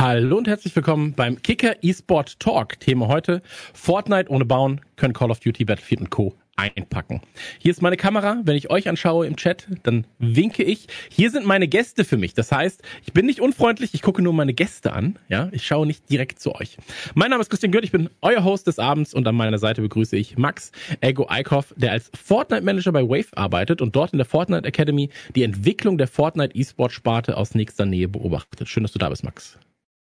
[0.00, 2.80] Hallo und herzlich willkommen beim Kicker eSport Talk.
[2.80, 3.42] Thema heute
[3.74, 7.20] Fortnite ohne Bauen können Call of Duty Battlefield und Co einpacken.
[7.58, 8.40] Hier ist meine Kamera.
[8.44, 10.86] Wenn ich euch anschaue im Chat, dann winke ich.
[11.10, 12.32] Hier sind meine Gäste für mich.
[12.32, 15.18] Das heißt, ich bin nicht unfreundlich, ich gucke nur meine Gäste an.
[15.28, 16.78] Ja, ich schaue nicht direkt zu euch.
[17.12, 19.82] Mein Name ist Christian Gürtel, ich bin euer Host des Abends und an meiner Seite
[19.82, 20.72] begrüße ich Max
[21.02, 25.10] Ego Eickhoff, der als Fortnite Manager bei Wave arbeitet und dort in der Fortnite Academy
[25.36, 28.66] die Entwicklung der Fortnite E-Sport Sparte aus nächster Nähe beobachtet.
[28.66, 29.58] Schön, dass du da bist, Max.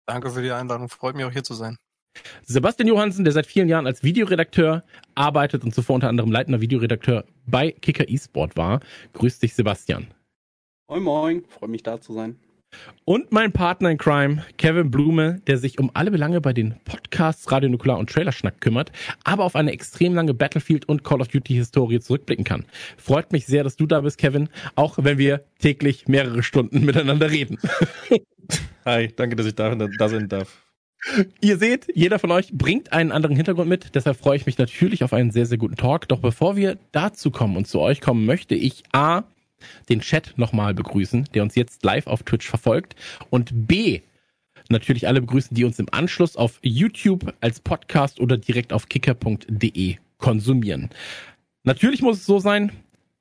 [0.08, 0.88] Danke für die Einladung.
[0.88, 1.76] Freut mich auch hier zu sein.
[2.46, 4.82] Sebastian Johansen, der seit vielen Jahren als Videoredakteur
[5.14, 8.80] arbeitet und zuvor unter anderem leitender Videoredakteur bei Kicker eSport war.
[9.12, 10.08] Grüß dich, Sebastian.
[10.88, 12.40] Moin Moin, freue mich da zu sein.
[13.04, 17.50] Und mein Partner in Crime, Kevin Blume, der sich um alle Belange bei den Podcasts
[17.50, 18.92] Radio Nukular und Trailerschnack kümmert,
[19.24, 22.66] aber auf eine extrem lange Battlefield und Call of Duty Historie zurückblicken kann.
[22.98, 27.30] Freut mich sehr, dass du da bist, Kevin, auch wenn wir täglich mehrere Stunden miteinander
[27.30, 27.58] reden.
[28.84, 30.64] Hi, danke, dass ich da, da sein darf.
[31.40, 33.94] Ihr seht, jeder von euch bringt einen anderen Hintergrund mit.
[33.94, 36.08] Deshalb freue ich mich natürlich auf einen sehr, sehr guten Talk.
[36.08, 39.22] Doch bevor wir dazu kommen und zu euch kommen, möchte ich A,
[39.88, 42.94] den Chat nochmal begrüßen, der uns jetzt live auf Twitch verfolgt.
[43.30, 44.00] Und B,
[44.68, 49.96] natürlich alle begrüßen, die uns im Anschluss auf YouTube als Podcast oder direkt auf kicker.de
[50.18, 50.90] konsumieren.
[51.64, 52.72] Natürlich muss es so sein,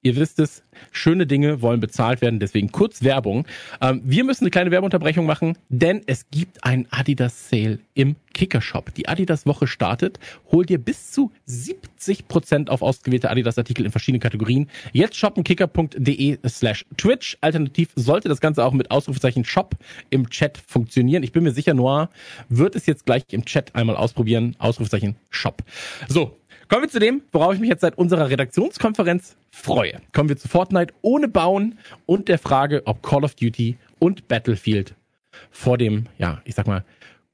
[0.07, 0.63] Ihr wisst es,
[0.93, 3.45] schöne Dinge wollen bezahlt werden, deswegen kurz Werbung.
[3.81, 8.61] Ähm, wir müssen eine kleine Werbeunterbrechung machen, denn es gibt einen Adidas Sale im Kicker
[8.61, 8.93] Shop.
[8.93, 10.17] Die Adidas Woche startet.
[10.49, 14.69] Hol dir bis zu 70 Prozent auf ausgewählte Adidas Artikel in verschiedenen Kategorien.
[14.93, 17.37] Jetzt shoppen kicker.de slash Twitch.
[17.41, 19.75] Alternativ sollte das Ganze auch mit Ausrufezeichen Shop
[20.09, 21.21] im Chat funktionieren.
[21.23, 22.09] Ich bin mir sicher, Noah
[22.47, 24.55] wird es jetzt gleich im Chat einmal ausprobieren.
[24.57, 25.63] Ausrufezeichen Shop.
[26.07, 26.37] So,
[26.69, 30.01] Kommen wir zu dem, worauf ich mich jetzt seit unserer Redaktionskonferenz freue.
[30.13, 34.93] Kommen wir zu Fortnite ohne Bauen und der Frage, ob Call of Duty und Battlefield
[35.49, 36.83] vor dem, ja, ich sag mal,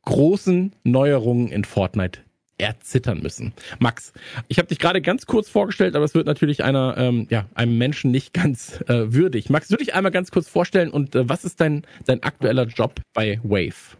[0.04, 2.20] großen Neuerungen in Fortnite
[2.60, 3.54] erzittern müssen.
[3.80, 4.14] Max,
[4.50, 7.78] ich habe dich gerade ganz kurz vorgestellt, aber es wird natürlich einer, ähm, ja, einem
[7.80, 9.50] Menschen nicht ganz äh, würdig.
[9.50, 13.02] Max, würde ich einmal ganz kurz vorstellen und äh, was ist dein, dein aktueller Job
[13.14, 13.98] bei Wave?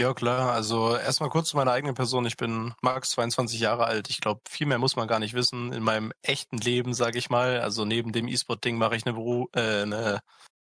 [0.00, 0.52] Ja, klar.
[0.52, 2.24] Also erstmal kurz zu meiner eigenen Person.
[2.24, 4.08] Ich bin Max, 22 Jahre alt.
[4.08, 5.74] Ich glaube, viel mehr muss man gar nicht wissen.
[5.74, 7.60] In meinem echten Leben, sage ich mal.
[7.60, 10.20] Also neben dem E-Sport-Ding mache ich eine, Beru äh, eine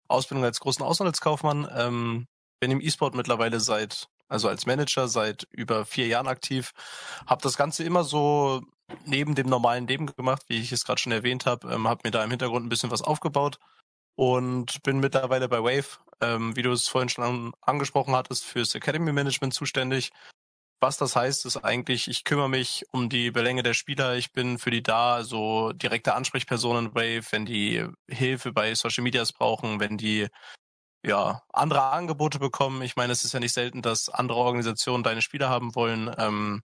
[0.07, 1.67] Ausbildung als großen Auslandskaufmann.
[1.75, 2.27] Ähm,
[2.61, 6.71] bin im E-Sport mittlerweile seit, also als Manager seit über vier Jahren aktiv.
[7.25, 8.61] Habe das Ganze immer so
[9.03, 11.69] neben dem normalen Leben gemacht, wie ich es gerade schon erwähnt habe.
[11.73, 13.59] Ähm, habe mir da im Hintergrund ein bisschen was aufgebaut
[14.17, 19.13] und bin mittlerweile bei Wave, ähm, wie du es vorhin schon angesprochen hattest, fürs Academy
[19.13, 20.11] Management zuständig.
[20.79, 24.15] Was das heißt, ist eigentlich, ich kümmere mich um die Belänge der Spieler.
[24.15, 29.33] Ich bin für die da, also direkte Ansprechpersonen Wave, wenn die Hilfe bei Social Medias
[29.33, 30.27] brauchen, wenn die
[31.03, 32.81] ja andere Angebote bekommen.
[32.81, 36.11] Ich meine, es ist ja nicht selten, dass andere Organisationen deine Spieler haben wollen.
[36.17, 36.63] Ähm,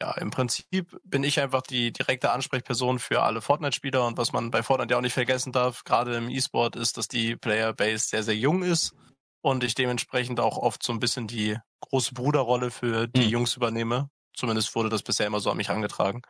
[0.00, 4.50] ja, im Prinzip bin ich einfach die direkte Ansprechperson für alle Fortnite-Spieler und was man
[4.50, 8.22] bei Fortnite ja auch nicht vergessen darf, gerade im E-Sport, ist, dass die Player-Base sehr,
[8.22, 8.94] sehr jung ist
[9.40, 13.28] und ich dementsprechend auch oft so ein bisschen die große Bruderrolle für die mhm.
[13.28, 14.10] Jungs übernehme.
[14.34, 16.22] Zumindest wurde das bisher immer so an mich angetragen.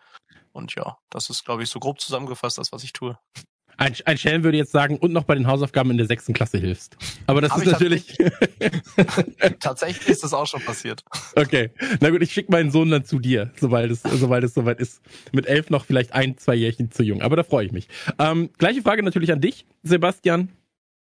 [0.52, 3.18] Und ja, das ist, glaube ich, so grob zusammengefasst, das, was ich tue.
[3.76, 6.58] Ein, ein Schelm würde jetzt sagen, und noch bei den Hausaufgaben in der sechsten Klasse
[6.58, 6.96] hilfst.
[7.26, 8.16] Aber das Hab ist natürlich.
[9.60, 11.04] Tatsächlich ist das auch schon passiert.
[11.36, 11.70] Okay.
[12.00, 15.02] Na gut, ich schicke meinen Sohn dann zu dir, sobald es, sobald es soweit ist.
[15.32, 17.22] Mit elf noch vielleicht ein, zwei Jährchen zu jung.
[17.22, 17.88] Aber da freue ich mich.
[18.18, 20.50] Ähm, gleiche Frage natürlich an dich, Sebastian.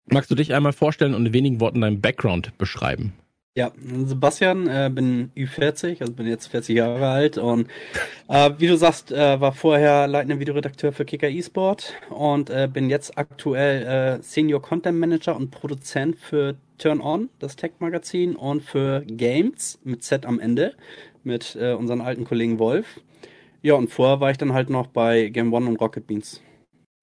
[0.05, 3.13] Magst du dich einmal vorstellen und in wenigen Worten deinen Background beschreiben?
[3.56, 7.68] Ja, Sebastian, äh, bin Ü40, also bin jetzt 40 Jahre alt und
[8.28, 12.90] äh, wie du sagst, äh, war vorher leitender Videoredakteur für Kicker eSport und äh, bin
[12.90, 13.84] jetzt aktuell
[14.17, 20.03] äh, Senior Content Manager und Produzent für Turn On, das Tech-Magazin und für Games mit
[20.03, 20.73] Z am Ende
[21.23, 23.02] mit äh, unseren alten Kollegen Wolf.
[23.61, 26.41] Ja, und vorher war ich dann halt noch bei Game One und Rocket Beans.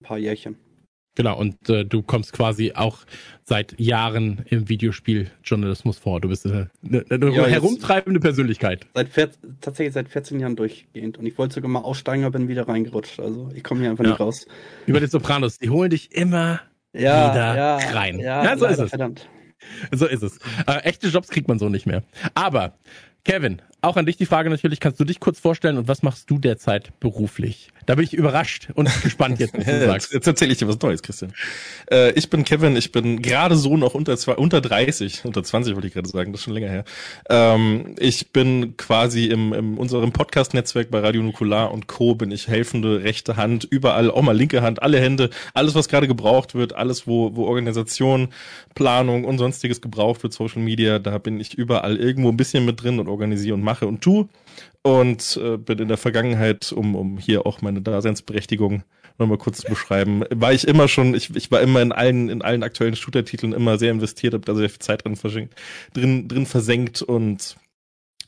[0.00, 0.69] Ein paar Jährchen.
[1.16, 2.98] Genau, und äh, du kommst quasi auch
[3.42, 6.20] seit Jahren im Videospieljournalismus vor.
[6.20, 8.86] Du bist äh, eine, eine ja, herumtreibende Persönlichkeit.
[8.94, 11.18] Seit tatsächlich seit 14 Jahren durchgehend.
[11.18, 13.18] Und ich wollte sogar mal aussteigen, aber bin wieder reingerutscht.
[13.18, 14.10] Also ich komme hier einfach ja.
[14.10, 14.46] nicht raus.
[14.86, 16.60] Über die Sopranos, die holen dich immer
[16.92, 18.20] ja, wieder ja, rein.
[18.20, 18.90] Ja, so leider, ist es.
[18.90, 19.28] Verdammt.
[19.92, 20.38] So ist es.
[20.66, 22.02] Äh, echte Jobs kriegt man so nicht mehr.
[22.34, 22.74] Aber
[23.24, 26.30] Kevin, auch an dich die Frage natürlich, kannst du dich kurz vorstellen und was machst
[26.30, 27.68] du derzeit beruflich?
[27.86, 30.12] Da bin ich überrascht und gespannt jetzt, was du sagst.
[30.12, 31.32] Jetzt, erzähle ich dir was Neues, Christian.
[31.90, 35.74] Äh, ich bin Kevin, ich bin gerade so noch unter, zwei, unter 30, unter 20
[35.74, 36.84] wollte ich gerade sagen, das ist schon länger her.
[37.28, 42.14] Ähm, ich bin quasi im, im unserem Podcast-Netzwerk bei Radio Nukular und Co.
[42.14, 46.06] bin ich helfende rechte Hand, überall, auch mal linke Hand, alle Hände, alles, was gerade
[46.06, 48.28] gebraucht wird, alles, wo, wo Organisation,
[48.74, 52.82] Planung und sonstiges gebraucht wird, Social Media, da bin ich überall irgendwo ein bisschen mit
[52.82, 54.28] drin und organisiere und mache und tu.
[54.82, 58.82] Und äh, bin in der Vergangenheit, um, um hier auch meine Daseinsberechtigung
[59.18, 62.40] nochmal kurz zu beschreiben, war ich immer schon, ich, ich war immer in allen, in
[62.40, 65.16] allen aktuellen Shooter-Titeln immer sehr investiert, habe da sehr viel Zeit drin,
[65.92, 67.56] drin, drin versenkt und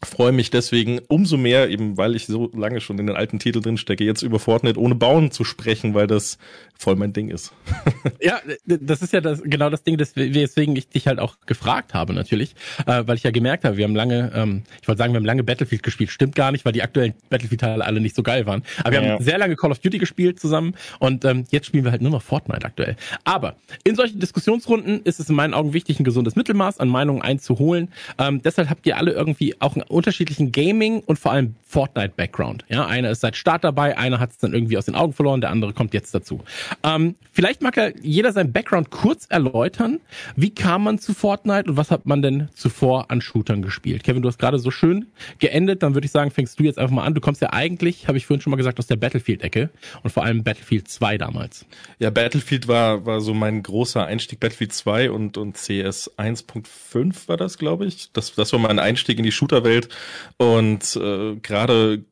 [0.05, 3.61] freue mich deswegen umso mehr, eben weil ich so lange schon in den alten Titel
[3.61, 6.39] drin stecke, jetzt über Fortnite ohne Bauen zu sprechen, weil das
[6.77, 7.53] voll mein Ding ist.
[8.21, 12.13] ja, das ist ja das, genau das Ding, weswegen ich dich halt auch gefragt habe
[12.13, 12.55] natürlich,
[12.87, 15.25] äh, weil ich ja gemerkt habe, wir haben lange, ähm, ich wollte sagen, wir haben
[15.25, 18.65] lange Battlefield gespielt, stimmt gar nicht, weil die aktuellen Battlefield-Teile alle nicht so geil waren.
[18.81, 19.13] Aber wir ja.
[19.13, 22.11] haben sehr lange Call of Duty gespielt zusammen und ähm, jetzt spielen wir halt nur
[22.11, 22.97] noch Fortnite aktuell.
[23.25, 23.55] Aber
[23.85, 27.93] in solchen Diskussionsrunden ist es in meinen Augen wichtig, ein gesundes Mittelmaß an Meinungen einzuholen.
[28.19, 32.65] Ähm, deshalb habt ihr alle irgendwie auch ein unterschiedlichen Gaming und vor allem Fortnite-Background.
[32.69, 35.41] Ja, einer ist seit Start dabei, einer hat es dann irgendwie aus den Augen verloren,
[35.41, 36.43] der andere kommt jetzt dazu.
[36.83, 40.00] Ähm, vielleicht mag ja jeder seinen Background kurz erläutern.
[40.37, 44.05] Wie kam man zu Fortnite und was hat man denn zuvor an Shootern gespielt?
[44.05, 45.06] Kevin, du hast gerade so schön
[45.39, 47.15] geendet, dann würde ich sagen, fängst du jetzt einfach mal an.
[47.15, 49.71] Du kommst ja eigentlich, habe ich vorhin schon mal gesagt, aus der Battlefield-Ecke
[50.03, 51.65] und vor allem Battlefield 2 damals.
[51.99, 57.39] Ja, Battlefield war, war so mein großer Einstieg, Battlefield 2 und, und CS 1.5 war
[57.39, 58.12] das, glaube ich.
[58.12, 59.81] Das, das war mein Einstieg in die Shooterwelt
[60.38, 62.05] und äh, gerade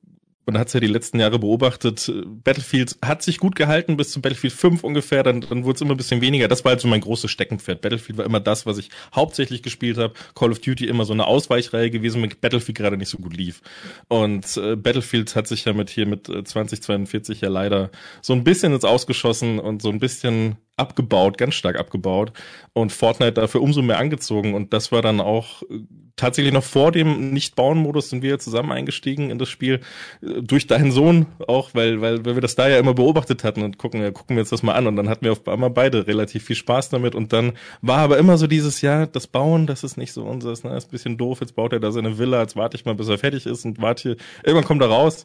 [0.51, 2.13] man hat es ja die letzten Jahre beobachtet,
[2.43, 5.93] Battlefield hat sich gut gehalten bis zu Battlefield 5 ungefähr, dann, dann wurde es immer
[5.93, 6.49] ein bisschen weniger.
[6.49, 7.81] Das war halt so mein großes Steckenpferd.
[7.81, 10.15] Battlefield war immer das, was ich hauptsächlich gespielt habe.
[10.35, 13.63] Call of Duty immer so eine Ausweichreihe gewesen, mit Battlefield gerade nicht so gut lief.
[14.09, 17.91] Und äh, Battlefield hat sich ja mit hier mit 2042 äh, ja leider
[18.21, 22.33] so ein bisschen ins Ausgeschossen und so ein bisschen abgebaut, ganz stark abgebaut.
[22.73, 24.55] Und Fortnite dafür umso mehr angezogen.
[24.55, 25.81] Und das war dann auch äh,
[26.17, 29.81] tatsächlich noch vor dem Nicht-Bauen-Modus sind wir zusammen eingestiegen in das Spiel.
[30.23, 33.63] Äh, durch deinen Sohn auch, weil, weil, weil wir das da ja immer beobachtet hatten
[33.63, 34.87] und gucken, ja, gucken wir uns das mal an.
[34.87, 37.15] Und dann hatten wir auf einmal beide relativ viel Spaß damit.
[37.15, 40.65] Und dann war aber immer so dieses Jahr, das Bauen, das ist nicht so unseres,
[40.65, 42.95] ne, ist ein bisschen doof, jetzt baut er da seine Villa, jetzt warte ich mal,
[42.95, 45.25] bis er fertig ist und warte, irgendwann kommt er raus.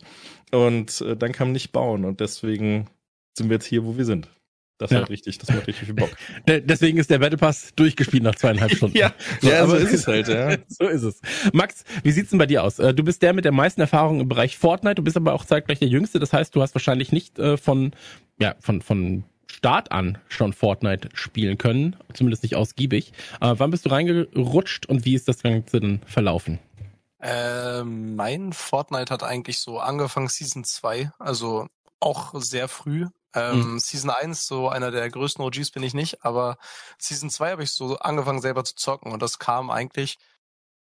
[0.51, 2.87] Und äh, dann kam nicht bauen und deswegen
[3.37, 4.29] sind wir jetzt hier, wo wir sind.
[4.77, 5.01] Das ja.
[5.01, 6.09] war richtig, das macht richtig viel Bock.
[6.47, 8.97] Deswegen ist der Battle Pass durchgespielt nach zweieinhalb Stunden.
[8.97, 10.57] ja, so, ja, so ist es halt, ja.
[10.67, 11.21] so ist es.
[11.53, 12.79] Max, wie sieht's denn bei dir aus?
[12.79, 15.45] Äh, du bist der mit der meisten Erfahrung im Bereich Fortnite, du bist aber auch
[15.45, 17.93] zeitgleich der Jüngste, das heißt, du hast wahrscheinlich nicht äh, von,
[18.37, 23.13] ja, von, von Start an schon Fortnite spielen können, zumindest nicht ausgiebig.
[23.39, 26.59] Äh, wann bist du reingerutscht und wie ist das Ganze denn verlaufen?
[27.21, 31.67] Ähm, mein Fortnite hat eigentlich so angefangen Season 2, also
[31.99, 33.07] auch sehr früh.
[33.35, 33.79] Ähm, mhm.
[33.79, 36.57] Season 1, so einer der größten OGs bin ich nicht, aber
[36.97, 40.17] Season 2 habe ich so angefangen selber zu zocken und das kam eigentlich,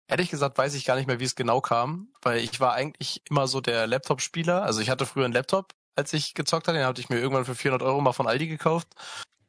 [0.08, 3.22] ehrlich gesagt weiß ich gar nicht mehr, wie es genau kam, weil ich war eigentlich
[3.30, 4.64] immer so der Laptop-Spieler.
[4.64, 7.46] Also ich hatte früher einen Laptop, als ich gezockt hatte, den hatte ich mir irgendwann
[7.46, 8.88] für 400 Euro mal von Aldi gekauft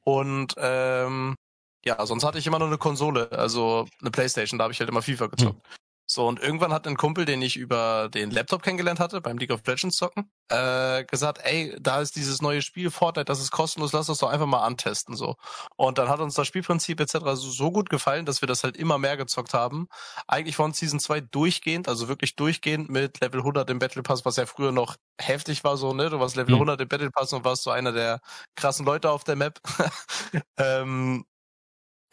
[0.03, 1.37] und ähm,
[1.85, 4.91] ja, sonst hatte ich immer nur eine Konsole, also eine Playstation, da habe ich halt
[4.91, 5.57] immer FIFA gezockt.
[5.57, 5.88] Mhm.
[6.11, 9.51] So, und irgendwann hat ein Kumpel, den ich über den Laptop kennengelernt hatte, beim League
[9.51, 13.93] of Legends zocken, äh, gesagt, ey, da ist dieses neue Spiel Fortnite, das ist kostenlos,
[13.93, 15.37] lass das doch einfach mal antesten, so.
[15.77, 17.19] Und dann hat uns das Spielprinzip etc.
[17.35, 19.87] So, so gut gefallen, dass wir das halt immer mehr gezockt haben.
[20.27, 24.37] Eigentlich von Season 2 durchgehend, also wirklich durchgehend mit Level 100 im Battle Pass, was
[24.37, 26.63] ja früher noch heftig war, so, ne, du warst Level mhm.
[26.63, 28.21] 100 im Battle Pass und warst so einer der
[28.57, 29.61] krassen Leute auf der Map.
[30.57, 31.27] ähm,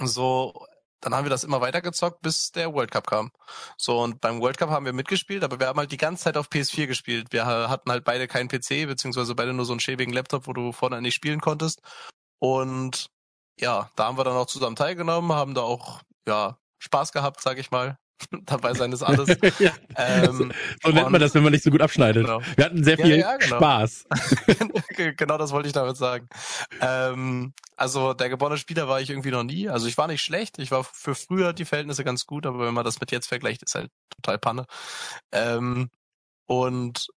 [0.01, 0.67] so,
[1.05, 3.31] dann haben wir das immer weitergezockt, bis der World Cup kam.
[3.77, 6.35] So, und beim World Cup haben wir mitgespielt, aber wir haben halt die ganze Zeit
[6.35, 7.27] auf PS4 gespielt.
[7.31, 10.71] Wir hatten halt beide keinen PC, beziehungsweise beide nur so einen schäbigen Laptop, wo du
[10.71, 11.81] vorne nicht spielen konntest.
[12.39, 13.12] Und
[13.59, 17.59] ja, da haben wir dann auch zusammen teilgenommen, haben da auch, ja, Spaß gehabt, sag
[17.59, 18.00] ich mal.
[18.45, 19.38] Dabei sein ist alles.
[19.60, 19.72] ja.
[19.95, 20.51] ähm,
[20.84, 22.25] so nennt man das, wenn man nicht so gut abschneidet.
[22.25, 22.41] Genau.
[22.55, 23.57] Wir hatten sehr viel ja, ja, genau.
[23.57, 24.05] Spaß.
[25.17, 26.27] genau das wollte ich damit sagen.
[26.81, 29.69] Ähm, also der geborene Spieler war ich irgendwie noch nie.
[29.69, 30.60] Also ich war nicht schlecht.
[30.60, 33.63] Ich war für früher die Verhältnisse ganz gut, aber wenn man das mit jetzt vergleicht,
[33.63, 34.65] ist halt total Panne.
[35.31, 35.89] Ähm,
[36.48, 37.07] und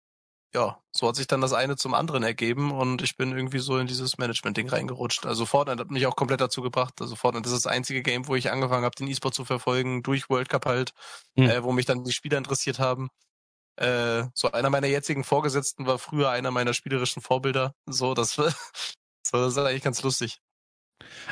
[0.54, 3.76] ja, so hat sich dann das eine zum anderen ergeben und ich bin irgendwie so
[3.78, 5.26] in dieses Management-Ding reingerutscht.
[5.26, 6.94] Also Fortnite hat mich auch komplett dazu gebracht.
[7.00, 10.30] Also Fortnite ist das einzige Game, wo ich angefangen habe, den E-Sport zu verfolgen, durch
[10.30, 10.92] World Cup halt,
[11.36, 11.50] mhm.
[11.50, 13.08] äh, wo mich dann die Spieler interessiert haben.
[13.76, 17.74] Äh, so einer meiner jetzigen Vorgesetzten war früher einer meiner spielerischen Vorbilder.
[17.86, 18.48] So, das, so,
[19.32, 20.38] das ist eigentlich ganz lustig.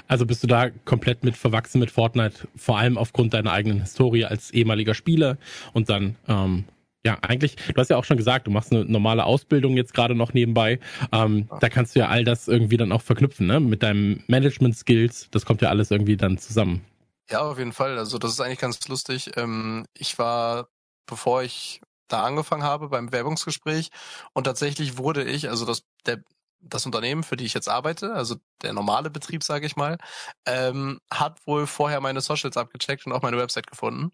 [0.06, 4.26] Also bist du da komplett mit verwachsen mit Fortnite, vor allem aufgrund deiner eigenen Historie
[4.26, 5.38] als ehemaliger Spieler
[5.72, 6.66] und dann ähm,
[7.06, 10.16] ja, eigentlich, du hast ja auch schon gesagt, du machst eine normale Ausbildung jetzt gerade
[10.16, 10.80] noch nebenbei.
[11.12, 13.60] Ähm, da kannst du ja all das irgendwie dann auch verknüpfen, ne?
[13.60, 15.28] Mit deinem Management-Skills.
[15.30, 16.84] Das kommt ja alles irgendwie dann zusammen.
[17.30, 17.96] Ja, auf jeden Fall.
[17.96, 19.30] Also das ist eigentlich ganz lustig.
[19.36, 20.66] Ähm, ich war,
[21.06, 23.90] bevor ich da angefangen habe beim Bewerbungsgespräch
[24.32, 26.22] und tatsächlich wurde ich, also das, der,
[26.68, 29.98] das Unternehmen, für die ich jetzt arbeite, also der normale Betrieb, sage ich mal,
[30.46, 34.12] ähm, hat wohl vorher meine Socials abgecheckt und auch meine Website gefunden.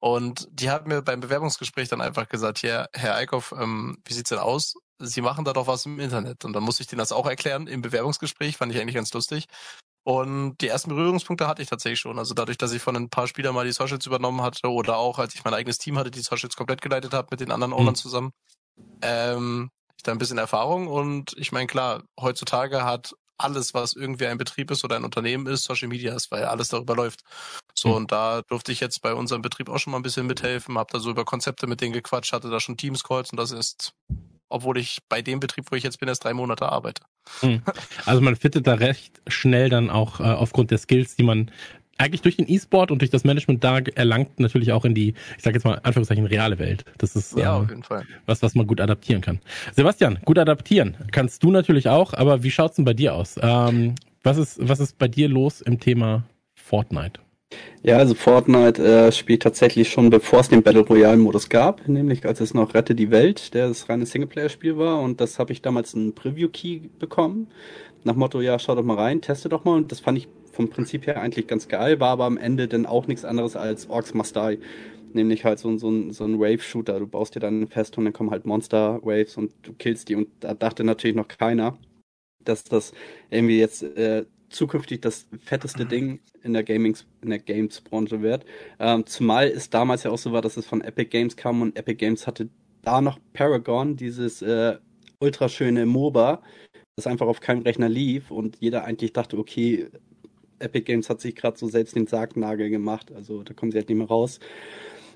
[0.00, 4.30] Und die haben mir beim Bewerbungsgespräch dann einfach gesagt, ja, Herr Eickhoff, ähm, wie sieht's
[4.30, 4.74] denn aus?
[4.98, 6.44] Sie machen da doch was im Internet.
[6.44, 9.46] Und dann musste ich denen das auch erklären im Bewerbungsgespräch, fand ich eigentlich ganz lustig.
[10.04, 12.18] Und die ersten Berührungspunkte hatte ich tatsächlich schon.
[12.18, 15.18] Also dadurch, dass ich von ein paar Spielern mal die Socials übernommen hatte oder auch,
[15.18, 17.88] als ich mein eigenes Team hatte, die Socials komplett geleitet habe mit den anderen Ownern
[17.88, 17.96] mhm.
[17.96, 18.32] zusammen,
[19.00, 19.70] ähm,
[20.04, 20.86] da ein bisschen Erfahrung.
[20.86, 25.46] Und ich meine, klar, heutzutage hat alles, was irgendwie ein Betrieb ist oder ein Unternehmen
[25.46, 27.20] ist, Social Media ist, weil alles darüber läuft.
[27.74, 27.94] So, mhm.
[27.94, 30.92] und da durfte ich jetzt bei unserem Betrieb auch schon mal ein bisschen mithelfen, habe
[30.92, 33.92] da so über Konzepte mit denen gequatscht, hatte da schon Teams-Calls und das ist
[34.54, 37.02] obwohl ich bei dem Betrieb, wo ich jetzt bin, erst drei Monate arbeite.
[37.40, 37.62] Hm.
[38.04, 41.50] Also man fittet da recht schnell dann auch äh, aufgrund der Skills, die man
[41.98, 45.42] eigentlich durch den E-Sport und durch das Management da erlangt, natürlich auch in die, ich
[45.42, 46.84] sage jetzt mal Anführungszeichen, reale Welt.
[46.98, 48.04] Das ist ja, äh, auf jeden Fall.
[48.26, 49.40] was, was man gut adaptieren kann.
[49.72, 53.36] Sebastian, gut adaptieren kannst du natürlich auch, aber wie schaut's denn bei dir aus?
[53.40, 56.24] Ähm, was ist, was ist bei dir los im Thema
[56.54, 57.20] Fortnite?
[57.82, 62.24] Ja, also Fortnite äh, spielt tatsächlich schon bevor es den Battle Royale Modus gab, nämlich
[62.24, 65.60] als es noch Rette die Welt, der das reine Singleplayer-Spiel war und das habe ich
[65.62, 67.48] damals einen Preview-Key bekommen.
[68.02, 70.70] Nach Motto, ja, schau doch mal rein, teste doch mal und das fand ich vom
[70.70, 74.14] Prinzip her eigentlich ganz geil, war aber am Ende dann auch nichts anderes als Orcs
[74.14, 74.58] Must Die.
[75.12, 76.98] Nämlich halt so, so, ein, so ein Wave-Shooter.
[76.98, 80.28] Du baust dir dann fest und dann kommen halt Monster-Waves und du killst die und
[80.40, 81.78] da dachte natürlich noch keiner,
[82.42, 82.92] dass das
[83.30, 88.44] irgendwie jetzt äh, zukünftig das fetteste Ding in der in der Games-Branche wird.
[88.78, 91.76] Ähm, zumal es damals ja auch so war, dass es von Epic Games kam und
[91.76, 92.48] Epic Games hatte
[92.82, 94.78] da noch Paragon, dieses äh,
[95.20, 96.42] ultraschöne MOBA,
[96.96, 99.88] das einfach auf keinem Rechner lief und jeder eigentlich dachte, okay,
[100.64, 103.88] Epic Games hat sich gerade so selbst den Sargnagel gemacht, also da kommen sie halt
[103.88, 104.40] nicht mehr raus.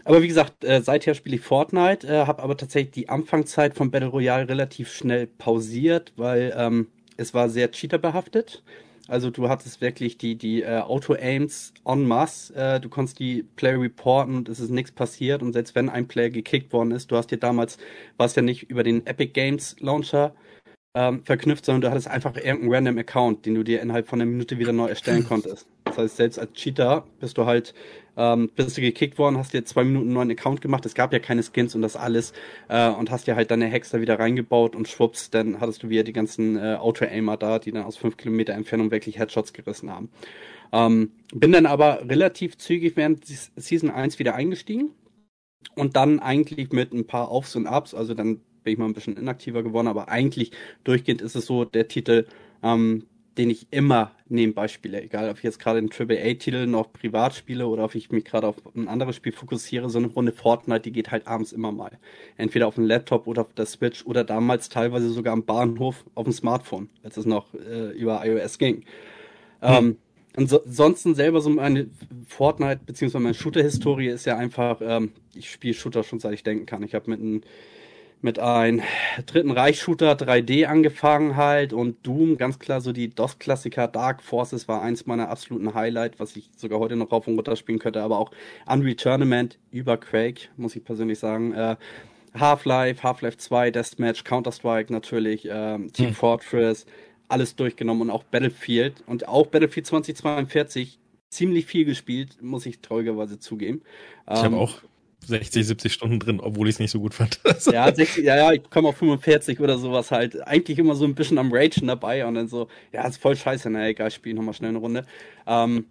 [0.05, 3.91] Aber wie gesagt, äh, seither spiele ich Fortnite, äh, habe aber tatsächlich die Anfangszeit von
[3.91, 6.87] Battle Royale relativ schnell pausiert, weil ähm,
[7.17, 8.63] es war sehr cheaterbehaftet.
[9.09, 12.55] Also du hattest wirklich die, die äh, Auto-Aims en masse.
[12.55, 15.43] Äh, du konntest die Player reporten und es ist nichts passiert.
[15.43, 17.79] Und selbst wenn ein Player gekickt worden ist, du hast dir damals,
[18.19, 20.35] war es ja nicht über den Epic Games Launcher
[20.95, 24.31] ähm, verknüpft, sondern du hattest einfach irgendeinen random Account, den du dir innerhalb von einer
[24.31, 25.69] Minute wieder neu erstellen konntest.
[25.85, 27.75] Das heißt, selbst als Cheater bist du halt
[28.19, 31.13] ähm, bist du gekickt worden, hast dir zwei Minuten einen neuen Account gemacht, es gab
[31.13, 32.33] ja keine Skins und das alles
[32.69, 36.03] äh, und hast dir halt deine Hexer wieder reingebaut und schwupps, dann hattest du wieder
[36.03, 40.11] die ganzen äh, Auto-Aimer da, die dann aus fünf Kilometer Entfernung wirklich Headshots gerissen haben.
[40.73, 44.91] Ähm, bin dann aber relativ zügig während Season 1 wieder eingestiegen
[45.77, 48.95] und dann eigentlich mit ein paar Aufs und Ups, also dann bin ich mal ein
[48.95, 50.53] bisschen inaktiver geworden, aber eigentlich
[50.85, 52.27] durchgehend ist es so, der Titel
[52.63, 53.05] ähm,
[53.39, 55.01] den ich immer nebenbei spiele.
[55.01, 58.49] Egal, ob ich jetzt gerade einen AAA-Titel noch privat spiele oder ob ich mich gerade
[58.49, 59.89] auf ein anderes Spiel fokussiere.
[59.89, 61.99] So eine Runde Fortnite, die geht halt abends immer mal.
[62.37, 66.25] Entweder auf dem Laptop oder auf der Switch oder damals teilweise sogar am Bahnhof auf
[66.25, 68.85] dem Smartphone, als es noch äh, über iOS ging.
[69.61, 69.97] Hm.
[69.97, 69.97] Ähm,
[70.35, 71.89] ansonsten selber so meine
[72.27, 76.67] Fortnite beziehungsweise meine Shooter-Historie ist ja einfach, ähm, ich spiele Shooter schon seit ich denken
[76.67, 76.83] kann.
[76.83, 77.43] Ich habe mit einem
[78.21, 78.83] mit einem
[79.27, 84.83] dritten Reich-Shooter 3D angefangen halt und Doom, ganz klar so die DOS-Klassiker Dark Forces war
[84.83, 88.19] eins meiner absoluten Highlight, was ich sogar heute noch rauf und runter spielen könnte, aber
[88.19, 88.31] auch
[88.67, 91.53] Unreal Tournament über Quake, muss ich persönlich sagen.
[91.53, 91.77] Äh,
[92.35, 96.15] Half-Life, Half-Life 2, Deathmatch, Counter-Strike natürlich, äh, Team hm.
[96.15, 96.87] Fortress,
[97.29, 100.99] alles durchgenommen und auch Battlefield und auch Battlefield 2042
[101.31, 103.83] ziemlich viel gespielt, muss ich traurigerweise zugeben.
[104.31, 104.81] Ich ähm, habe auch
[105.29, 107.41] 60, 70 Stunden drin, obwohl ich es nicht so gut fand.
[107.73, 110.47] ja, 60, ja, ja, ich komme auf 45 oder sowas halt.
[110.47, 113.71] Eigentlich immer so ein bisschen am Ragen dabei und dann so, ja, ist voll scheiße,
[113.71, 115.07] na egal, spiel nochmal schnell eine Runde.
[115.47, 115.87] Ähm,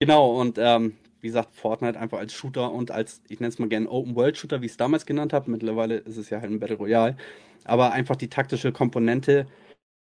[0.00, 3.68] genau, und ähm, wie gesagt, Fortnite einfach als Shooter und als, ich nenne es mal
[3.68, 5.50] gerne Open World Shooter, wie ich es damals genannt habe.
[5.50, 7.16] Mittlerweile ist es ja halt ein Battle Royale.
[7.64, 9.46] Aber einfach die taktische Komponente.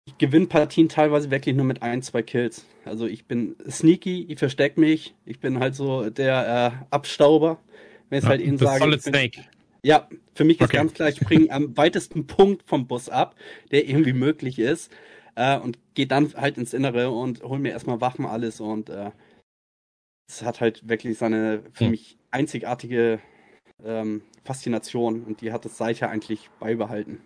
[0.06, 2.66] Ich gewinne Partien teilweise wirklich nur mit ein, zwei Kills.
[2.86, 7.58] Also ich bin sneaky, ich verstecke mich, ich bin halt so der äh, Abstauber
[8.10, 8.80] wenn ich ja, halt ihnen sage.
[8.80, 9.42] Solid bin, Snake.
[9.84, 10.78] Ja, für mich ist okay.
[10.78, 13.36] ganz klar, ich springe am weitesten Punkt vom Bus ab,
[13.72, 14.92] der irgendwie möglich ist,
[15.36, 19.12] äh, und gehe dann halt ins Innere und hol mir erstmal Waffen, alles und äh,
[20.30, 21.92] es hat halt wirklich seine für hm.
[21.92, 23.20] mich einzigartige
[23.84, 27.22] ähm, Faszination und die hat es seither eigentlich beibehalten.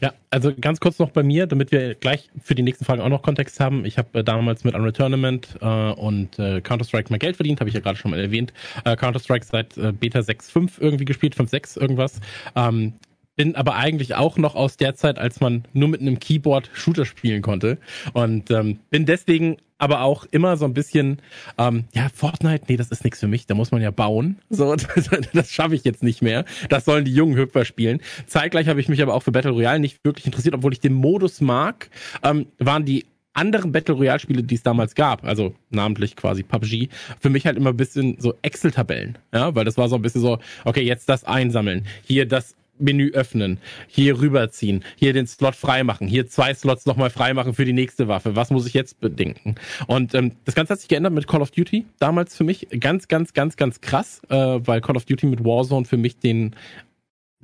[0.00, 3.08] Ja, also ganz kurz noch bei mir, damit wir gleich für die nächsten Fragen auch
[3.08, 3.84] noch Kontext haben.
[3.84, 7.68] Ich habe äh, damals mit Unreal Tournament äh, und äh, Counter-Strike mal Geld verdient, habe
[7.68, 8.52] ich ja gerade schon mal erwähnt.
[8.84, 12.20] Äh, Counter-Strike seit äh, Beta 6.5 irgendwie gespielt, 5.6 irgendwas.
[12.54, 12.94] Ähm,
[13.36, 17.04] bin aber eigentlich auch noch aus der Zeit, als man nur mit einem Keyboard Shooter
[17.04, 17.78] spielen konnte.
[18.14, 21.20] Und ähm, bin deswegen aber auch immer so ein bisschen,
[21.58, 24.38] ähm, ja, Fortnite, nee, das ist nichts für mich, da muss man ja bauen.
[24.48, 26.44] So, das, das schaffe ich jetzt nicht mehr.
[26.68, 28.00] Das sollen die jungen Hüpfer spielen.
[28.26, 30.94] Zeitgleich habe ich mich aber auch für Battle Royale nicht wirklich interessiert, obwohl ich den
[30.94, 31.90] Modus mag,
[32.22, 33.06] ähm, waren die
[33.36, 36.88] anderen Battle Royale Spiele, die es damals gab, also namentlich quasi PUBG,
[37.20, 40.22] für mich halt immer ein bisschen so Excel-Tabellen, ja, weil das war so ein bisschen
[40.22, 46.06] so, okay, jetzt das einsammeln, hier das Menü öffnen, hier rüberziehen, hier den Slot freimachen,
[46.06, 48.36] hier zwei Slots nochmal freimachen für die nächste Waffe.
[48.36, 49.54] Was muss ich jetzt bedenken?
[49.86, 51.86] Und ähm, das Ganze hat sich geändert mit Call of Duty.
[51.98, 55.86] Damals für mich ganz, ganz, ganz, ganz krass, äh, weil Call of Duty mit Warzone
[55.86, 56.54] für mich den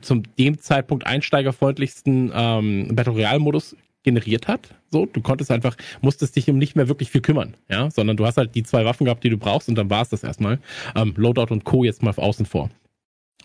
[0.00, 4.74] zum dem Zeitpunkt einsteigerfreundlichsten ähm, Battle Royale Modus generiert hat.
[4.90, 8.26] So, du konntest einfach, musstest dich um nicht mehr wirklich viel kümmern, ja, sondern du
[8.26, 10.58] hast halt die zwei Waffen gehabt, die du brauchst und dann war es das erstmal.
[10.96, 11.84] Ähm, Loadout und Co.
[11.84, 12.70] jetzt mal außen vor.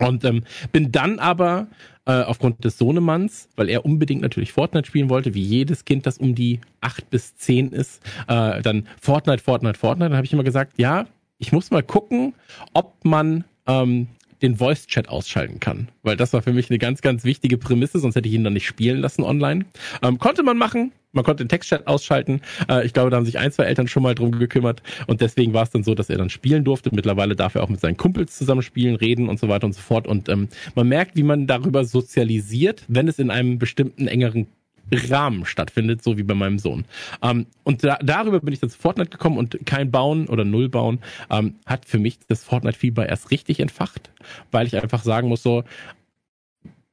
[0.00, 1.68] Und ähm, bin dann aber
[2.06, 6.18] äh, aufgrund des Sohnemanns, weil er unbedingt natürlich Fortnite spielen wollte, wie jedes Kind, das
[6.18, 10.10] um die acht bis zehn ist, äh, dann Fortnite, Fortnite, Fortnite.
[10.10, 11.06] Dann habe ich immer gesagt, ja,
[11.38, 12.34] ich muss mal gucken,
[12.72, 14.08] ob man ähm,
[14.42, 15.88] den Voice-Chat ausschalten kann.
[16.02, 18.52] Weil das war für mich eine ganz, ganz wichtige Prämisse, sonst hätte ich ihn dann
[18.52, 19.66] nicht spielen lassen online.
[20.02, 22.42] Ähm, konnte man machen, man konnte den Textchat ausschalten.
[22.68, 24.82] Äh, ich glaube, da haben sich ein, zwei Eltern schon mal drum gekümmert.
[25.06, 26.90] Und deswegen war es dann so, dass er dann spielen durfte.
[26.94, 29.80] Mittlerweile darf er auch mit seinen Kumpels zusammen spielen, reden und so weiter und so
[29.80, 30.06] fort.
[30.06, 34.48] Und ähm, man merkt, wie man darüber sozialisiert, wenn es in einem bestimmten engeren
[34.92, 36.84] Rahmen stattfindet, so wie bei meinem Sohn.
[37.22, 40.68] Ähm, und da, darüber bin ich dann zu Fortnite gekommen und kein Bauen oder Null
[40.68, 44.10] bauen ähm, hat für mich das Fortnite-Fieber erst richtig entfacht,
[44.50, 45.64] weil ich einfach sagen muss so,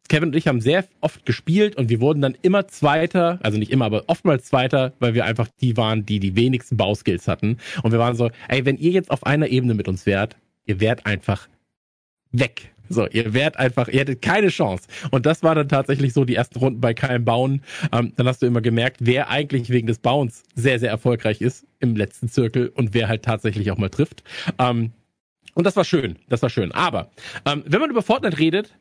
[0.08, 3.72] Kevin und ich haben sehr oft gespielt und wir wurden dann immer Zweiter, also nicht
[3.72, 7.58] immer, aber oftmals Zweiter, weil wir einfach die waren, die die wenigsten Bauskills hatten.
[7.82, 10.36] Und wir waren so, ey, wenn ihr jetzt auf einer Ebene mit uns wärt,
[10.66, 11.48] ihr wärt einfach
[12.32, 12.75] weg.
[12.89, 14.88] So, ihr wärt einfach, ihr hättet keine Chance.
[15.12, 17.62] Und das war dann tatsächlich so die ersten Runden bei keinem Bauen.
[17.92, 21.65] Ähm, dann hast du immer gemerkt, wer eigentlich wegen des Bauens sehr, sehr erfolgreich ist
[21.80, 24.24] im letzten Zirkel und wer halt tatsächlich auch mal trifft.
[24.59, 24.92] Ähm,
[25.53, 26.72] und das war schön, das war schön.
[26.74, 27.09] Aber
[27.46, 28.75] ähm, wenn man über Fortnite redet,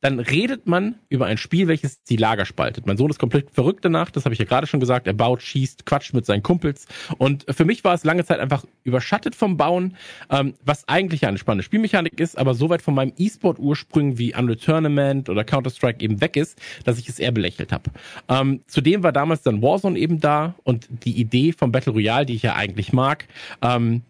[0.00, 2.86] dann redet man über ein Spiel, welches die Lager spaltet.
[2.86, 5.08] Mein Sohn ist komplett verrückt danach, das habe ich ja gerade schon gesagt.
[5.08, 6.86] Er baut, schießt, quatscht mit seinen Kumpels.
[7.18, 9.96] Und für mich war es lange Zeit einfach überschattet vom Bauen,
[10.30, 14.56] ähm, was eigentlich eine spannende Spielmechanik ist, aber so weit von meinem E-Sport-Ursprung wie Unreal
[14.56, 17.90] Tournament oder Counter-Strike eben weg ist, dass ich es eher belächelt habe.
[18.28, 22.34] Ähm, zudem war damals dann Warzone eben da und die Idee vom Battle Royale, die
[22.34, 23.26] ich ja eigentlich mag,
[23.62, 24.02] ähm,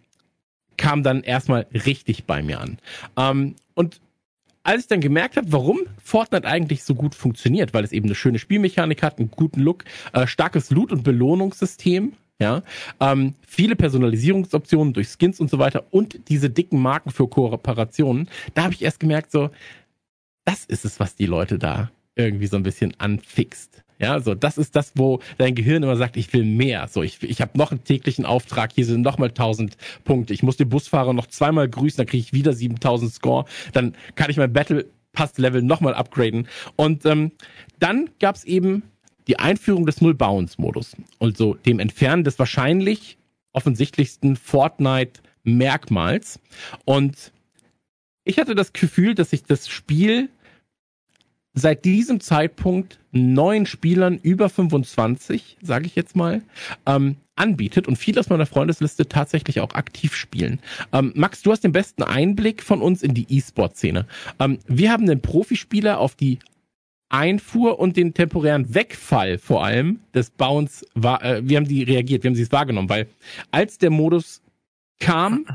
[0.77, 2.79] kam dann erstmal richtig bei mir an.
[3.17, 4.01] Ähm, und
[4.69, 8.15] als ich dann gemerkt habe, warum Fortnite eigentlich so gut funktioniert, weil es eben eine
[8.15, 12.63] schöne Spielmechanik hat, einen guten Look, äh, starkes Loot- und Belohnungssystem, ja,
[13.01, 18.65] ähm, viele Personalisierungsoptionen durch Skins und so weiter und diese dicken Marken für Kooperationen, da
[18.65, 19.49] habe ich erst gemerkt, so,
[20.45, 23.83] das ist es, was die Leute da irgendwie so ein bisschen anfixt.
[24.01, 26.89] Ja, so das ist das, wo dein Gehirn immer sagt, ich will mehr.
[26.89, 30.35] So, ich, ich habe noch einen täglichen Auftrag, hier sind nochmal 1000 Punkte.
[30.35, 33.45] Ich muss den Busfahrer noch zweimal grüßen, dann kriege ich wieder 7000 Score.
[33.73, 36.47] Dann kann ich mein Battle Pass Level nochmal upgraden.
[36.77, 37.33] Und ähm,
[37.81, 38.85] dann gab's eben
[39.27, 43.19] die Einführung des Null Bounce Modus und so dem Entfernen des wahrscheinlich
[43.53, 46.39] offensichtlichsten Fortnite Merkmals.
[46.85, 47.33] Und
[48.25, 50.29] ich hatte das Gefühl, dass sich das Spiel
[51.55, 56.43] seit diesem Zeitpunkt neun Spielern über 25, sage ich jetzt mal,
[56.87, 60.61] ähm, anbietet und viele aus meiner Freundesliste tatsächlich auch aktiv spielen.
[60.93, 64.07] Ähm, Max, du hast den besten Einblick von uns in die E-Sport-Szene.
[64.41, 66.39] Ähm, wir haben den Profispieler auf die
[67.11, 72.29] Einfuhr und den temporären Wegfall vor allem des Bounce, äh, wir haben die reagiert, wir
[72.29, 73.09] haben sie es wahrgenommen, weil
[73.51, 74.43] als der Modus
[75.01, 75.47] kam,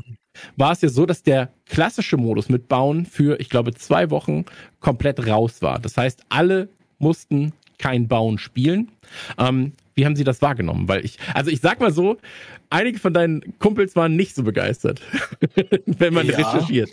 [0.56, 4.44] war es ja so, dass der klassische Modus mit Bauen für, ich glaube, zwei Wochen
[4.80, 5.78] komplett raus war.
[5.78, 6.68] Das heißt, alle
[6.98, 8.90] mussten kein Bauen spielen.
[9.38, 10.88] Ähm, wie haben Sie das wahrgenommen?
[10.88, 12.16] Weil ich, also ich sag mal so,
[12.70, 15.00] einige von deinen Kumpels waren nicht so begeistert,
[15.86, 16.36] wenn man ja.
[16.36, 16.90] recherchiert.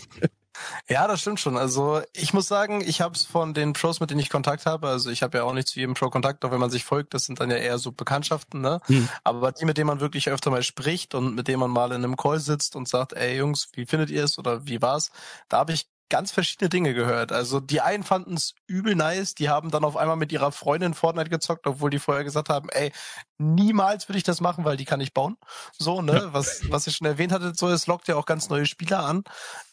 [0.89, 1.57] Ja, das stimmt schon.
[1.57, 4.87] Also ich muss sagen, ich habe es von den Pros, mit denen ich Kontakt habe,
[4.87, 7.13] also ich habe ja auch nicht zu jedem Pro Kontakt, auch wenn man sich folgt,
[7.13, 8.79] das sind dann ja eher so Bekanntschaften, ne?
[8.85, 9.07] Hm.
[9.23, 12.03] Aber die, mit denen man wirklich öfter mal spricht und mit denen man mal in
[12.03, 15.11] einem Call sitzt und sagt, ey Jungs, wie findet ihr es oder wie war's?
[15.49, 17.31] Da habe ich ganz verschiedene Dinge gehört.
[17.31, 20.93] Also die einen fanden es übel nice, die haben dann auf einmal mit ihrer Freundin
[20.93, 22.91] Fortnite gezockt, obwohl die vorher gesagt haben, ey,
[23.39, 25.37] niemals würde ich das machen, weil die kann ich bauen.
[25.79, 26.33] So, ne, ja.
[26.33, 29.23] was, was ihr schon erwähnt hattet, so, es lockt ja auch ganz neue Spieler an.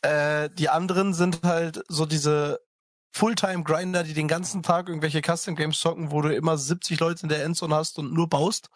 [0.01, 2.61] Äh, die anderen sind halt so diese
[3.13, 7.45] Fulltime-Grinder, die den ganzen Tag irgendwelche Custom-Games zocken, wo du immer 70 Leute in der
[7.45, 8.71] Endzone hast und nur baust.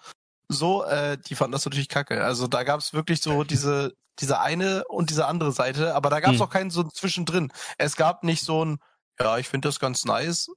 [0.48, 2.22] So, äh, die fanden das natürlich kacke.
[2.22, 6.20] Also da gab es wirklich so diese, diese eine und diese andere Seite, aber da
[6.20, 6.46] gab es Hm.
[6.46, 7.52] auch keinen so zwischendrin.
[7.78, 8.78] Es gab nicht so ein,
[9.18, 10.50] ja, ich finde das ganz nice.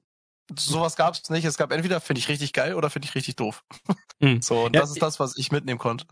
[0.57, 1.45] Sowas gab es nicht.
[1.45, 3.63] Es gab entweder finde ich richtig geil oder finde ich richtig doof.
[4.21, 4.41] Hm.
[4.41, 6.05] So, und Ja, das ist das, was ich mitnehmen konnte.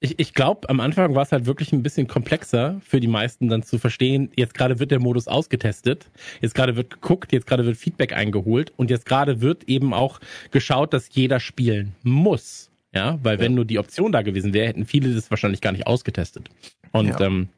[0.00, 3.48] Ich, ich glaube, am Anfang war es halt wirklich ein bisschen komplexer für die meisten
[3.48, 6.08] dann zu verstehen, jetzt gerade wird der Modus ausgetestet,
[6.40, 10.20] jetzt gerade wird geguckt, jetzt gerade wird Feedback eingeholt und jetzt gerade wird eben auch
[10.52, 12.70] geschaut, dass jeder spielen muss.
[12.98, 15.86] Ja, weil wenn nur die Option da gewesen wäre, hätten viele das wahrscheinlich gar nicht
[15.86, 16.48] ausgetestet.
[16.90, 17.20] Und Ja.
[17.20, 17.48] ähm,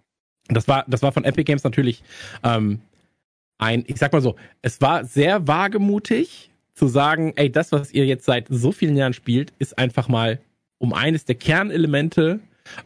[0.49, 2.03] das war, das war von Epic Games natürlich
[2.43, 2.81] ähm,
[3.59, 8.05] ein, ich sag mal so, es war sehr wagemutig zu sagen, ey, das, was ihr
[8.05, 10.41] jetzt seit so vielen Jahren spielt, ist einfach mal
[10.79, 12.41] um eines der Kernelemente,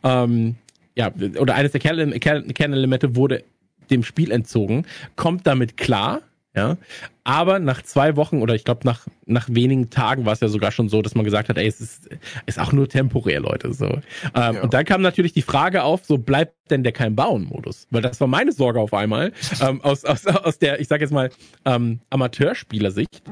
[0.05, 0.55] ähm,
[0.97, 3.43] ja, oder eines der Kern, Kern, Kernelemente wurde
[3.90, 4.87] dem Spiel entzogen,
[5.17, 6.23] kommt damit klar,
[6.57, 6.77] ja,
[7.25, 10.73] aber nach zwei Wochen oder ich glaube nach nach wenigen Tagen war es ja sogar
[10.73, 12.09] schon so, dass man gesagt hat, ey, es ist
[12.47, 13.87] ist auch nur temporär, Leute, so.
[13.87, 14.01] Ähm,
[14.35, 14.62] Ja.
[14.62, 18.21] Und dann kam natürlich die Frage auf, so bleibt denn der kein Bauen-Modus, weil das
[18.21, 21.31] war meine Sorge auf einmal ähm, aus aus aus der, ich sag jetzt mal
[21.64, 23.23] ähm, Amateurspielersicht,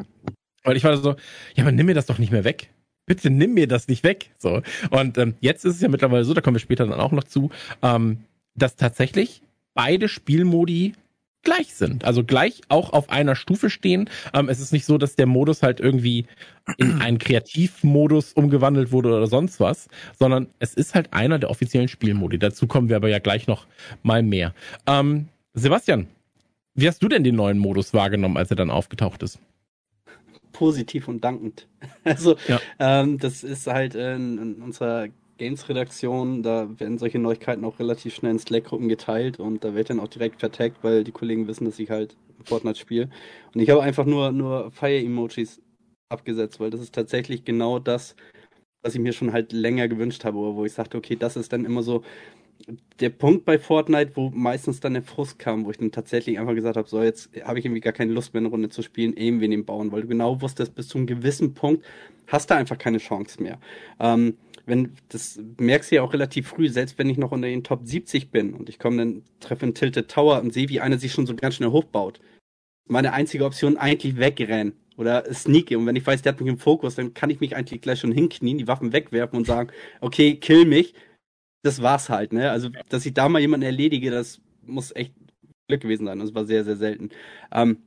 [0.65, 1.17] weil ich war so,
[1.55, 2.71] ja, aber nimm mir das doch nicht mehr weg
[3.07, 4.31] bitte nimm mir das nicht weg.
[4.39, 4.63] So.
[4.91, 7.25] Und ähm, jetzt ist es ja mittlerweile so, da kommen wir später dann auch noch
[7.25, 7.51] zu,
[7.83, 9.43] ähm, dass tatsächlich
[9.75, 10.95] beide Spielmodi
[11.43, 12.05] gleich sind.
[12.05, 14.09] Also gleich auch auf einer Stufe stehen.
[14.35, 16.27] Ähm, es ist nicht so, dass der Modus halt irgendwie
[16.77, 21.89] in einen Kreativmodus umgewandelt wurde oder sonst was, sondern es ist halt einer der offiziellen
[21.89, 22.39] Spielmodi.
[22.39, 23.67] Dazu kommen wir aber ja gleich noch
[24.03, 24.55] mal mehr.
[24.87, 26.07] Ähm, Sebastian,
[26.75, 29.39] wie hast du denn den neuen Modus wahrgenommen, als er dann aufgetaucht ist?
[30.53, 31.67] positiv und dankend.
[32.05, 32.61] Also Ja.
[32.79, 38.33] ähm, das ist halt in, in unserer Games-Redaktion, da werden solche Neuigkeiten auch relativ schnell
[38.33, 41.79] in Slack-Gruppen geteilt und da wird dann auch direkt vertagt, weil die Kollegen wissen, dass
[41.79, 43.09] ich halt Fortnite spiele.
[43.55, 45.61] Und ich habe einfach nur, nur Fire-Emojis
[46.09, 48.15] abgesetzt, weil das ist tatsächlich genau das,
[48.83, 51.65] was ich mir schon halt länger gewünscht habe, wo ich sagte, okay, das ist dann
[51.65, 52.03] immer so
[53.01, 56.55] der Punkt bei Fortnite, wo meistens dann der Frust kam, wo ich dann tatsächlich einfach
[56.55, 59.17] gesagt habe, so jetzt habe ich irgendwie gar keine Lust mehr eine Runde zu spielen,
[59.17, 61.85] eben wegen dem Bauen, weil du genau wusstest, bis zu einem gewissen Punkt
[62.29, 63.59] hast du einfach keine Chance mehr.
[63.99, 67.65] Ähm, wenn, das merkst du ja auch relativ früh, selbst wenn ich noch unter den
[67.65, 70.99] Top 70 bin und ich komme dann, treffe einen Tilted Tower und sehe, wie einer
[70.99, 72.21] sich schon so ganz schnell hochbaut.
[72.89, 75.77] Meine einzige Option eigentlich wegrennen oder sneaky.
[75.77, 78.01] Und wenn ich weiß, der hat mich im Fokus, dann kann ich mich eigentlich gleich
[78.01, 79.71] schon hinknien, die Waffen wegwerfen und sagen,
[80.01, 80.95] okay, kill mich.
[81.65, 82.51] Das war's halt, ne?
[82.51, 85.15] Also, dass ich da mal jemanden erledige, das muss echt
[85.69, 86.19] Glück gewesen sein.
[86.19, 87.11] Das war sehr, sehr selten.
[87.53, 87.79] Ähm,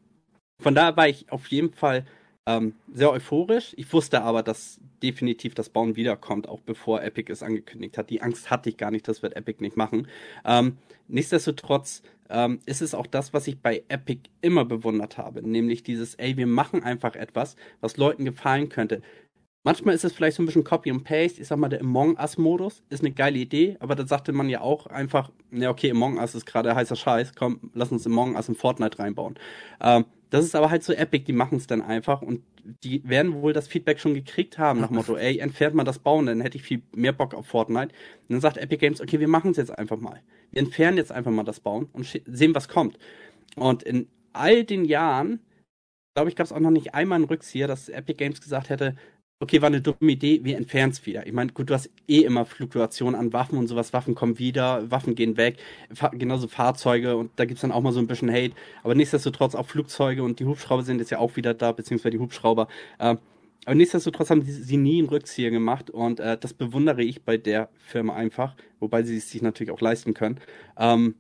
[0.61, 2.05] von daher war ich auf jeden Fall
[2.45, 3.73] ähm, sehr euphorisch.
[3.77, 8.09] Ich wusste aber, dass definitiv das Bauen wiederkommt, auch bevor Epic es angekündigt hat.
[8.09, 10.07] Die Angst hatte ich gar nicht, das wird Epic nicht machen.
[10.45, 10.77] Ähm,
[11.07, 16.15] nichtsdestotrotz ähm, ist es auch das, was ich bei Epic immer bewundert habe, nämlich dieses,
[16.15, 19.01] ey, wir machen einfach etwas, was Leuten gefallen könnte.
[19.63, 21.41] Manchmal ist es vielleicht so ein bisschen Copy and Paste.
[21.41, 24.61] Ich sag mal, der Among Us-Modus ist eine geile Idee, aber da sagte man ja
[24.61, 28.47] auch einfach, ja, okay, Among Us ist gerade heißer Scheiß, komm, lass uns Among Us
[28.47, 29.39] in Fortnite reinbauen.
[29.81, 30.05] Ähm,
[30.35, 32.43] das ist aber halt so epic, die machen es dann einfach und
[32.83, 36.25] die werden wohl das Feedback schon gekriegt haben nach Motto, ey, entfernt mal das Bauen,
[36.25, 37.93] dann hätte ich viel mehr Bock auf Fortnite.
[38.27, 40.21] Und dann sagt Epic Games, okay, wir machen es jetzt einfach mal.
[40.51, 42.97] Wir entfernen jetzt einfach mal das Bauen und sehen, was kommt.
[43.55, 45.39] Und in all den Jahren,
[46.15, 48.95] glaube ich, gab es auch noch nicht einmal einen Rückzieher, dass Epic Games gesagt hätte,
[49.39, 51.27] okay, war eine dumme Idee, wir entfernen es wieder.
[51.27, 53.93] Ich meine, gut, du hast eh immer Fluktuationen an Waffen und sowas.
[53.93, 55.57] Waffen kommen wieder, Waffen gehen weg,
[55.93, 58.53] Fa genauso Fahrzeuge und da gibt's dann auch mal so ein bisschen Hate.
[58.83, 62.19] Aber nichtsdestotrotz auch Flugzeuge und die Hubschrauber sind jetzt ja auch wieder da, beziehungsweise die
[62.19, 62.67] Hubschrauber.
[62.99, 63.19] Ähm,
[63.65, 67.69] aber nichtsdestotrotz haben sie, nie einen Rückzieher gemacht und äh, das bewundere ich bei der
[67.79, 70.39] Firma einfach, wobei sie es sich natürlich auch leisten können.
[70.77, 71.15] Ähm,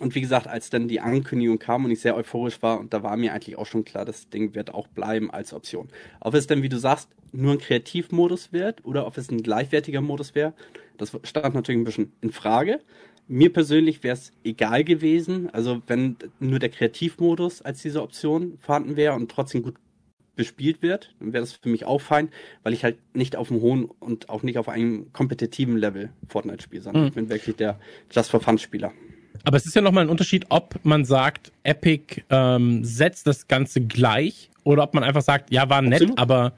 [0.00, 3.02] und wie gesagt, als dann die Ankündigung kam und ich sehr euphorisch war, und da
[3.02, 5.88] war mir eigentlich auch schon klar, das Ding wird auch bleiben als Option.
[6.20, 10.00] Ob es dann, wie du sagst, nur ein Kreativmodus wird oder ob es ein gleichwertiger
[10.00, 10.54] Modus wäre,
[10.96, 12.80] das stand natürlich ein bisschen in Frage.
[13.28, 18.96] Mir persönlich wäre es egal gewesen, also wenn nur der Kreativmodus als diese Option vorhanden
[18.96, 19.74] wäre und trotzdem gut
[20.36, 22.28] bespielt wird, dann wäre das für mich auch fein,
[22.62, 26.62] weil ich halt nicht auf einem hohen und auch nicht auf einem kompetitiven Level Fortnite
[26.62, 27.08] spiele, sondern Mhm.
[27.08, 27.80] ich bin wirklich der
[28.12, 28.92] Just for Fun Spieler.
[29.44, 33.80] Aber es ist ja nochmal ein Unterschied, ob man sagt, Epic ähm, setzt das Ganze
[33.80, 36.18] gleich oder ob man einfach sagt, ja, war nett, Absolut.
[36.18, 36.52] aber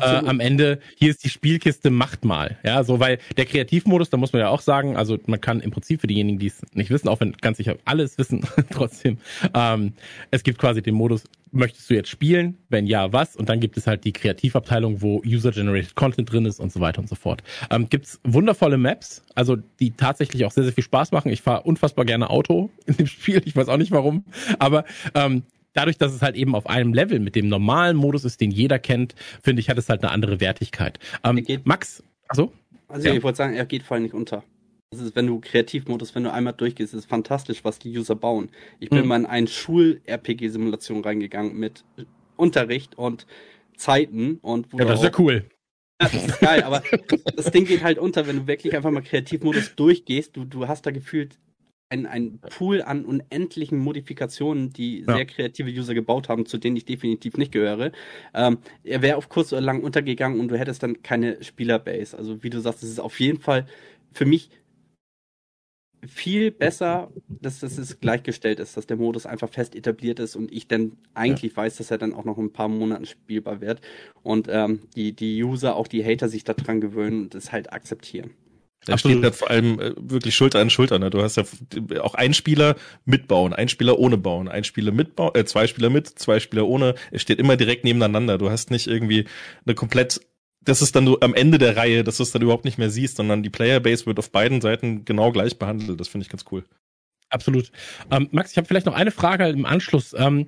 [0.00, 2.58] äh, am Ende, hier ist die Spielkiste, macht mal.
[2.64, 5.70] Ja, so, weil der Kreativmodus, da muss man ja auch sagen, also man kann im
[5.70, 9.18] Prinzip für diejenigen, die es nicht wissen, auch wenn ganz sicher alles wissen, trotzdem,
[9.54, 9.92] ähm,
[10.32, 11.22] es gibt quasi den Modus,
[11.52, 12.58] möchtest du jetzt spielen?
[12.68, 13.36] Wenn ja, was?
[13.36, 17.00] Und dann gibt es halt die Kreativabteilung, wo User-Generated Content drin ist und so weiter
[17.00, 17.44] und so fort.
[17.70, 21.30] Ähm, gibt's wundervolle Maps, also die tatsächlich auch sehr, sehr viel Spaß machen.
[21.30, 24.24] Ich fahre unfassbar gerne Auto in dem Spiel, ich weiß auch nicht warum,
[24.58, 28.40] aber ähm, dadurch, dass es halt eben auf einem Level mit dem normalen Modus ist,
[28.40, 30.98] den jeder kennt, finde ich, hat es halt eine andere Wertigkeit.
[31.24, 32.52] Ähm, Max, achso?
[32.88, 33.14] Also ja.
[33.14, 34.44] ich wollte sagen, er geht vor allem nicht unter.
[34.90, 38.50] Das ist, wenn du Kreativmodus, wenn du einmal durchgehst, ist fantastisch, was die User bauen.
[38.78, 39.08] Ich bin mhm.
[39.08, 41.84] mal in eine Schul-RPG-Simulation reingegangen mit
[42.36, 43.26] Unterricht und
[43.76, 45.46] Zeiten und Ja, das ist ja cool.
[46.00, 46.82] Ja, das ist geil, aber
[47.36, 50.36] das Ding geht halt unter, wenn du wirklich einfach mal Kreativmodus durchgehst.
[50.36, 51.38] Du, du hast da gefühlt
[51.92, 55.14] ein, ein Pool an unendlichen Modifikationen, die ja.
[55.14, 57.92] sehr kreative User gebaut haben, zu denen ich definitiv nicht gehöre.
[58.34, 62.16] Ähm, er wäre auf kurz oder lang untergegangen und du hättest dann keine Spielerbase.
[62.16, 63.66] Also wie du sagst, es ist auf jeden Fall
[64.10, 64.50] für mich
[66.04, 70.50] viel besser, dass das ist gleichgestellt ist, dass der Modus einfach fest etabliert ist und
[70.50, 71.58] ich dann eigentlich ja.
[71.58, 73.80] weiß, dass er dann auch noch ein paar Monaten spielbar wird
[74.22, 78.30] und ähm, die, die User, auch die Hater sich daran gewöhnen und es halt akzeptieren.
[78.84, 80.98] Da steht halt vor allem äh, wirklich Schulter an Schulter.
[80.98, 81.10] Ne?
[81.10, 81.44] Du hast ja
[82.00, 86.08] auch ein Spieler mitbauen, ein Spieler ohne bauen, ein Spieler mitbauen, äh, zwei Spieler mit,
[86.08, 86.94] zwei Spieler ohne.
[87.10, 88.38] Es steht immer direkt nebeneinander.
[88.38, 89.26] Du hast nicht irgendwie
[89.64, 90.20] eine komplett
[90.64, 92.88] das ist dann so am Ende der Reihe, dass du es dann überhaupt nicht mehr
[92.88, 95.98] siehst, sondern die Playerbase wird auf beiden Seiten genau gleich behandelt.
[95.98, 96.64] Das finde ich ganz cool.
[97.30, 97.72] Absolut.
[98.10, 100.14] Ähm, Max, ich habe vielleicht noch eine Frage im Anschluss.
[100.16, 100.46] Ähm,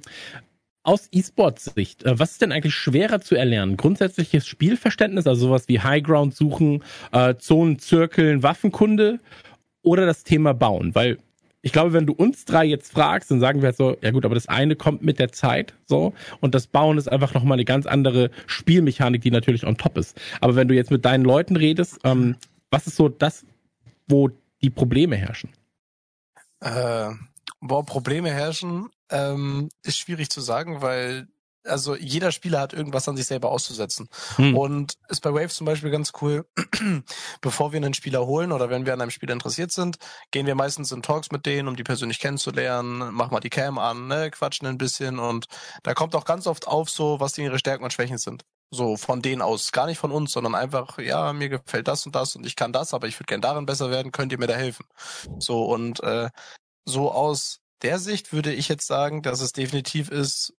[0.84, 3.76] aus E-Sports-Sicht, äh, was ist denn eigentlich schwerer zu erlernen?
[3.76, 9.18] Grundsätzliches Spielverständnis, also sowas wie Highground suchen, äh, Zonen zirkeln, Waffenkunde
[9.82, 10.94] oder das Thema Bauen?
[10.94, 11.18] Weil
[11.62, 14.26] ich glaube, wenn du uns drei jetzt fragst, dann sagen wir halt so, ja gut,
[14.26, 17.64] aber das eine kommt mit der Zeit, so, und das Bauen ist einfach nochmal eine
[17.64, 20.20] ganz andere Spielmechanik, die natürlich on top ist.
[20.42, 22.36] Aber wenn du jetzt mit deinen Leuten redest, ähm,
[22.70, 23.46] was ist so das,
[24.06, 24.28] wo
[24.60, 25.50] die Probleme herrschen?
[26.60, 27.10] Äh,
[27.62, 31.28] wo Probleme herrschen, ähm, ist schwierig zu sagen, weil
[31.66, 34.08] also jeder Spieler hat irgendwas an sich selber auszusetzen.
[34.36, 34.56] Hm.
[34.56, 36.46] Und ist bei Wave zum Beispiel ganz cool,
[37.40, 39.96] bevor wir einen Spieler holen oder wenn wir an einem Spieler interessiert sind,
[40.30, 43.78] gehen wir meistens in Talks mit denen, um die persönlich kennenzulernen, machen mal die Cam
[43.78, 45.46] an, ne, quatschen ein bisschen und
[45.82, 48.44] da kommt auch ganz oft auf so, was ihre Stärken und Schwächen sind.
[48.70, 52.14] So von denen aus, gar nicht von uns, sondern einfach, ja, mir gefällt das und
[52.14, 54.48] das und ich kann das, aber ich würde gern darin besser werden, könnt ihr mir
[54.48, 54.84] da helfen?
[55.38, 56.28] So und äh,
[56.84, 60.54] so aus der Sicht würde ich jetzt sagen, dass es definitiv ist,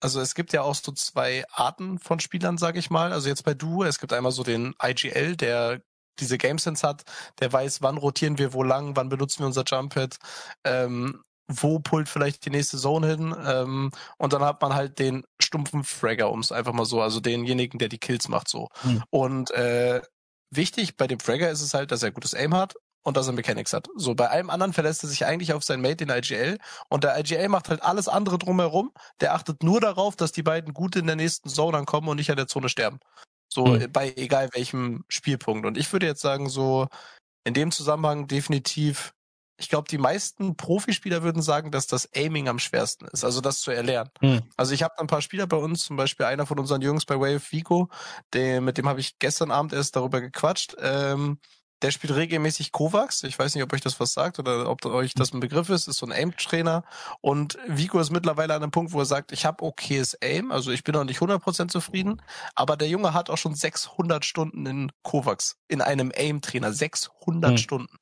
[0.00, 3.12] also es gibt ja auch so zwei Arten von Spielern, sage ich mal.
[3.12, 5.82] Also jetzt bei Duo, es gibt einmal so den IGL, der
[6.18, 7.02] diese GameSense hat,
[7.38, 10.16] der weiß, wann rotieren wir wo lang, wann benutzen wir unser Jumppad,
[10.64, 15.24] ähm, wo pullt vielleicht die nächste Zone hin ähm, und dann hat man halt den
[15.40, 18.68] stumpfen Fragger, um es einfach mal so, also denjenigen, der die Kills macht so.
[18.82, 19.02] Hm.
[19.10, 20.00] Und äh,
[20.50, 23.32] wichtig bei dem Fragger ist es halt, dass er gutes Aim hat und dass er
[23.32, 23.88] Mechanics hat.
[23.96, 26.58] So, bei allem anderen verlässt er sich eigentlich auf sein Mate, den IGL.
[26.88, 28.92] Und der IGL macht halt alles andere drumherum.
[29.20, 32.30] Der achtet nur darauf, dass die beiden gut in der nächsten Zone ankommen und nicht
[32.30, 33.00] an der Zone sterben.
[33.48, 33.90] So, mhm.
[33.90, 35.66] bei egal welchem Spielpunkt.
[35.66, 36.88] Und ich würde jetzt sagen, so,
[37.44, 39.12] in dem Zusammenhang definitiv,
[39.58, 43.60] ich glaube, die meisten Profispieler würden sagen, dass das Aiming am schwersten ist, also das
[43.60, 44.10] zu erlernen.
[44.20, 44.42] Mhm.
[44.56, 47.16] Also ich habe ein paar Spieler bei uns, zum Beispiel einer von unseren Jungs bei
[47.16, 47.88] Wave, Vico,
[48.32, 50.76] der, mit dem habe ich gestern Abend erst darüber gequatscht.
[50.78, 51.38] Ähm,
[51.82, 53.22] der spielt regelmäßig Kovacs.
[53.22, 55.88] Ich weiß nicht, ob euch das was sagt oder ob euch das ein Begriff ist.
[55.88, 56.84] Ist so ein Aim-Trainer.
[57.20, 60.52] Und Vico ist mittlerweile an einem Punkt, wo er sagt, ich habe okayes Aim.
[60.52, 62.20] Also ich bin noch nicht 100% zufrieden.
[62.54, 66.72] Aber der Junge hat auch schon 600 Stunden in Kovacs, in einem Aim-Trainer.
[66.72, 67.56] 600 mhm.
[67.56, 67.96] Stunden.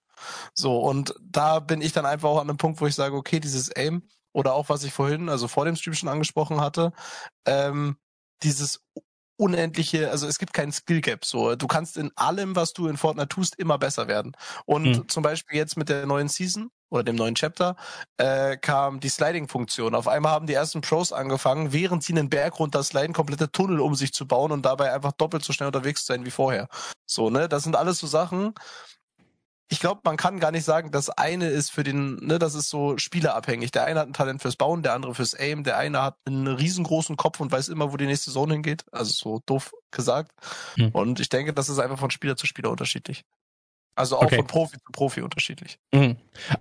[0.54, 3.38] So, und da bin ich dann einfach auch an einem Punkt, wo ich sage, okay,
[3.38, 6.92] dieses Aim oder auch was ich vorhin, also vor dem Stream schon angesprochen hatte,
[7.46, 7.96] ähm,
[8.42, 8.80] dieses
[9.38, 11.24] unendliche, also es gibt keinen Skill Gap.
[11.24, 14.32] So, du kannst in allem, was du in Fortnite tust, immer besser werden.
[14.66, 15.08] Und mhm.
[15.08, 17.76] zum Beispiel jetzt mit der neuen Season oder dem neuen Chapter
[18.16, 19.94] äh, kam die Sliding-Funktion.
[19.94, 23.80] Auf einmal haben die ersten Pros angefangen, während sie einen Berg runter sliden, komplette Tunnel
[23.80, 26.68] um sich zu bauen und dabei einfach doppelt so schnell unterwegs zu sein wie vorher.
[27.06, 28.54] So, ne, das sind alles so Sachen,
[29.70, 32.70] ich glaube, man kann gar nicht sagen, das eine ist für den, ne, das ist
[32.70, 33.70] so spielerabhängig.
[33.70, 36.46] Der eine hat ein Talent fürs Bauen, der andere fürs Aim, der eine hat einen
[36.46, 38.84] riesengroßen Kopf und weiß immer, wo die nächste Zone hingeht.
[38.92, 40.32] Also so doof gesagt.
[40.76, 40.90] Hm.
[40.92, 43.24] Und ich denke, das ist einfach von Spieler zu Spieler unterschiedlich.
[43.98, 44.36] Also auch okay.
[44.36, 45.80] von Profi zu Profi unterschiedlich.
[45.92, 46.16] Mhm.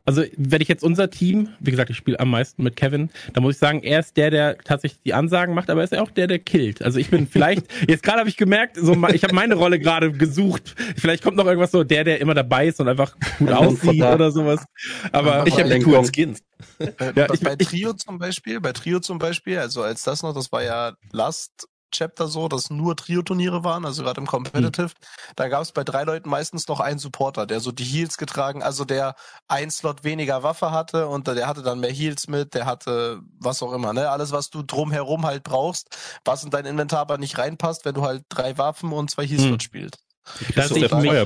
[0.06, 3.41] Also wenn ich jetzt unser Team, wie gesagt, ich spiele am meisten mit Kevin, da
[3.41, 6.10] muss ich sagen, er ist der, der tatsächlich die Ansagen macht, aber er ist auch
[6.10, 6.82] der, der killt.
[6.82, 10.12] Also ich bin vielleicht, jetzt gerade habe ich gemerkt, so ich habe meine Rolle gerade
[10.12, 10.73] gesucht.
[10.97, 14.32] Vielleicht kommt noch irgendwas so, der, der immer dabei ist und einfach gut aussieht oder
[14.32, 14.65] sowas.
[15.12, 16.41] Aber ich habe die coolen Skins.
[17.15, 20.52] ja, ich, bei Trio zum Beispiel, bei Trio zum Beispiel, also als das noch, das
[20.52, 24.88] war ja Last Chapter so, dass nur Trio-Turniere waren, also gerade im Competitive.
[24.88, 25.34] Mhm.
[25.36, 28.63] Da gab es bei drei Leuten meistens noch einen Supporter, der so die Heals getragen,
[28.63, 29.15] also der
[29.47, 33.63] ein Slot weniger Waffe hatte und der hatte dann mehr Heals mit, der hatte was
[33.63, 34.10] auch immer, ne?
[34.10, 38.04] Alles, was du drumherum halt brauchst, was in dein Inventar aber nicht reinpasst, wenn du
[38.04, 39.60] halt drei Waffen und zwei Heals mhm.
[39.60, 40.04] spielst.
[40.56, 41.26] Da sehe ich, mich, Der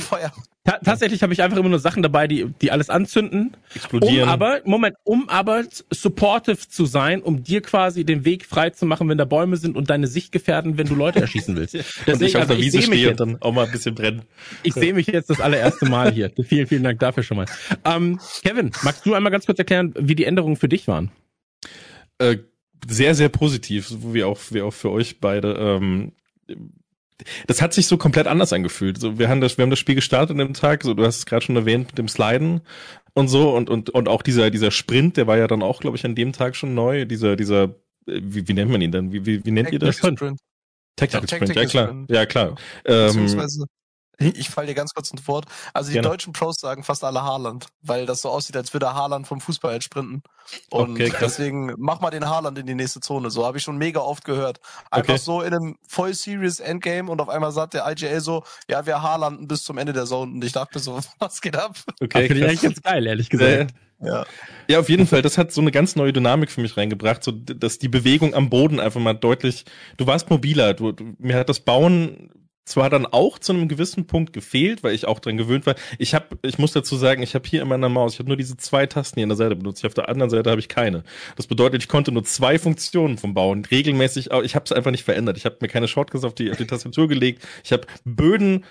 [0.00, 0.32] Feuer.
[0.64, 3.56] Ta tatsächlich habe ich einfach immer nur Sachen dabei, die, die alles anzünden.
[3.74, 4.24] Explodieren.
[4.24, 8.84] Um aber, Moment, um aber supportive zu sein, um dir quasi den Weg frei zu
[8.84, 11.74] machen, wenn da Bäume sind und deine Sicht gefährden, wenn du Leute erschießen willst.
[12.06, 14.22] und ich auf also der Wiese stehe jetzt, und dann auch mal ein bisschen brennen.
[14.62, 16.30] ich sehe mich jetzt das allererste Mal hier.
[16.46, 17.46] vielen, vielen Dank dafür schon mal.
[17.84, 21.10] Ähm, Kevin, magst du einmal ganz kurz erklären, wie die Änderungen für dich waren?
[22.18, 22.38] Äh,
[22.86, 25.54] sehr, sehr positiv, so wie auch, wie auch für euch beide.
[25.54, 26.12] Ähm,
[27.46, 28.98] das hat sich so komplett anders angefühlt.
[28.98, 30.82] So, wir haben das, wir haben das Spiel gestartet an dem Tag.
[30.82, 32.60] So, du hast es gerade schon erwähnt mit dem Sliden
[33.14, 35.96] und so und und und auch dieser dieser Sprint, der war ja dann auch, glaube
[35.96, 37.04] ich, an dem Tag schon neu.
[37.04, 37.64] Dieser dieser
[38.06, 39.12] äh, wie, wie nennt man ihn denn?
[39.12, 39.96] Wie, wie, wie nennt ihr das?
[39.96, 40.20] Sprint.
[40.96, 42.10] Tactical Ja, Sprint, ja Tactical klar, Sprint.
[42.10, 42.54] ja klar.
[42.84, 43.66] Ähm, Beziehungsweise,
[44.34, 45.46] ich falle dir ganz kurz ins Wort.
[45.72, 46.08] Also die Gerne.
[46.08, 49.72] deutschen Pros sagen fast alle Haaland, weil das so aussieht, als würde Haaland vom Fußball
[49.72, 50.22] halt sprinten.
[50.70, 53.30] Und Okay, deswegen mach mal den Haaland in die nächste Zone.
[53.30, 54.60] So habe ich schon mega oft gehört.
[54.90, 55.22] Einfach Okay.
[55.22, 59.02] so in einem voll serious Endgame und auf einmal sagt der IGA so, ja, wir
[59.02, 60.32] Haarlanden bis zum Ende der Zone.
[60.32, 61.76] Und ich dachte so, was geht ab?
[62.02, 63.72] okay, Finde ich eigentlich ganz geil, ehrlich gesagt.
[64.02, 64.24] Ja.
[64.68, 65.20] Ja, auf jeden Fall.
[65.22, 68.48] Das hat so eine ganz neue Dynamik für mich reingebracht, so dass die Bewegung am
[68.48, 69.66] Boden einfach mal deutlich.
[69.98, 70.72] Du warst mobiler.
[70.74, 72.30] Du, du, mir hat das Bauen
[72.64, 75.74] zwar dann auch zu einem gewissen Punkt gefehlt, weil ich auch dran gewöhnt war.
[75.98, 78.36] Ich habe, ich muss dazu sagen, ich habe hier in meiner Maus, ich habe nur
[78.36, 79.84] diese zwei Tasten hier an der Seite benutzt.
[79.84, 81.02] Auf der anderen Seite habe ich keine.
[81.36, 84.30] Das bedeutet, ich konnte nur zwei Funktionen vom Bauen regelmäßig.
[84.44, 85.36] Ich habe es einfach nicht verändert.
[85.36, 87.46] Ich habe mir keine Shortcuts auf die, auf die Tastatur gelegt.
[87.64, 88.64] Ich habe Böden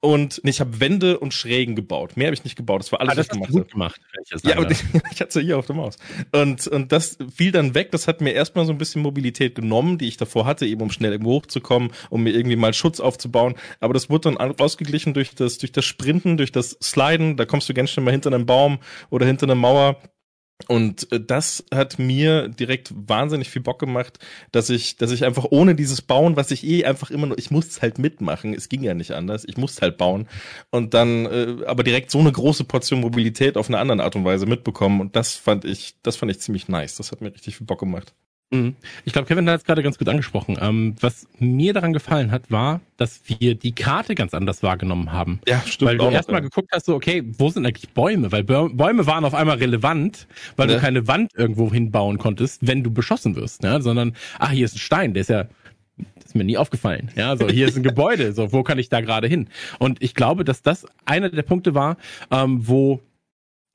[0.00, 2.16] und ich habe Wände und Schrägen gebaut.
[2.16, 2.80] Mehr habe ich nicht gebaut.
[2.80, 4.00] Das war alles, Ah, das was ich gemacht gut gemacht.
[4.24, 4.84] ich Ja, aber darf.
[5.12, 5.96] ich hatte hier auf der Maus.
[6.32, 7.90] Und, und das fiel dann weg.
[7.90, 10.90] Das hat mir erstmal so ein bisschen Mobilität genommen, die ich davor hatte, eben um
[10.92, 13.54] schnell irgendwo hochzukommen, um mir irgendwie mal Schutz aufzubauen.
[13.80, 17.36] Aber das wurde dann au- ausgeglichen durch das, durch das Sprinten, durch das Sliden.
[17.36, 18.78] Da kommst du ganz schnell mal hinter einem Baum
[19.10, 20.00] oder hinter einer Mauer.
[20.66, 24.18] Und äh, das hat mir direkt wahnsinnig viel Bock gemacht,
[24.50, 27.50] dass ich, dass ich einfach ohne dieses Bauen, was ich eh einfach immer nur, ich
[27.50, 30.26] musste halt mitmachen, es ging ja nicht anders, ich musste halt bauen
[30.70, 34.24] und dann äh, aber direkt so eine große Portion Mobilität auf eine andere Art und
[34.24, 37.56] Weise mitbekommen und das fand ich, das fand ich ziemlich nice, das hat mir richtig
[37.56, 38.12] viel Bock gemacht.
[38.50, 38.76] Mhm.
[39.04, 40.56] Ich glaube, Kevin hat es gerade ganz gut angesprochen.
[40.60, 45.40] Ähm, was mir daran gefallen hat, war, dass wir die Karte ganz anders wahrgenommen haben.
[45.46, 45.90] Ja, stimmt.
[45.90, 46.44] weil du erstmal ja.
[46.48, 48.32] geguckt hast, so, okay, wo sind eigentlich Bäume?
[48.32, 50.76] Weil Bäu- Bäume waren auf einmal relevant, weil Ja.
[50.76, 53.80] du keine Wand irgendwo hinbauen konntest, wenn du beschossen wirst, ja?
[53.82, 55.44] sondern, ach, hier ist ein Stein, der ist ja,
[56.14, 57.10] das ist mir nie aufgefallen.
[57.16, 59.48] Ja, so, hier ist ein Gebäude, so, wo kann ich da gerade hin?
[59.78, 61.98] Und ich glaube, dass das einer der Punkte war,
[62.30, 63.02] ähm, wo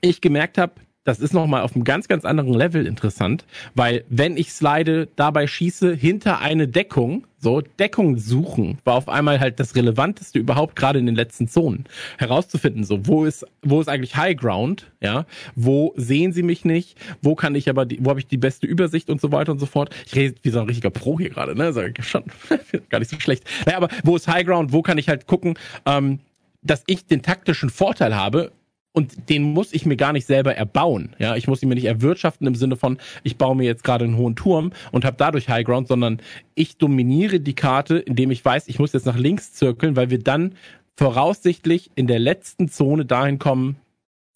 [0.02, 4.38] ich gemerkt habe, das ist nochmal auf einem ganz, ganz anderen Level interessant, weil wenn
[4.38, 9.76] ich slide, dabei schieße, hinter eine Deckung, so Deckung suchen, war auf einmal halt das
[9.76, 11.86] Relevanteste überhaupt gerade in den letzten Zonen
[12.18, 12.86] herauszufinden.
[12.86, 14.92] So, wo ist, wo ist eigentlich High Ground?
[15.02, 16.98] Ja, wo sehen sie mich nicht?
[17.22, 19.60] Wo kann ich aber, die, wo habe ich die beste Übersicht und so weiter und
[19.60, 19.94] so fort?
[20.06, 21.74] Ich rede wie so ein richtiger Pro hier gerade, ne?
[21.74, 22.24] Sag ich schon,
[22.90, 23.44] gar nicht so schlecht.
[23.66, 24.72] Naja, aber wo ist High Ground?
[24.72, 26.20] Wo kann ich halt gucken, ähm,
[26.62, 28.54] dass ich den taktischen Vorteil habe,
[28.94, 31.16] und den muss ich mir gar nicht selber erbauen.
[31.18, 34.06] Ja, ich muss ihn mir nicht erwirtschaften im Sinne von, ich baue mir jetzt gerade
[34.06, 36.20] einen hohen Turm und habe dadurch High Ground, sondern
[36.56, 40.20] ich dominiere die Karte, indem ich weiß, ich muss jetzt nach links zirkeln, weil wir
[40.20, 40.54] dann
[40.96, 43.78] voraussichtlich in der letzten Zone dahin kommen,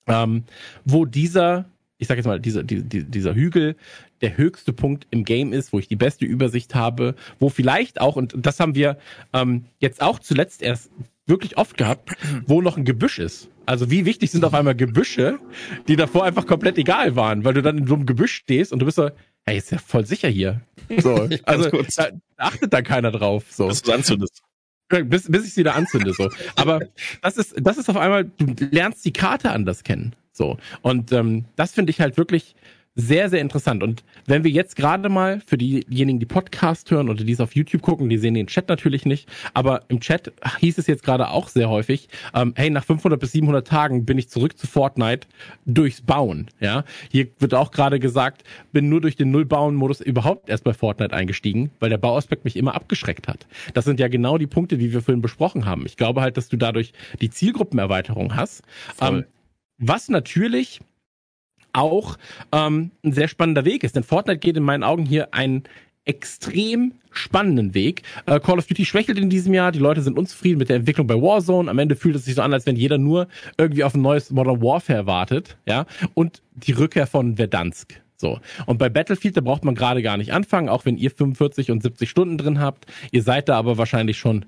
[0.07, 0.43] ähm,
[0.85, 1.65] wo dieser,
[1.99, 3.75] ich sag jetzt mal, dieser, die, die, dieser Hügel
[4.21, 8.15] der höchste Punkt im Game ist, wo ich die beste Übersicht habe, wo vielleicht auch,
[8.15, 8.97] und das haben wir
[9.33, 10.89] ähm, jetzt auch zuletzt erst
[11.27, 13.49] wirklich oft gehabt, wo noch ein Gebüsch ist.
[13.65, 15.39] Also wie wichtig sind auf einmal Gebüsche,
[15.87, 18.79] die davor einfach komplett egal waren, weil du dann in so einem Gebüsch stehst und
[18.79, 19.09] du bist so,
[19.45, 20.61] hey, ist ja voll sicher hier.
[20.97, 23.45] So, also da, da achtet dann keiner drauf.
[23.49, 24.41] So Dass du anzündest.
[24.89, 26.13] bis, bis ich es wieder anzünde.
[26.13, 26.29] So.
[26.55, 26.81] Aber
[27.21, 30.15] das ist, das ist auf einmal, du lernst die Karte anders kennen.
[30.31, 30.57] So.
[30.81, 32.55] Und ähm, das finde ich halt wirklich
[32.97, 33.83] sehr, sehr interessant.
[33.83, 37.55] Und wenn wir jetzt gerade mal für diejenigen, die Podcast hören oder die es auf
[37.55, 41.29] YouTube gucken, die sehen den Chat natürlich nicht, aber im Chat hieß es jetzt gerade
[41.29, 45.27] auch sehr häufig, ähm, hey, nach 500 bis 700 Tagen bin ich zurück zu Fortnite
[45.67, 46.47] durchs Bauen.
[46.59, 51.15] Ja, Hier wird auch gerade gesagt, bin nur durch den Null-Bauen-Modus überhaupt erst bei Fortnite
[51.15, 53.45] eingestiegen, weil der Bauaspekt mich immer abgeschreckt hat.
[53.75, 55.85] Das sind ja genau die Punkte, die wir vorhin besprochen haben.
[55.85, 58.63] Ich glaube halt, dass du dadurch die Zielgruppenerweiterung hast.
[58.99, 59.25] Ähm,
[59.77, 60.81] was natürlich
[61.77, 62.17] auch
[62.51, 63.95] ähm, ein sehr spannender Weg ist.
[63.95, 65.63] Denn Fortnite geht in meinen Augen hier einen
[66.05, 68.03] extrem spannenden Weg.
[68.25, 69.71] Äh, Call of Duty schwächelt in diesem Jahr.
[69.71, 71.69] Die Leute sind unzufrieden mit der Entwicklung bei Warzone.
[71.69, 74.31] Am Ende fühlt es sich so an, als wenn jeder nur irgendwie auf ein neues
[74.31, 75.57] Modern Warfare wartet.
[75.67, 78.01] Ja, und die Rückkehr von Verdansk.
[78.15, 78.39] So.
[78.65, 81.83] Und bei Battlefield, da braucht man gerade gar nicht anfangen, auch wenn ihr 45 und
[81.83, 82.87] 70 Stunden drin habt.
[83.11, 84.45] Ihr seid da aber wahrscheinlich schon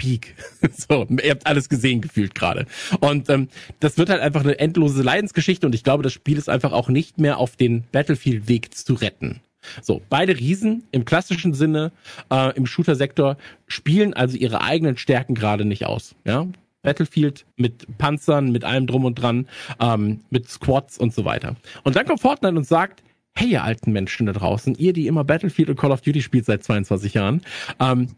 [0.00, 0.34] Peak.
[0.76, 2.64] So, ihr habt alles gesehen gefühlt gerade.
[3.00, 3.48] Und ähm,
[3.80, 6.88] das wird halt einfach eine endlose Leidensgeschichte und ich glaube, das Spiel ist einfach auch
[6.88, 9.40] nicht mehr auf den Battlefield-Weg zu retten.
[9.82, 11.92] So, beide Riesen im klassischen Sinne
[12.30, 13.36] äh, im Shooter-Sektor
[13.66, 16.14] spielen also ihre eigenen Stärken gerade nicht aus.
[16.24, 16.46] Ja,
[16.82, 19.48] Battlefield mit Panzern, mit allem drum und dran,
[19.80, 21.56] ähm, mit Squads und so weiter.
[21.84, 23.02] Und dann kommt Fortnite und sagt,
[23.34, 26.46] hey ihr alten Menschen da draußen, ihr, die immer Battlefield und Call of Duty spielt
[26.46, 27.42] seit 22 Jahren,
[27.80, 28.08] ähm,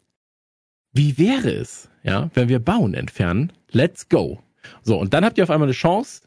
[0.93, 3.53] wie wäre es, ja, wenn wir Bauen entfernen?
[3.70, 4.40] Let's go.
[4.82, 6.22] So, und dann habt ihr auf einmal eine Chance,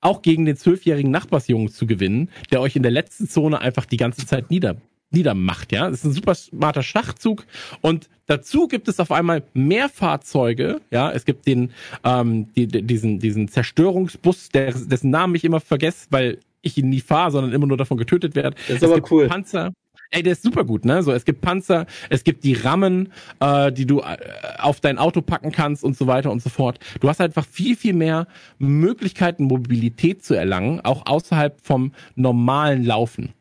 [0.00, 3.96] auch gegen den zwölfjährigen Nachbarsjungen zu gewinnen, der euch in der letzten Zone einfach die
[3.96, 4.76] ganze Zeit nieder,
[5.10, 5.88] niedermacht, ja.
[5.88, 7.46] Das ist ein super smarter Schachzug.
[7.80, 11.10] Und dazu gibt es auf einmal mehr Fahrzeuge, ja.
[11.10, 11.72] Es gibt den,
[12.04, 17.00] ähm, die, diesen, diesen Zerstörungsbus, der, dessen Namen ich immer vergesse, weil ich ihn nie
[17.00, 18.56] fahre, sondern immer nur davon getötet werde.
[18.68, 19.28] Das ist es aber cool.
[19.28, 19.72] Panzer.
[20.10, 21.02] Ey, der ist super gut, ne?
[21.02, 24.16] So, es gibt Panzer, es gibt die Rammen, äh, die du äh,
[24.58, 26.78] auf dein Auto packen kannst und so weiter und so fort.
[27.00, 28.26] Du hast einfach viel, viel mehr
[28.58, 33.32] Möglichkeiten, Mobilität zu erlangen, auch außerhalb vom normalen Laufen.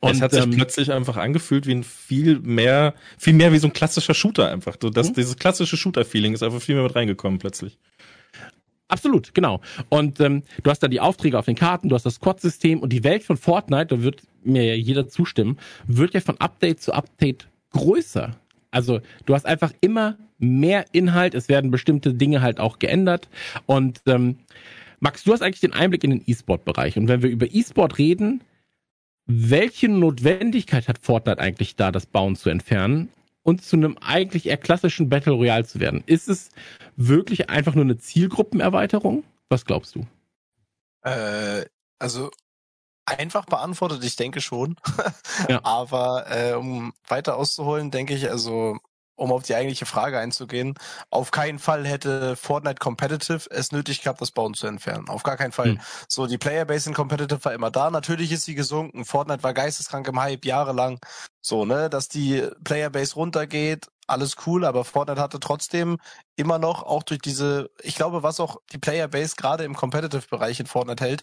[0.00, 3.58] Und, es hat sich ähm, plötzlich einfach angefühlt wie ein viel mehr, viel mehr wie
[3.58, 4.76] so ein klassischer Shooter einfach.
[4.80, 5.14] So, das, mhm.
[5.14, 7.78] dieses klassische Shooter-Feeling ist einfach viel mehr mit reingekommen plötzlich.
[8.88, 9.60] Absolut, genau.
[9.88, 12.92] Und ähm, du hast da die Aufträge auf den Karten, du hast das Squad-System und
[12.92, 16.92] die Welt von Fortnite, da wird mir ja jeder zustimmen, wird ja von Update zu
[16.92, 18.36] Update größer.
[18.70, 23.28] Also du hast einfach immer mehr Inhalt, es werden bestimmte Dinge halt auch geändert.
[23.66, 24.36] Und ähm,
[25.00, 26.96] Max, du hast eigentlich den Einblick in den E-Sport-Bereich.
[26.96, 28.42] Und wenn wir über E-Sport reden,
[29.26, 33.08] welche Notwendigkeit hat Fortnite eigentlich da, das Bauen zu entfernen?
[33.46, 36.02] Und zu einem eigentlich eher klassischen Battle Royale zu werden?
[36.06, 36.50] Ist es
[36.96, 39.22] wirklich einfach nur eine Zielgruppenerweiterung?
[39.48, 40.04] Was glaubst du?
[41.02, 41.64] Äh,
[42.00, 42.32] also
[43.04, 44.74] einfach beantwortet, ich denke schon.
[45.48, 45.60] ja.
[45.62, 48.78] Aber äh, um weiter auszuholen, denke ich, also
[49.16, 50.74] um auf die eigentliche Frage einzugehen,
[51.10, 55.08] auf keinen Fall hätte Fortnite Competitive es nötig gehabt, das Bauen zu entfernen.
[55.08, 55.70] Auf gar keinen Fall.
[55.70, 55.80] Hm.
[56.08, 57.90] So, die Playerbase in Competitive war immer da.
[57.90, 59.04] Natürlich ist sie gesunken.
[59.04, 61.00] Fortnite war geisteskrank im Hype jahrelang.
[61.40, 65.98] So, ne, dass die Playerbase runtergeht, alles cool, aber Fortnite hatte trotzdem
[66.36, 70.66] immer noch, auch durch diese, ich glaube, was auch die Playerbase gerade im Competitive-Bereich in
[70.66, 71.22] Fortnite hält,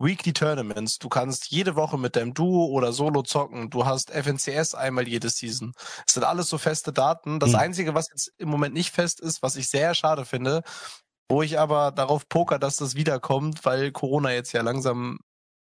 [0.00, 0.98] Weekly Tournaments.
[0.98, 3.70] Du kannst jede Woche mit deinem Duo oder Solo zocken.
[3.70, 5.74] Du hast FNCS einmal jede Season.
[6.06, 7.38] Es sind alles so feste Daten.
[7.38, 7.56] Das mhm.
[7.56, 10.62] Einzige, was jetzt im Moment nicht fest ist, was ich sehr schade finde,
[11.28, 15.18] wo ich aber darauf poker, dass das wiederkommt, weil Corona jetzt ja langsam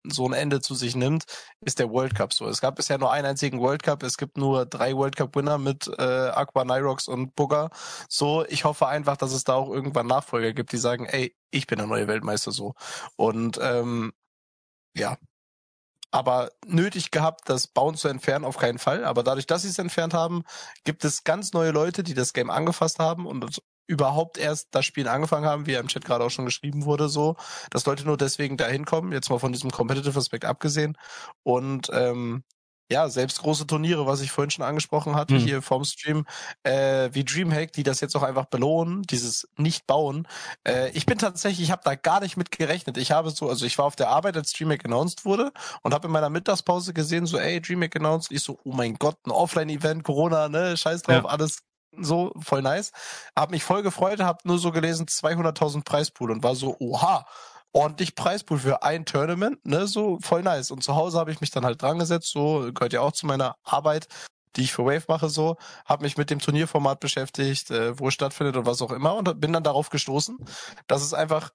[0.04, 1.24] so ein Ende zu sich nimmt,
[1.60, 2.48] ist der World Cup so.
[2.48, 4.02] Es gab bisher nur einen einzigen World Cup.
[4.02, 7.70] Es gibt nur drei World Cup Winner mit äh, Aqua, Nyrox und Booger.
[8.08, 11.66] So, ich hoffe einfach, dass es da auch irgendwann Nachfolger gibt, die sagen, ey, ich
[11.66, 12.74] bin der neue Weltmeister so.
[13.16, 14.12] Und ähm,
[14.96, 15.16] ja.
[16.12, 19.04] Aber nötig gehabt, das Bauen zu entfernen, auf keinen Fall.
[19.04, 20.42] Aber dadurch, dass sie es entfernt haben,
[20.84, 25.08] gibt es ganz neue Leute, die das Game angefasst haben und überhaupt erst das Spiel
[25.08, 27.36] angefangen haben, wie ja im Chat gerade auch schon geschrieben wurde, so,
[27.70, 30.96] dass Leute nur deswegen dahin kommen, jetzt mal von diesem Competitive Aspekt abgesehen.
[31.42, 32.44] Und ähm,
[32.90, 35.38] ja, selbst große Turniere, was ich vorhin schon angesprochen hatte, mhm.
[35.38, 36.26] hier vom Stream,
[36.64, 40.26] äh, wie Dreamhack, die das jetzt auch einfach belohnen, dieses Nicht-Bauen.
[40.66, 42.96] Äh, ich bin tatsächlich, ich habe da gar nicht mit gerechnet.
[42.96, 46.08] Ich habe so, also ich war auf der Arbeit, als Dreamhack announced wurde und habe
[46.08, 48.32] in meiner Mittagspause gesehen, so, ey, Dreamhack announced.
[48.32, 51.30] Ich so, oh mein Gott, ein Offline-Event, Corona, ne, scheiß drauf, ja.
[51.30, 51.60] alles
[51.96, 52.92] so voll nice.
[53.36, 57.24] Hab mich voll gefreut, hab nur so gelesen 200.000 Preispool und war so, oha,
[57.72, 60.70] ordentlich Preispool für ein Tournament, ne, so voll nice.
[60.70, 63.26] Und zu Hause habe ich mich dann halt dran gesetzt, so gehört ja auch zu
[63.26, 64.08] meiner Arbeit,
[64.56, 68.14] die ich für Wave mache, so, habe mich mit dem Turnierformat beschäftigt, äh, wo es
[68.14, 70.38] stattfindet und was auch immer und bin dann darauf gestoßen,
[70.88, 71.50] dass es einfach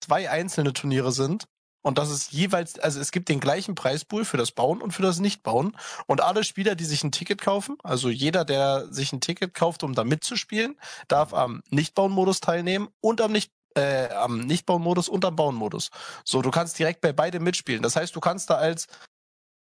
[0.00, 1.46] zwei einzelne Turniere sind
[1.82, 5.02] und dass es jeweils, also es gibt den gleichen Preispool für das Bauen und für
[5.02, 9.20] das Nichtbauen und alle Spieler, die sich ein Ticket kaufen, also jeder, der sich ein
[9.20, 15.08] Ticket kauft, um da mitzuspielen, darf am Nichtbauen-Modus teilnehmen und am nicht äh, am Nichtbauen-Modus
[15.08, 15.90] und am Bauen-Modus.
[16.24, 17.82] So, du kannst direkt bei beidem mitspielen.
[17.82, 18.86] Das heißt, du kannst da als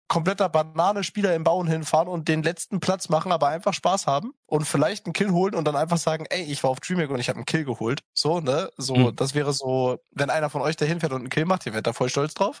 [0.07, 4.65] kompletter Banane-Spieler im Bauen hinfahren und den letzten Platz machen, aber einfach Spaß haben und
[4.65, 7.27] vielleicht einen Kill holen und dann einfach sagen, ey, ich war auf Dreamhack und ich
[7.29, 8.01] habe einen Kill geholt.
[8.13, 8.69] So, ne?
[8.77, 9.15] So, mhm.
[9.15, 11.87] das wäre so, wenn einer von euch da hinfährt und einen Kill macht, ihr werdet
[11.87, 12.59] da voll stolz drauf.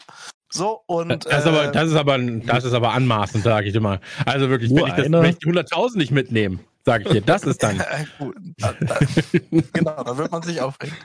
[0.49, 1.25] So, und.
[1.25, 3.99] Das ist aber, äh, das ist aber, das ist aber anmaßend, sage ich immer.
[4.25, 7.21] Also wirklich, wenn ich, das, wenn ich die 100.000 nicht mitnehme sage ich dir.
[7.21, 7.77] Das ist dann.
[8.17, 10.95] Gut, dann, dann genau, dann wird man sich aufregen.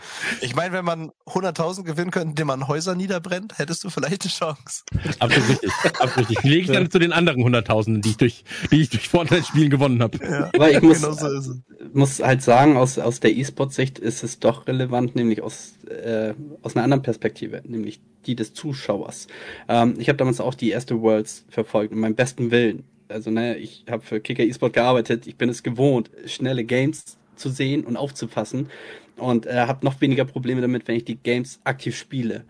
[0.40, 4.30] Ich meine, wenn man 100.000 gewinnen könnte, indem man Häuser niederbrennt, hättest du vielleicht eine
[4.30, 4.84] Chance.
[5.18, 5.72] Absolut richtig.
[5.98, 6.38] Absolut richtig.
[6.38, 9.70] Die lege ich dann zu den anderen 100.000, die ich durch, die ich durch Fortnite-Spielen
[9.70, 10.18] gewonnen habe.
[10.24, 11.54] Ja, Aber ich muss, genau so
[11.92, 16.76] muss halt sagen, aus, aus der E-Sport-Sicht ist es doch relevant, nämlich aus, äh, aus
[16.76, 19.26] einer anderen Perspektive, nämlich die des Zuschauers.
[19.68, 23.56] Ähm, ich habe damals auch die erste Worlds verfolgt, in meinem besten Willen also ne,
[23.56, 27.96] ich habe für Kicker eSport gearbeitet, ich bin es gewohnt, schnelle Games zu sehen und
[27.96, 28.68] aufzufassen
[29.16, 32.44] und äh, habe noch weniger Probleme damit, wenn ich die Games aktiv spiele.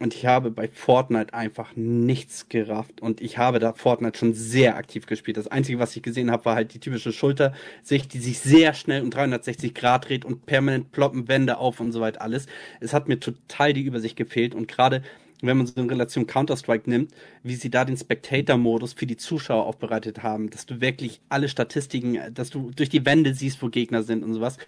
[0.00, 3.02] und ich habe bei Fortnite einfach nichts gerafft.
[3.02, 5.36] Und ich habe da Fortnite schon sehr aktiv gespielt.
[5.36, 9.02] Das Einzige, was ich gesehen habe, war halt die typische Schultersicht, die sich sehr schnell
[9.02, 12.46] um 360 Grad dreht und permanent ploppen Wände auf und so weiter alles.
[12.80, 14.54] Es hat mir total die Übersicht gefehlt.
[14.54, 15.02] Und gerade
[15.42, 17.12] wenn man so in Relation Counter-Strike nimmt,
[17.42, 22.18] wie sie da den Spectator-Modus für die Zuschauer aufbereitet haben, dass du wirklich alle Statistiken,
[22.34, 24.58] dass du durch die Wände siehst, wo Gegner sind und sowas.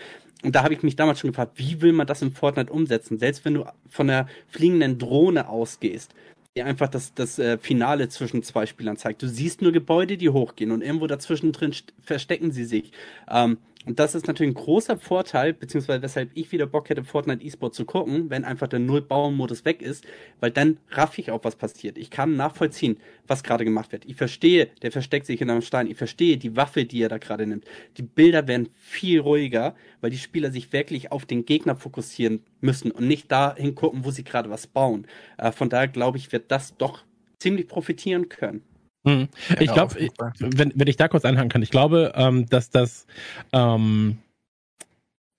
[0.43, 3.19] Und da habe ich mich damals schon gefragt, wie will man das in Fortnite umsetzen?
[3.19, 6.15] Selbst wenn du von der fliegenden Drohne ausgehst,
[6.57, 9.23] die einfach das, das äh, Finale zwischen zwei Spielern zeigt.
[9.23, 12.93] Du siehst nur Gebäude, die hochgehen und irgendwo dazwischen drin verstecken sie sich.
[13.31, 13.57] Ähm,
[13.87, 17.75] und das ist natürlich ein großer Vorteil, beziehungsweise weshalb ich wieder Bock hätte, Fortnite E-Sport
[17.75, 20.05] zu gucken, wenn einfach der Null-Bauen-Modus weg ist,
[20.41, 21.99] weil dann raff ich auch, was passiert.
[21.99, 24.05] Ich kann nachvollziehen, was gerade gemacht wird.
[24.05, 25.91] Ich verstehe, der versteckt sich in einem Stein.
[25.91, 27.65] Ich verstehe die Waffe, die er da gerade nimmt.
[27.97, 32.93] Die Bilder werden viel ruhiger, weil die Spieler sich wirklich auf den Gegner fokussieren müssen
[32.93, 35.07] und nicht dahin gucken, wo sie gerade was bauen.
[35.39, 37.03] Äh, von daher glaube ich, wird das doch
[37.39, 38.63] ziemlich profitieren können.
[39.05, 39.29] Hm.
[39.59, 43.07] Ich ja, glaube, wenn, wenn ich da kurz anhangen kann, ich glaube, ähm, dass das
[43.53, 44.19] ähm,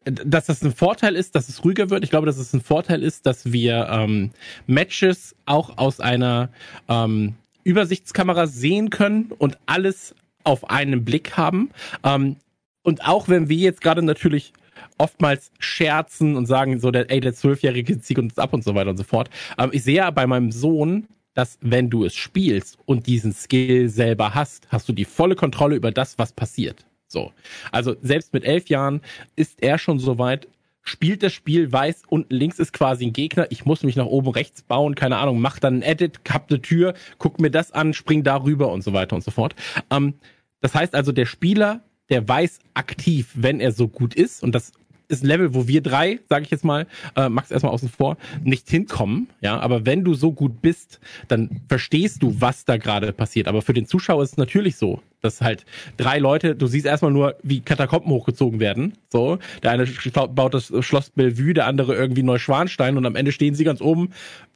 [0.06, 2.04] dass das ein Vorteil ist, dass es ruhiger wird.
[2.04, 4.32] Ich glaube, dass es ein Vorteil ist, dass wir ähm,
[4.68, 6.50] Matches auch aus einer
[6.90, 11.72] ähm, Übersichtskamera sehen können und alles auf einen Blick haben.
[12.04, 12.36] Ähm,
[12.82, 14.52] und auch wenn wir jetzt gerade natürlich
[14.98, 18.90] oftmals scherzen und sagen so, der, ey, der Zwölfjährige zieht uns ab und so weiter
[18.90, 19.30] und so fort.
[19.58, 23.90] Ähm, ich sehe ja bei meinem Sohn, dass wenn du es spielst und diesen Skill
[23.90, 26.86] selber hast, hast du die volle Kontrolle über das, was passiert.
[27.08, 27.32] So.
[27.72, 29.02] Also selbst mit elf Jahren
[29.36, 30.48] ist er schon so weit,
[30.82, 34.30] spielt das Spiel, weiß, unten links ist quasi ein Gegner, ich muss mich nach oben
[34.30, 37.94] rechts bauen, keine Ahnung, mach dann ein Edit, hab eine Tür, guck mir das an,
[37.94, 39.56] spring darüber und so weiter und so fort.
[39.90, 40.16] Ähm,
[40.60, 44.74] das heißt also, der Spieler, der weiß aktiv, wenn er so gut ist, und das
[45.08, 48.18] ist ein Level, wo wir drei, sage ich jetzt mal, äh, Max erstmal außen vor,
[48.44, 49.28] nicht hinkommen.
[49.42, 53.48] Ja, aber wenn du so gut bist, dann verstehst du, was da gerade passiert.
[53.48, 55.66] Aber für den Zuschauer ist es natürlich so, dass halt
[55.98, 58.94] drei Leute, du siehst erstmal nur, wie Katakomben hochgezogen werden.
[59.10, 59.86] So, der eine
[60.30, 64.10] baut das Schloss Bellevue, der andere irgendwie Neuschwanstein und am Ende stehen sie ganz oben,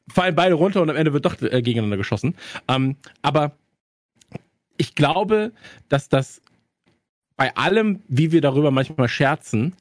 [0.07, 2.35] fallen beide runter und am Ende wird doch äh, gegeneinander geschossen.
[2.67, 3.53] Ähm, aber
[4.77, 5.51] ich glaube,
[5.89, 6.41] dass das
[7.35, 9.73] bei allem, wie wir darüber manchmal scherzen,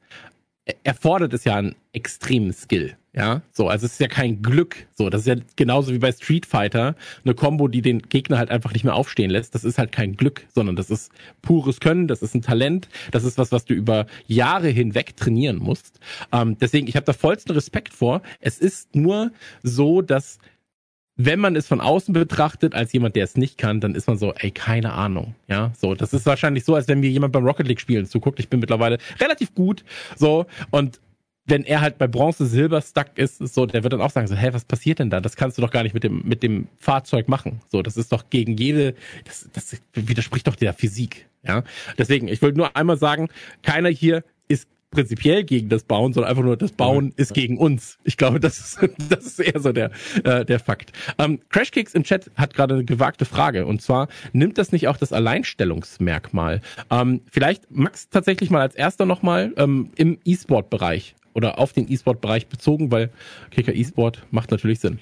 [0.83, 2.97] erfordert es ja einen extremen Skill.
[3.13, 4.85] Ja, so, also es ist ja kein Glück.
[4.93, 6.95] So, das ist ja genauso wie bei Street Fighter
[7.25, 9.55] eine Combo, die den Gegner halt einfach nicht mehr aufstehen lässt.
[9.55, 11.11] Das ist halt kein Glück, sondern das ist
[11.41, 15.57] pures Können, das ist ein Talent, das ist was, was du über Jahre hinweg trainieren
[15.57, 15.99] musst.
[16.31, 18.21] Ähm, deswegen, ich habe da vollsten Respekt vor.
[18.39, 19.31] Es ist nur
[19.63, 20.37] so, dass
[21.17, 24.17] wenn man es von außen betrachtet, als jemand, der es nicht kann, dann ist man
[24.17, 25.35] so, ey, keine Ahnung.
[25.47, 28.39] Ja, so, das ist wahrscheinlich so, als wenn mir jemand beim Rocket League spielen zuguckt.
[28.39, 29.83] Ich bin mittlerweile relativ gut,
[30.15, 30.99] so, und
[31.47, 34.35] wenn er halt bei Bronze Silber stuck ist, so, der wird dann auch sagen so,
[34.35, 35.21] hä, was passiert denn da?
[35.21, 37.61] Das kannst du doch gar nicht mit dem mit dem Fahrzeug machen.
[37.69, 38.95] So, das ist doch gegen jede
[39.25, 41.63] das das widerspricht doch der Physik, ja?
[41.97, 43.29] Deswegen, ich wollte nur einmal sagen,
[43.63, 44.23] keiner hier
[44.91, 47.97] prinzipiell gegen das Bauen, sondern einfach nur das Bauen ist gegen uns.
[48.03, 48.79] Ich glaube, das ist,
[49.09, 49.91] das ist eher so der,
[50.23, 50.91] äh, der Fakt.
[51.17, 54.97] Ähm, Crashkicks im Chat hat gerade eine gewagte Frage und zwar, nimmt das nicht auch
[54.97, 56.61] das Alleinstellungsmerkmal?
[56.89, 62.47] Ähm, vielleicht Max tatsächlich mal als erster nochmal ähm, im E-Sport-Bereich oder auf den E-Sport-Bereich
[62.47, 63.11] bezogen, weil
[63.51, 64.99] Kicker E-Sport macht natürlich Sinn.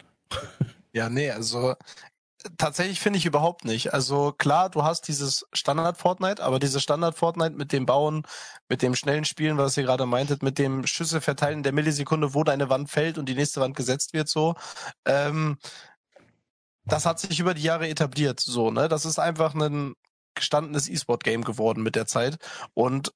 [0.93, 1.75] Ja, nee, also
[2.57, 3.93] tatsächlich finde ich überhaupt nicht.
[3.93, 8.23] Also klar, du hast dieses Standard Fortnite, aber dieses Standard Fortnite mit dem Bauen,
[8.69, 12.43] mit dem schnellen Spielen, was ihr gerade meintet, mit dem Schüsse verteilen der Millisekunde, wo
[12.43, 14.55] deine Wand fällt und die nächste Wand gesetzt wird, so.
[15.05, 15.57] Ähm,
[16.85, 18.87] das hat sich über die Jahre etabliert, so, ne?
[18.87, 19.95] Das ist einfach ein
[20.35, 22.37] gestandenes E-Sport-Game geworden mit der Zeit.
[22.73, 23.13] Und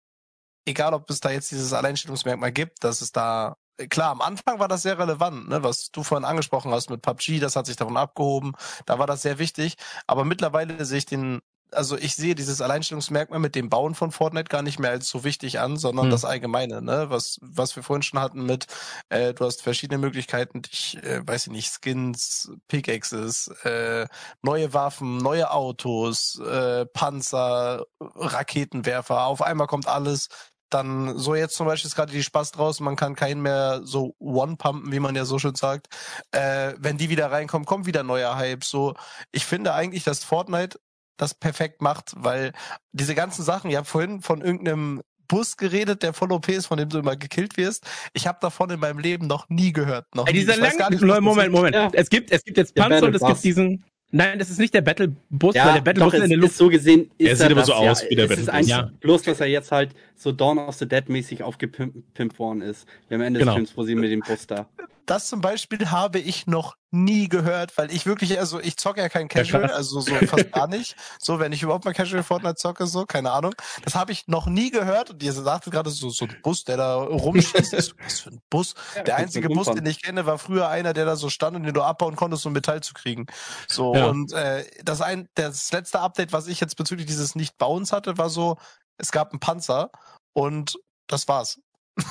[0.66, 3.58] egal, ob es da jetzt dieses Alleinstellungsmerkmal gibt, dass es da
[3.88, 7.40] klar, am Anfang war das sehr relevant, ne, was du vorhin angesprochen hast mit PUBG,
[7.40, 8.54] das hat sich davon abgehoben,
[8.86, 9.76] da war das sehr wichtig,
[10.08, 11.40] aber mittlerweile sehe ich den,
[11.72, 15.24] also ich sehe dieses Alleinstellungsmerkmal mit dem Bauen von Fortnite gar nicht mehr als so
[15.24, 16.12] wichtig an, sondern hm.
[16.12, 18.66] das Allgemeine, ne, was, was wir vorhin schon hatten mit,
[19.10, 24.08] äh, du hast verschiedene Möglichkeiten, dich, äh, weiß ich nicht, Skins, Pickaxes, äh,
[24.42, 30.28] neue Waffen, neue Autos, äh, Panzer, Raketenwerfer, auf einmal kommt alles
[30.70, 34.16] dann so jetzt zum Beispiel ist gerade die Spaß draus, man kann keinen mehr so
[34.20, 35.88] one-pumpen, wie man ja so schön sagt.
[36.32, 38.64] Äh, wenn die wieder reinkommen, kommt wieder neuer Hype.
[38.64, 38.96] So,
[39.32, 40.80] ich finde eigentlich, dass Fortnite
[41.18, 42.54] das perfekt macht, weil
[42.92, 46.78] diese ganzen Sachen, ich habe vorhin von irgendeinem Bus geredet, der voll OP ist, von
[46.78, 47.86] dem du immer gekillt wirst.
[48.14, 50.06] Ich habe davon in meinem Leben noch nie gehört.
[50.16, 51.76] Noch Ey, dieser lange, Moment, Moment.
[51.76, 51.90] Ja.
[51.94, 54.82] Es gibt, es gibt jetzt Panzer und es gibt diesen, Nein, das ist nicht der
[54.82, 56.54] Battle-Bus, ja, weil der Battle-Bus in der Luft.
[56.54, 58.68] Ist so gesehen ist er sieht aber so ja, aus wie der Battle-Bus.
[58.68, 58.92] Ja.
[59.00, 62.86] Bloß, dass er jetzt halt so Dawn of the Dead mäßig aufgepimpt worden ist.
[63.08, 63.54] Wie am Ende genau.
[63.54, 64.68] des Films, wo sie mit dem Bus da.
[65.06, 69.08] das zum Beispiel habe ich noch nie gehört, weil ich wirklich, also ich zocke ja
[69.08, 70.96] kein Casual, ja, also so fast gar nicht.
[71.20, 73.54] So, wenn ich überhaupt mal Casual Fortnite zocke, so, keine Ahnung.
[73.86, 76.78] Das habe ich noch nie gehört und ihr sagte gerade so, so ein Bus, der
[76.78, 77.74] da rumschießt.
[78.04, 78.76] Was für ein Bus?
[78.96, 81.64] Ja, der einzige Bus, den ich kenne, war früher einer, der da so stand und
[81.64, 83.26] den du abbauen konntest, um Metall zu kriegen.
[83.70, 84.08] So, ja.
[84.08, 88.30] und äh, das ein, das letzte Update, was ich jetzt bezüglich dieses Nicht-Bauens hatte, war
[88.30, 88.58] so,
[89.00, 89.92] es gab einen Panzer
[90.34, 90.78] und
[91.08, 91.60] das war's.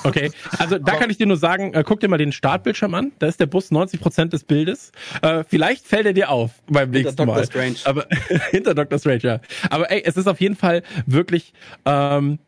[0.04, 3.12] Okay, also da kann ich dir nur sagen, äh, guck dir mal den Startbildschirm an.
[3.18, 4.92] Da ist der Bus 90 Prozent des Bildes.
[5.22, 7.42] Äh, vielleicht fällt er dir auf beim nächsten hinter Mal.
[7.42, 7.46] Dr.
[7.46, 7.76] Strange.
[7.84, 8.06] Aber
[8.50, 8.98] hinter Dr.
[8.98, 9.40] Strange, ja.
[9.70, 11.52] Aber ey, es ist auf jeden Fall wirklich.
[11.84, 12.38] Ähm,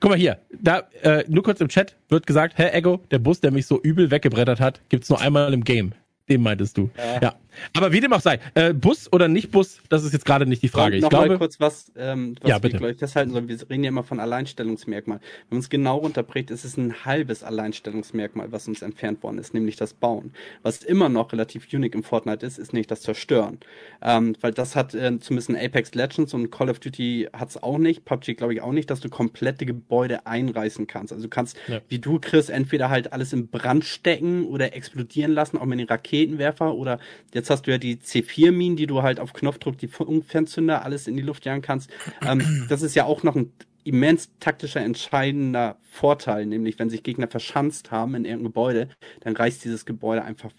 [0.00, 3.40] guck mal hier, da äh, nur kurz im Chat wird gesagt, Herr Ego, der Bus,
[3.40, 5.92] der mich so übel weggebrettert hat, gibt's nur einmal im Game.
[6.30, 6.90] Den meintest du.
[6.96, 7.20] Ja.
[7.20, 7.34] ja.
[7.74, 10.62] Aber wie dem auch sei, äh, Bus oder nicht Bus, das ist jetzt gerade nicht
[10.62, 10.96] die Frage.
[10.96, 12.80] Und noch ich glaube, mal kurz was, ähm, was ja, bitte.
[12.80, 13.48] wir, ich, festhalten sollen.
[13.48, 15.18] Wir reden ja immer von Alleinstellungsmerkmal.
[15.18, 19.54] Wenn man es genau runterbricht, ist es ein halbes Alleinstellungsmerkmal, was uns entfernt worden ist,
[19.54, 20.32] nämlich das Bauen.
[20.62, 23.58] Was immer noch relativ unique im Fortnite ist, ist nicht das Zerstören.
[24.02, 27.78] Ähm, weil das hat äh, zumindest Apex Legends und Call of Duty hat es auch
[27.78, 31.12] nicht, PUBG glaube ich auch nicht, dass du komplette Gebäude einreißen kannst.
[31.12, 31.80] Also du kannst, ja.
[31.88, 35.86] wie du, Chris, entweder halt alles in Brand stecken oder explodieren lassen, auch mit den
[36.20, 36.98] Raketenwerfer oder
[37.34, 41.16] jetzt hast du ja die C4-Minen, die du halt auf Knopfdruck, die Fernzünder, alles in
[41.16, 41.90] die Luft jagen kannst.
[42.22, 43.52] Ähm, das ist ja auch noch ein
[43.84, 48.88] immens taktischer, entscheidender Vorteil, nämlich wenn sich Gegner verschanzt haben in irgendeinem Gebäude,
[49.20, 50.50] dann reißt dieses Gebäude einfach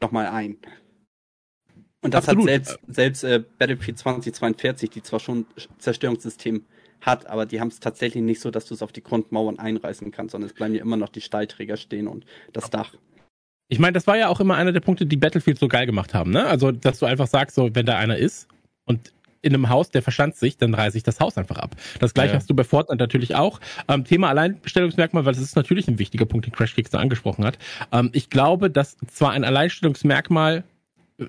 [0.00, 0.58] nochmal ein.
[2.02, 2.50] Und das Absolut.
[2.50, 5.46] hat selbst, selbst äh, Battlefield 2042, die zwar schon
[5.78, 6.64] Zerstörungssystem
[7.00, 10.10] hat, aber die haben es tatsächlich nicht so, dass du es auf die Grundmauern einreißen
[10.10, 12.94] kannst, sondern es bleiben ja immer noch die Stahlträger stehen und das Dach.
[13.72, 16.12] Ich meine, das war ja auch immer einer der Punkte, die Battlefield so geil gemacht
[16.12, 16.44] haben, ne?
[16.44, 18.46] Also, dass du einfach sagst, so, wenn da einer ist
[18.84, 21.74] und in einem Haus, der verschanzt sich, dann reiße ich das Haus einfach ab.
[21.98, 22.38] Das gleiche ja.
[22.38, 23.60] hast du bei Fortnite natürlich auch.
[23.88, 27.56] Ähm, Thema Alleinstellungsmerkmal, weil das ist natürlich ein wichtiger Punkt, den Crash Kicks angesprochen hat.
[27.92, 30.64] Ähm, ich glaube, dass zwar ein Alleinstellungsmerkmal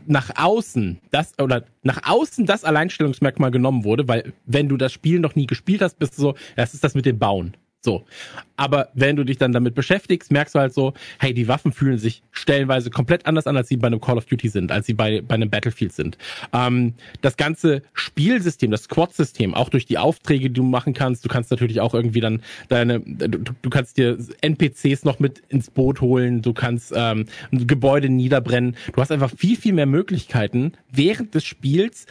[0.05, 5.19] nach außen das oder nach außen das Alleinstellungsmerkmal genommen wurde, weil wenn du das Spiel
[5.19, 7.55] noch nie gespielt hast, bist du so, das ist das mit dem Bauen.
[7.83, 8.05] So.
[8.55, 11.97] Aber wenn du dich dann damit beschäftigst, merkst du halt so, hey, die Waffen fühlen
[11.97, 14.93] sich stellenweise komplett anders an, als sie bei einem Call of Duty sind, als sie
[14.93, 16.17] bei, bei einem Battlefield sind.
[16.53, 21.29] Ähm, das ganze Spielsystem, das Squad-System, auch durch die Aufträge, die du machen kannst, du
[21.29, 25.99] kannst natürlich auch irgendwie dann deine, du, du kannst dir NPCs noch mit ins Boot
[25.99, 28.77] holen, du kannst ähm, Gebäude niederbrennen.
[28.93, 32.05] Du hast einfach viel, viel mehr Möglichkeiten, während des Spiels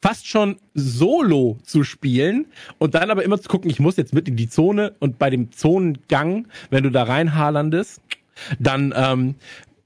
[0.00, 2.46] fast schon solo zu spielen
[2.78, 5.30] und dann aber immer zu gucken, ich muss jetzt mit in die Zone und bei
[5.30, 8.00] dem Zonengang, wenn du da reinhalandest,
[8.58, 9.34] dann ähm,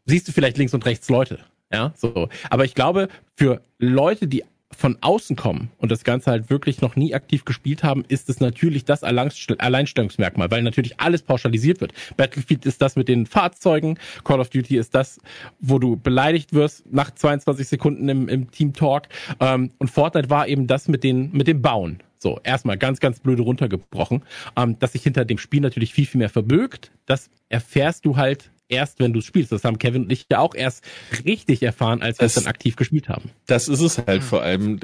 [0.04, 1.38] siehst du vielleicht links und rechts Leute.
[1.72, 2.28] Ja, so.
[2.50, 4.44] Aber ich glaube, für Leute, die
[4.76, 8.40] von außen kommen und das Ganze halt wirklich noch nie aktiv gespielt haben, ist es
[8.40, 11.92] natürlich das Alleinstellungsmerkmal, weil natürlich alles pauschalisiert wird.
[12.16, 15.20] Battlefield ist das mit den Fahrzeugen, Call of Duty ist das,
[15.60, 19.08] wo du beleidigt wirst nach 22 Sekunden im, im Team Talk
[19.40, 22.02] ähm, und Fortnite war eben das mit den mit dem Bauen.
[22.22, 24.22] So, erstmal ganz, ganz blöde runtergebrochen,
[24.56, 26.92] ähm, dass sich hinter dem Spiel natürlich viel, viel mehr verbirgt.
[27.04, 29.52] Das erfährst du halt erst, wenn du spielst.
[29.52, 30.84] Das haben Kevin und ich ja auch erst
[31.24, 33.30] richtig erfahren, als wir es dann aktiv gespielt haben.
[33.46, 34.80] Das ist es halt vor allem.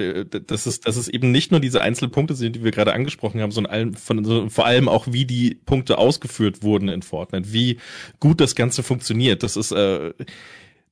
[0.47, 3.51] Das ist, das ist eben nicht nur diese Einzelpunkte sind, die wir gerade angesprochen haben,
[3.51, 7.79] sondern von, vor allem auch, wie die Punkte ausgeführt wurden in Fortnite, wie
[8.19, 9.43] gut das Ganze funktioniert.
[9.43, 10.13] Das ist, äh,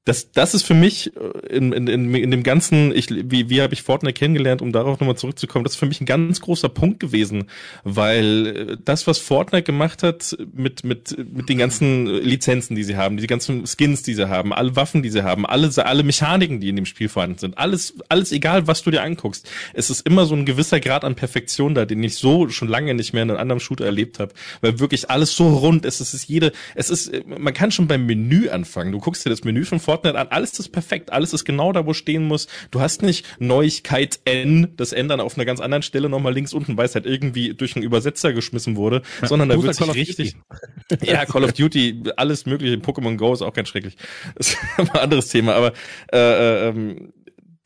[0.08, 3.62] das, das ist für mich äh, in, in, in, in dem ganzen, ich, wie, wie
[3.62, 6.70] habe ich Fortnite kennengelernt, um darauf nochmal zurückzukommen, das ist für mich ein ganz großer
[6.70, 7.46] Punkt gewesen,
[7.84, 12.96] weil äh, das, was Fortnite gemacht hat mit, mit, mit den ganzen Lizenzen, die sie
[12.96, 16.62] haben, die ganzen Skins, die sie haben, alle Waffen, die sie haben, alle, alle Mechaniken,
[16.62, 20.08] die in dem Spiel vorhanden sind, alles, alles egal, was du dir anguckst, es ist
[20.08, 23.24] immer so ein gewisser Grad an Perfektion da, den ich so schon lange nicht mehr
[23.24, 26.54] in einem anderen Shooter erlebt habe, weil wirklich alles so rund ist, es ist jede,
[26.76, 29.97] es ist, man kann schon beim Menü anfangen, du guckst dir das Menü von Fortnite
[29.98, 30.28] Fortnite an.
[30.30, 32.48] Alles ist perfekt, alles ist genau da, wo stehen muss.
[32.72, 36.54] Du hast nicht Neuigkeit N, das N dann auf einer ganz anderen Stelle nochmal links
[36.54, 39.96] unten, weil es halt irgendwie durch einen Übersetzer geschmissen wurde, ja, sondern da wird sich
[39.96, 40.36] richtig,
[41.02, 43.96] ja, Call of Duty, alles mögliche, Pokémon Go ist auch ganz schrecklich.
[44.36, 45.74] Das ist ein anderes Thema, aber
[46.12, 47.14] äh, äh ähm,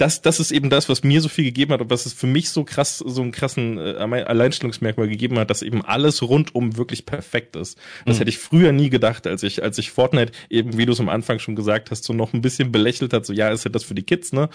[0.02, 2.26] das, das ist eben das, was mir so viel gegeben hat und was es für
[2.26, 7.06] mich so krass, so einen krassen äh, Alleinstellungsmerkmal gegeben hat, dass eben alles rundum wirklich
[7.06, 7.78] perfekt ist.
[8.06, 8.20] Das mhm.
[8.20, 11.08] hätte ich früher nie gedacht, als ich, als ich Fortnite eben, wie du es am
[11.08, 13.84] Anfang schon gesagt hast, so noch ein bisschen belächelt hat, so ja, ist ja das
[13.84, 14.50] für die Kids, ne?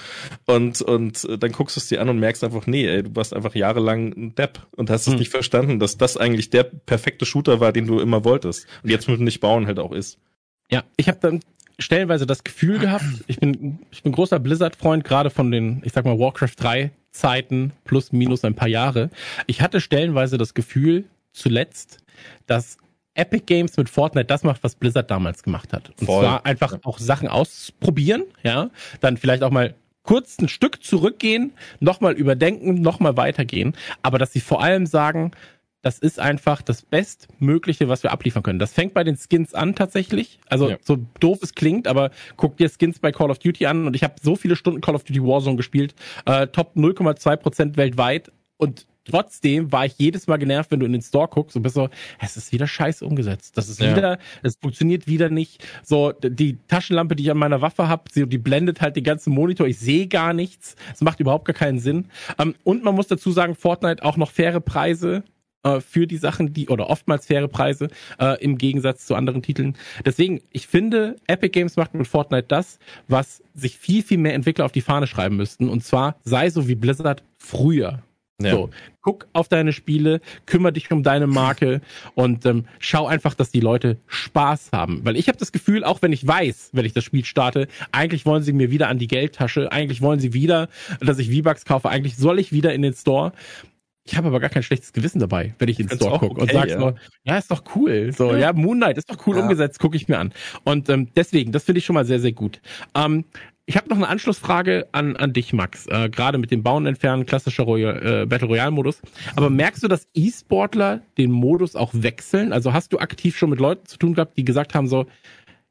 [0.46, 3.14] Und, und äh, dann guckst du es dir an und merkst einfach, nee, ey, du
[3.14, 5.14] warst einfach jahrelang ein Depp und hast mhm.
[5.14, 8.66] es nicht verstanden, dass das eigentlich der perfekte Shooter war, den du immer wolltest.
[8.82, 10.18] Und jetzt mit dem nicht bauen halt auch ist.
[10.70, 11.40] Ja, ich habe dann
[11.78, 16.04] stellenweise das Gefühl gehabt, ich bin, ich bin großer Blizzard-Freund, gerade von den, ich sag
[16.04, 19.10] mal, Warcraft 3 Zeiten plus minus ein paar Jahre.
[19.46, 21.98] Ich hatte stellenweise das Gefühl, zuletzt,
[22.46, 22.78] dass
[23.14, 25.90] Epic Games mit Fortnite das macht, was Blizzard damals gemacht hat.
[26.00, 26.22] Und Voll.
[26.22, 28.70] zwar einfach auch Sachen ausprobieren, ja,
[29.00, 34.40] dann vielleicht auch mal kurz ein Stück zurückgehen, nochmal überdenken, nochmal weitergehen, aber dass sie
[34.40, 35.32] vor allem sagen,
[35.86, 38.58] das ist einfach das Bestmögliche, was wir abliefern können.
[38.58, 40.40] Das fängt bei den Skins an tatsächlich.
[40.48, 40.78] Also Ja.
[40.82, 44.02] so doof es klingt, aber guck dir Skins bei Call of Duty an und ich
[44.02, 49.70] habe so viele Stunden Call of Duty Warzone gespielt, äh, Top 0,2% weltweit und trotzdem
[49.70, 51.88] war ich jedes Mal genervt, wenn du in den Store guckst und bist so,
[52.20, 53.56] es ist wieder scheiße umgesetzt.
[53.56, 53.96] Das ist Ja.
[53.96, 55.64] wieder, es funktioniert wieder nicht.
[55.84, 59.68] So, die Taschenlampe, die ich an meiner Waffe habe, die blendet halt den ganzen Monitor.
[59.68, 60.74] Ich sehe gar nichts.
[60.92, 62.06] Es macht überhaupt gar keinen Sinn.
[62.40, 65.22] Ähm, und man muss dazu sagen, Fortnite auch noch faire Preise
[65.66, 67.88] äh, für die Sachen, die, oder oftmals faire Preise,
[68.18, 69.76] äh, im Gegensatz zu anderen Titeln.
[70.04, 74.64] Deswegen, ich finde, Epic Games macht mit Fortnite das, was sich viel, viel mehr Entwickler
[74.64, 75.68] auf die Fahne schreiben müssten.
[75.68, 78.02] Und zwar sei so wie Blizzard früher.
[78.38, 78.50] Ja.
[78.50, 81.80] So, guck auf deine Spiele, kümmere dich um deine Marke
[82.14, 85.00] und ähm, schau einfach, dass die Leute Spaß haben.
[85.04, 88.26] Weil ich habe das Gefühl, auch wenn ich weiß, wenn ich das Spiel starte, eigentlich
[88.26, 90.68] wollen sie mir wieder an die Geldtasche, eigentlich wollen sie wieder,
[91.00, 93.32] dass ich V-Bucks kaufe, eigentlich soll ich wieder in den Store.
[94.06, 96.40] Ich habe aber gar kein schlechtes Gewissen dabei, wenn ich in den Find's Store gucke
[96.40, 96.78] und okay, sag ja.
[96.78, 96.94] so,
[97.24, 98.12] ja, ist doch cool.
[98.16, 99.42] So, ja, Moonlight ist doch cool Ja.
[99.42, 100.32] umgesetzt, gucke ich mir an.
[100.64, 102.60] Und ähm, deswegen, das finde ich schon mal sehr, sehr gut.
[102.94, 103.24] Ähm,
[103.68, 105.86] ich habe noch eine Anschlussfrage an, an dich, Max.
[105.88, 109.02] Äh, Gerade mit dem Bauen entfernen, klassischer Royal, äh, Battle Royale Modus.
[109.34, 112.52] Aber merkst du, dass E-Sportler den Modus auch wechseln?
[112.52, 115.06] Also hast du aktiv schon mit Leuten zu tun gehabt, die gesagt haben so,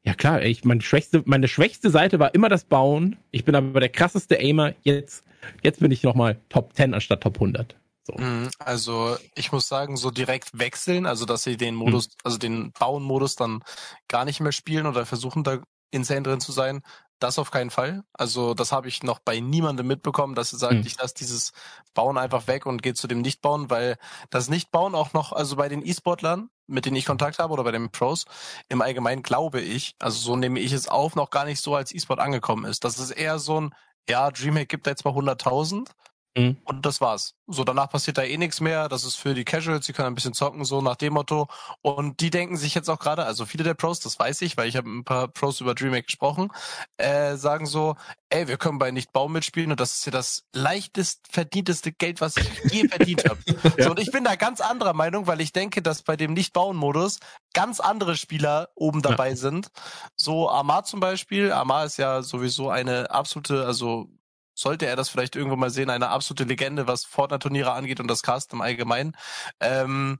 [0.04, 3.16] ja klar, ich, meine schwächste, meine schwächste Seite war immer das Bauen.
[3.30, 4.74] Ich bin aber der krasseste Aimer.
[4.82, 5.24] Jetzt,
[5.62, 7.76] jetzt bin ich nochmal Top 10 anstatt Top 100.
[8.06, 8.14] So.
[8.18, 12.72] Mhm, Also ich muss sagen, so direkt wechseln, also dass sie den Modus, also den
[12.72, 13.62] Bauen-Modus dann
[14.08, 15.58] gar nicht mehr spielen oder versuchen da
[15.90, 16.82] insane drin zu sein,
[17.18, 18.02] das auf keinen Fall.
[18.12, 20.86] Also das habe ich noch bei niemandem mitbekommen, dass er sagt, Mhm.
[20.86, 21.52] ich lasse dieses
[21.94, 23.96] Bauen einfach weg und gehe zu dem Nichtbauen, weil
[24.30, 27.72] das Nichtbauen auch noch, also bei den E-Sportlern, mit denen ich Kontakt habe oder bei
[27.72, 28.26] den Pros,
[28.68, 31.92] im Allgemeinen glaube ich, also so nehme ich es auf, noch gar nicht so als
[31.94, 32.84] E-Sport angekommen ist.
[32.84, 33.74] Das ist eher so ein,
[34.08, 35.90] ja, Dreamhack gibt da jetzt mal 100.000
[36.36, 36.56] Mhm.
[36.64, 37.34] und das war's.
[37.48, 38.88] So, danach passiert da eh nichts mehr.
[38.88, 41.48] Das ist für die Casuals, die können ein bisschen zocken, so nach dem Motto.
[41.80, 44.68] Und die denken sich jetzt auch gerade, also viele der Pros, das weiß ich, weil
[44.68, 46.50] ich habe ein paar Pros über DreamHack gesprochen,
[46.98, 47.94] äh, sagen so,
[48.30, 52.36] ey, wir können bei Nicht-Baum mitspielen und das ist ja das leichtest verdienteste Geld, was
[52.36, 53.40] ich je verdient habe.
[53.78, 57.20] So, und ich bin da ganz anderer Meinung, weil ich denke, dass bei dem Nicht-Bauen-Modus
[57.54, 59.10] ganz andere Spieler oben Ja.
[59.10, 59.68] dabei sind.
[60.16, 61.52] So Amar zum Beispiel.
[61.52, 64.08] Amar ist ja sowieso eine absolute, also
[64.56, 68.22] sollte er das vielleicht irgendwo mal sehen, eine absolute Legende, was Fortnite-Turniere angeht und das
[68.22, 69.16] Cast im Allgemeinen.
[69.60, 70.18] Ähm,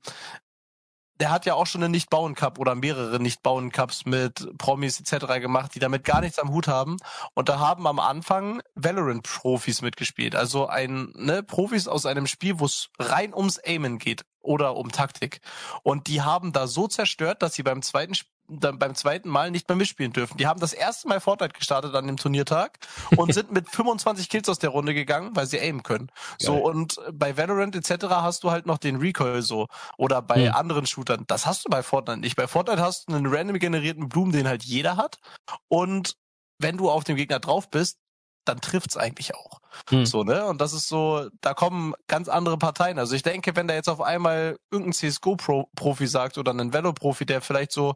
[1.19, 5.41] der hat ja auch schon einen Nicht-Bauen-Cup oder mehrere Nicht-Bauen-Cups mit Promis etc.
[5.41, 6.99] gemacht, die damit gar nichts am Hut haben.
[7.33, 10.37] Und da haben am Anfang Valorant-Profis mitgespielt.
[10.37, 14.93] Also ein, ne, Profis aus einem Spiel, wo es rein ums Aimen geht oder um
[14.93, 15.41] Taktik.
[15.83, 19.51] Und die haben da so zerstört, dass sie beim zweiten Sp- dann beim zweiten Mal
[19.51, 20.37] nicht mehr mitspielen dürfen.
[20.37, 22.79] Die haben das erste Mal Fortnite gestartet an dem Turniertag
[23.17, 26.11] und sind mit 25 Kills aus der Runde gegangen, weil sie aimen können.
[26.39, 26.63] So Geil.
[26.63, 28.07] und bei Valorant etc.
[28.09, 29.67] hast du halt noch den Recoil so
[29.99, 30.55] oder bei Hm.
[30.55, 31.25] anderen Shootern.
[31.27, 32.37] Das hast du bei Fortnite nicht.
[32.37, 35.19] Bei Fortnite hast du einen random generierten Blumen, den halt jeder hat
[35.69, 36.15] und
[36.59, 37.99] wenn du auf dem Gegner drauf bist,
[38.47, 39.61] dann trifft's eigentlich auch.
[39.91, 40.07] Hm.
[40.07, 40.47] So, ne?
[40.47, 42.99] Und das ist so, da kommen ganz andere Parteien.
[42.99, 47.41] Also ich denke, wenn da jetzt auf einmal irgendein CSGO-Profi sagt oder ein Velo-Profi, der
[47.41, 47.95] vielleicht so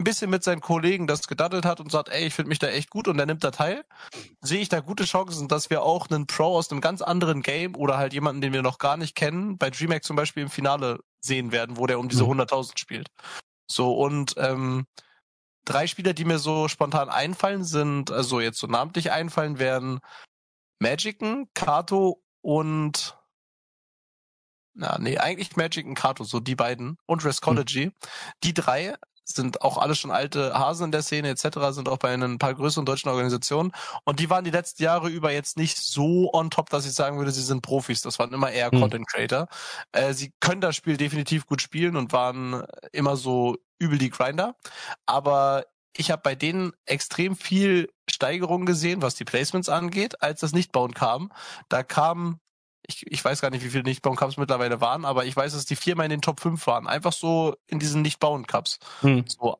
[0.00, 2.66] ein bisschen mit seinen Kollegen das gedaddelt hat und sagt, ey, ich finde mich da
[2.66, 3.84] echt gut und der nimmt da teil,
[4.40, 7.76] sehe ich da gute Chancen, dass wir auch einen Pro aus einem ganz anderen Game
[7.76, 10.98] oder halt jemanden, den wir noch gar nicht kennen, bei DreamHack zum Beispiel im Finale
[11.20, 12.40] sehen werden, wo der um diese Mhm.
[12.40, 13.08] 100.000 spielt.
[13.70, 14.86] So, und ähm,
[15.64, 20.00] drei Spieler, die mir so spontan einfallen, sind, also jetzt so namentlich einfallen, wären
[20.80, 23.16] Magicen, Kato und
[24.76, 27.92] na, nee, eigentlich Magic und Kato, so die beiden und Rescology.
[28.42, 32.12] Die drei sind auch alle schon alte Hasen in der Szene etc., sind auch bei
[32.12, 33.72] ein paar größeren deutschen Organisationen
[34.04, 37.18] und die waren die letzten Jahre über jetzt nicht so on top, dass ich sagen
[37.18, 38.02] würde, sie sind Profis.
[38.02, 38.80] Das waren immer eher Hm.
[38.80, 39.48] Content Creator.
[39.92, 44.56] Äh, sie können das Spiel definitiv gut spielen und waren immer so übel die Grinder,
[45.06, 45.64] aber
[45.96, 50.92] ich habe bei denen extrem viel Steigerung gesehen, was die Placements angeht, als das Nichtbauen
[50.92, 51.30] kam.
[51.68, 52.40] Da kam,
[52.86, 55.76] ich, ich weiß gar nicht, wie viele Nichtbauen-Cups mittlerweile waren, aber ich weiß, dass die
[55.76, 56.86] viermal in den Top 5 waren.
[56.86, 58.78] Einfach so in diesen Nichtbauen-Cups.
[59.00, 59.24] Hm.
[59.26, 59.58] So,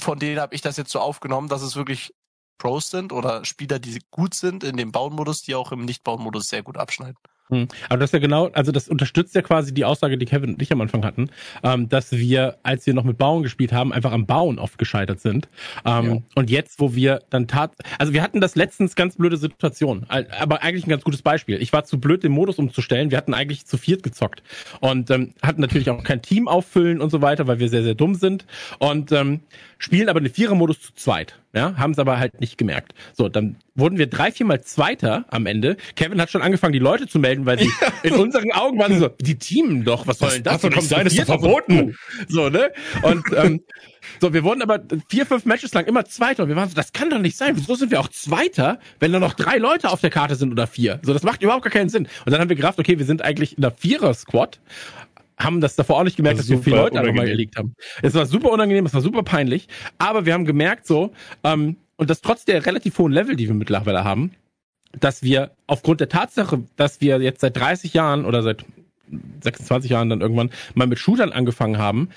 [0.00, 2.14] von denen habe ich das jetzt so aufgenommen, dass es wirklich
[2.58, 6.62] Pros sind oder Spieler, die gut sind in dem Bauen-Modus, die auch im Nicht-Bauen-Modus sehr
[6.62, 7.18] gut abschneiden.
[7.48, 7.68] Hm.
[7.88, 10.62] Aber das ist ja genau, also das unterstützt ja quasi die Aussage, die Kevin und
[10.62, 11.30] ich am Anfang hatten,
[11.62, 15.20] ähm, dass wir, als wir noch mit Bauen gespielt haben, einfach am Bauen oft gescheitert
[15.20, 15.48] sind.
[15.84, 16.22] Ähm, ja.
[16.34, 20.62] Und jetzt, wo wir dann tat, also wir hatten das letztens ganz blöde Situation, aber
[20.62, 21.62] eigentlich ein ganz gutes Beispiel.
[21.62, 23.10] Ich war zu blöd, den Modus umzustellen.
[23.10, 24.42] Wir hatten eigentlich zu viert gezockt
[24.80, 27.94] und ähm, hatten natürlich auch kein Team auffüllen und so weiter, weil wir sehr, sehr
[27.94, 28.44] dumm sind
[28.78, 29.40] und ähm,
[29.78, 31.38] spielen aber den Vierer-Modus zu zweit.
[31.56, 32.92] Ja, haben es aber halt nicht gemerkt.
[33.14, 35.78] So, dann wurden wir drei, viermal Zweiter am Ende.
[35.94, 37.70] Kevin hat schon angefangen, die Leute zu melden, weil sie
[38.02, 40.60] in unseren Augen waren so, die teamen doch, was soll denn das?
[40.60, 41.96] Das nicht sein, ist verboten.
[42.28, 42.72] So, ne?
[43.00, 43.62] Und ähm,
[44.20, 46.42] so, wir wurden aber vier, fünf Matches lang immer Zweiter.
[46.42, 47.56] Und wir waren so, das kann doch nicht sein.
[47.56, 50.66] Wieso sind wir auch Zweiter, wenn da noch drei Leute auf der Karte sind oder
[50.66, 51.00] vier?
[51.02, 52.06] So, das macht überhaupt gar keinen Sinn.
[52.26, 54.60] Und dann haben wir gerafft, okay, wir sind eigentlich in der Vierer-Squad
[55.38, 57.74] haben das davor auch nicht gemerkt, das dass wir viele Leute einfach mal erlegt haben.
[58.02, 59.68] Es war super unangenehm, es war super peinlich,
[59.98, 61.12] aber wir haben gemerkt so,
[61.44, 64.32] ähm, und das trotz der relativ hohen Level, die wir mittlerweile haben,
[64.98, 68.64] dass wir aufgrund der Tatsache, dass wir jetzt seit 30 Jahren oder seit
[69.42, 72.08] 26 Jahren dann irgendwann mal mit Shootern angefangen haben,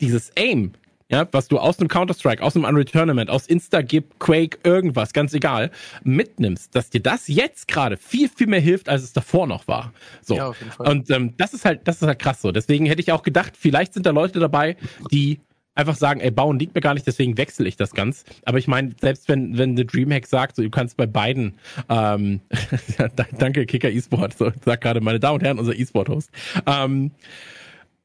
[0.00, 0.72] dieses Aim,
[1.10, 5.32] ja, was du aus einem Counter-Strike, aus einem Unreal Tournament, aus Instagip, Quake, irgendwas, ganz
[5.32, 5.70] egal,
[6.04, 9.92] mitnimmst, dass dir das jetzt gerade viel, viel mehr hilft, als es davor noch war.
[10.20, 10.36] So.
[10.36, 10.88] Ja, auf jeden Fall.
[10.88, 12.52] Und ähm, das ist halt, das ist halt krass so.
[12.52, 14.76] Deswegen hätte ich auch gedacht, vielleicht sind da Leute dabei,
[15.10, 15.40] die
[15.74, 18.24] einfach sagen, ey, bauen liegt mir gar nicht, deswegen wechsle ich das ganz.
[18.44, 21.54] Aber ich meine, selbst wenn, wenn The Dreamhack sagt, so, du kannst bei beiden,
[21.88, 22.40] ähm,
[23.38, 26.30] danke Kicker E-Sport, so, sag gerade, meine Damen und Herren, unser E-Sport-Host.
[26.66, 27.12] Ähm,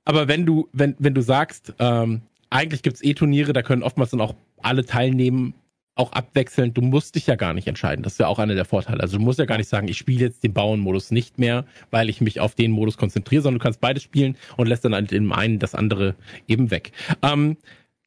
[0.06, 2.22] aber wenn du, wenn, wenn du sagst, ähm,
[2.54, 5.56] eigentlich gibt's eh Turniere, da können oftmals dann auch alle teilnehmen,
[5.96, 6.78] auch abwechselnd.
[6.78, 8.04] Du musst dich ja gar nicht entscheiden.
[8.04, 9.02] Das ist ja auch einer der Vorteile.
[9.02, 12.10] Also du musst ja gar nicht sagen, ich spiele jetzt den Bauen-Modus nicht mehr, weil
[12.10, 15.32] ich mich auf den Modus konzentriere, sondern du kannst beides spielen und lässt dann dem
[15.32, 16.16] einen das andere
[16.48, 16.92] eben weg.
[17.22, 17.58] Ähm,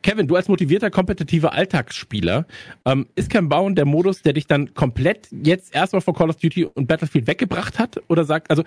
[0.02, 2.46] Kevin, du als motivierter, kompetitiver Alltagsspieler,
[2.84, 6.36] ähm, ist kein Bauen der Modus, der dich dann komplett jetzt erstmal von Call of
[6.36, 8.00] Duty und Battlefield weggebracht hat?
[8.08, 8.62] Oder sagt, also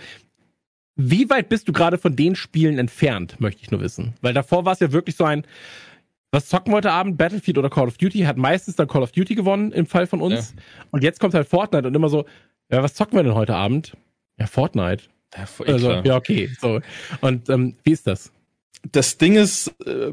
[1.01, 4.15] wie weit bist du gerade von den Spielen entfernt, möchte ich nur wissen.
[4.21, 5.45] Weil davor war es ja wirklich so ein,
[6.31, 7.17] was zocken wir heute Abend?
[7.17, 8.19] Battlefield oder Call of Duty?
[8.19, 10.53] Hat meistens dann Call of Duty gewonnen im Fall von uns.
[10.55, 10.63] Ja.
[10.91, 12.25] Und jetzt kommt halt Fortnite und immer so,
[12.69, 13.95] ja, was zocken wir denn heute Abend?
[14.37, 15.05] Ja, Fortnite.
[15.35, 16.49] Ja, also, ja okay.
[16.59, 16.81] So.
[17.21, 18.31] Und ähm, wie ist das?
[18.91, 20.11] Das Ding ist, äh,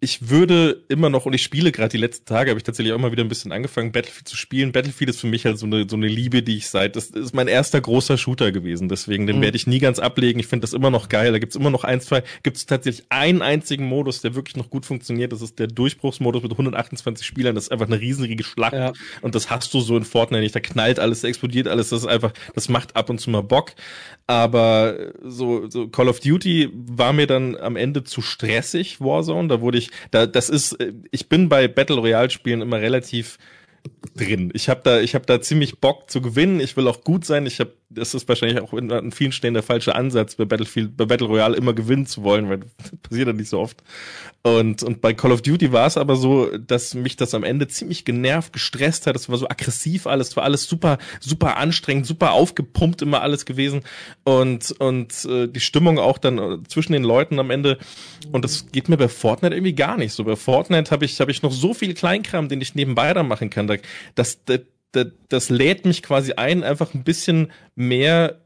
[0.00, 2.98] ich würde immer noch, und ich spiele gerade die letzten Tage, habe ich tatsächlich auch
[2.98, 4.72] mal wieder ein bisschen angefangen, Battlefield zu spielen.
[4.72, 7.34] Battlefield ist für mich halt so eine, so eine Liebe, die ich seit, das ist
[7.34, 9.42] mein erster großer Shooter gewesen, deswegen den mhm.
[9.42, 10.38] werde ich nie ganz ablegen.
[10.38, 11.32] Ich finde das immer noch geil.
[11.32, 14.84] Da gibt's immer noch ein, zwei, gibt's tatsächlich einen einzigen Modus, der wirklich noch gut
[14.84, 15.32] funktioniert.
[15.32, 17.54] Das ist der Durchbruchsmodus mit 128 Spielern.
[17.54, 18.74] Das ist einfach eine riesenige Schlacht.
[18.74, 18.92] Ja.
[19.22, 20.54] Und das hast du so in Fortnite nicht.
[20.54, 21.88] Da knallt alles, da explodiert alles.
[21.88, 23.72] Das ist einfach, das macht ab und zu mal Bock.
[24.26, 29.48] Aber so, so Call of Duty war mir dann am Ende zu stressig, Warzone.
[29.48, 33.38] Da wurde ich, da, das ist, äh, ich bin bei Battle Royale Spielen immer relativ
[34.16, 34.50] drin.
[34.54, 36.60] Ich habe da, ich habe da ziemlich Bock zu gewinnen.
[36.60, 37.46] Ich will auch gut sein.
[37.46, 40.96] Ich habe das ist wahrscheinlich auch in, in vielen Stellen der falsche Ansatz, bei Battlefield,
[40.96, 43.82] bei Battle Royale immer gewinnen zu wollen, weil das passiert ja nicht so oft.
[44.46, 47.66] Und, und bei Call of Duty war es aber so, dass mich das am Ende
[47.66, 49.16] ziemlich genervt, gestresst hat.
[49.16, 53.44] Es war so aggressiv alles, es war alles super, super anstrengend, super aufgepumpt immer alles
[53.44, 53.80] gewesen.
[54.22, 57.78] Und, und äh, die Stimmung auch dann äh, zwischen den Leuten am Ende.
[58.30, 60.22] Und das geht mir bei Fortnite irgendwie gar nicht so.
[60.22, 63.50] Bei Fortnite habe ich, hab ich noch so viel Kleinkram, den ich nebenbei da machen
[63.50, 63.66] kann.
[63.66, 63.80] Das,
[64.44, 64.60] das,
[64.92, 68.45] das, das lädt mich quasi ein, einfach ein bisschen mehr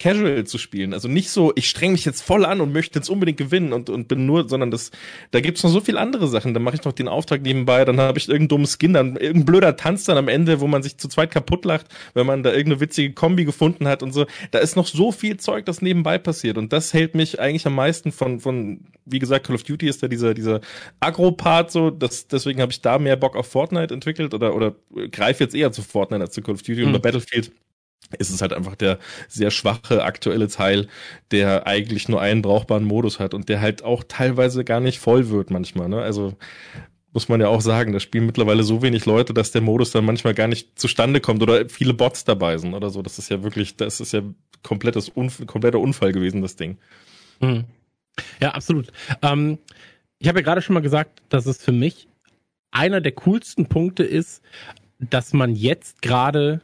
[0.00, 0.92] casual zu spielen.
[0.92, 3.88] Also nicht so, ich streng mich jetzt voll an und möchte jetzt unbedingt gewinnen und,
[3.88, 4.90] und bin nur, sondern das,
[5.30, 6.52] da gibt's noch so viel andere Sachen.
[6.52, 9.44] Dann mache ich noch den Auftrag nebenbei, dann habe ich irgendeinen dummen Skin, dann irgendein
[9.44, 12.50] blöder Tanz dann am Ende, wo man sich zu zweit kaputt lacht, wenn man da
[12.50, 14.26] irgendeine witzige Kombi gefunden hat und so.
[14.50, 16.58] Da ist noch so viel Zeug, das nebenbei passiert.
[16.58, 20.02] Und das hält mich eigentlich am meisten von, von, wie gesagt, Call of Duty ist
[20.02, 20.60] da dieser, dieser
[20.98, 24.74] Agro-Part so, das, deswegen habe ich da mehr Bock auf Fortnite entwickelt oder, oder
[25.12, 26.86] greife jetzt eher zu Fortnite als zu Call of Duty mhm.
[26.88, 27.52] und bei Battlefield
[28.18, 28.98] ist es halt einfach der
[29.28, 30.88] sehr schwache aktuelle Teil,
[31.30, 35.30] der eigentlich nur einen brauchbaren Modus hat und der halt auch teilweise gar nicht voll
[35.30, 35.88] wird manchmal.
[35.88, 36.00] Ne?
[36.00, 36.34] Also
[37.12, 40.04] muss man ja auch sagen, da spielen mittlerweile so wenig Leute, dass der Modus dann
[40.04, 43.02] manchmal gar nicht zustande kommt oder viele Bots dabei sind oder so.
[43.02, 44.22] Das ist ja wirklich, das ist ja
[44.64, 46.76] komplettes Unf kompletter Unfall gewesen, das Ding.
[47.40, 47.64] Mhm.
[48.40, 48.92] Ja, absolut.
[49.22, 49.58] Ähm,
[50.18, 52.08] ich habe ja gerade schon mal gesagt, dass es für mich
[52.72, 54.42] einer der coolsten Punkte ist,
[54.98, 56.60] dass man jetzt gerade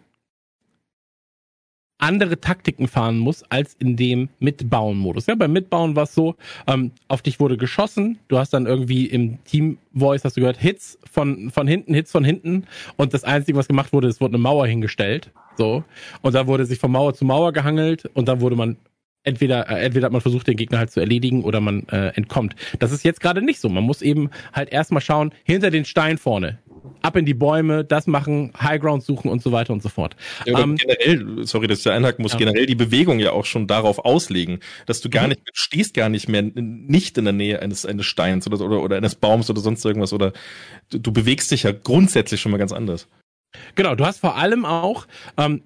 [2.02, 5.26] andere Taktiken fahren muss als in dem Mitbauen-Modus.
[5.26, 6.36] Ja, beim Mitbauen war es so,
[6.66, 10.98] ähm, auf dich wurde geschossen, du hast dann irgendwie im Team-Voice, hast du gehört, Hits
[11.10, 12.64] von, von hinten, Hits von hinten
[12.96, 15.84] und das Einzige, was gemacht wurde, es wurde eine Mauer hingestellt, so,
[16.22, 18.76] und da wurde sich von Mauer zu Mauer gehangelt und dann wurde man
[19.22, 22.56] entweder äh, entweder hat man versucht den Gegner halt zu erledigen oder man äh, entkommt.
[22.78, 23.68] Das ist jetzt gerade nicht so.
[23.68, 26.58] Man muss eben halt erstmal schauen hinter den Stein vorne
[27.02, 30.16] ab in die Bäume, das machen, Highground suchen und so weiter und so fort.
[30.46, 32.38] Ja, ähm, generell, sorry, dass ich da einhaken muss, ja.
[32.38, 35.30] generell die Bewegung ja auch schon darauf auslegen, dass du gar mhm.
[35.30, 38.82] nicht, du stehst gar nicht mehr nicht in der Nähe eines, eines Steins oder, oder,
[38.82, 40.32] oder eines Baums oder sonst irgendwas oder
[40.90, 43.08] du, du bewegst dich ja grundsätzlich schon mal ganz anders.
[43.74, 45.06] Genau, du hast vor allem auch,
[45.36, 45.62] ähm,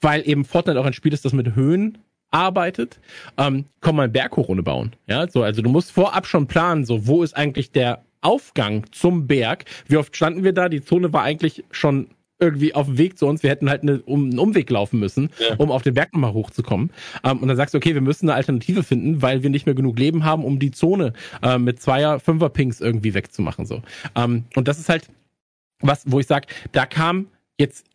[0.00, 1.98] weil eben Fortnite auch ein Spiel ist, das mit Höhen
[2.30, 3.00] arbeitet,
[3.38, 4.94] ähm, komm mal einen Berg hoch ohne bauen.
[5.06, 9.26] Ja, so, also du musst vorab schon planen, so, wo ist eigentlich der Aufgang zum
[9.26, 9.64] Berg?
[9.86, 10.68] Wie oft standen wir da?
[10.68, 12.08] Die Zone war eigentlich schon
[12.38, 13.42] irgendwie auf dem Weg zu uns.
[13.42, 15.56] Wir hätten halt eine, um, einen Umweg laufen müssen, ja.
[15.56, 16.90] um auf den Berg nochmal hochzukommen.
[17.24, 19.74] Ähm, und dann sagst du, okay, wir müssen eine Alternative finden, weil wir nicht mehr
[19.74, 23.64] genug Leben haben, um die Zone äh, mit Zweier, Fünfer Pings irgendwie wegzumachen.
[23.64, 23.80] So.
[24.14, 25.08] Ähm, und das ist halt
[25.80, 27.86] was, wo ich sag, da kam jetzt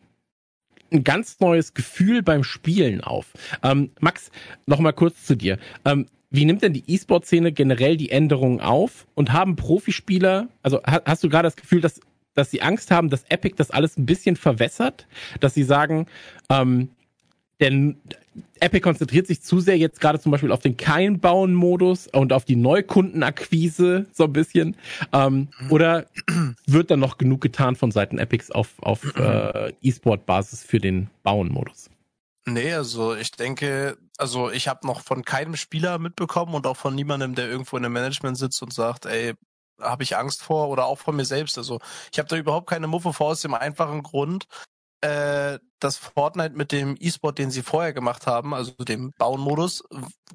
[0.90, 3.26] ein ganz neues Gefühl beim Spielen auf.
[3.62, 4.32] Ähm, Max,
[4.66, 5.58] noch mal kurz zu dir.
[5.84, 11.22] Ähm, wie nimmt denn die E-Sport-Szene generell die Änderungen auf und haben Profispieler, also hast
[11.22, 12.00] du gerade das Gefühl, dass,
[12.34, 15.06] dass sie Angst haben, dass Epic das alles ein bisschen verwässert,
[15.38, 16.06] dass sie sagen,
[16.50, 16.88] ähm,
[17.60, 17.98] denn
[18.58, 22.56] Epic konzentriert sich zu sehr jetzt gerade zum Beispiel auf den Kein-Bauen-Modus und auf die
[22.56, 24.76] Neukundenakquise so ein bisschen.
[25.12, 26.06] Ähm, oder
[26.66, 31.90] wird dann noch genug getan von Seiten Epics auf, auf äh, E-Sport-Basis für den Bauen-Modus?
[32.46, 36.94] Nee, also ich denke, also ich habe noch von keinem Spieler mitbekommen und auch von
[36.94, 39.34] niemandem, der irgendwo in einem Management sitzt und sagt, ey,
[39.80, 41.58] habe ich Angst vor oder auch von mir selbst.
[41.58, 41.80] Also
[42.12, 44.46] ich habe da überhaupt keine Muffe vor aus dem einfachen Grund,
[45.00, 49.84] äh, dass Fortnite mit dem E-Sport, den sie vorher gemacht haben, also dem Bauen-Modus,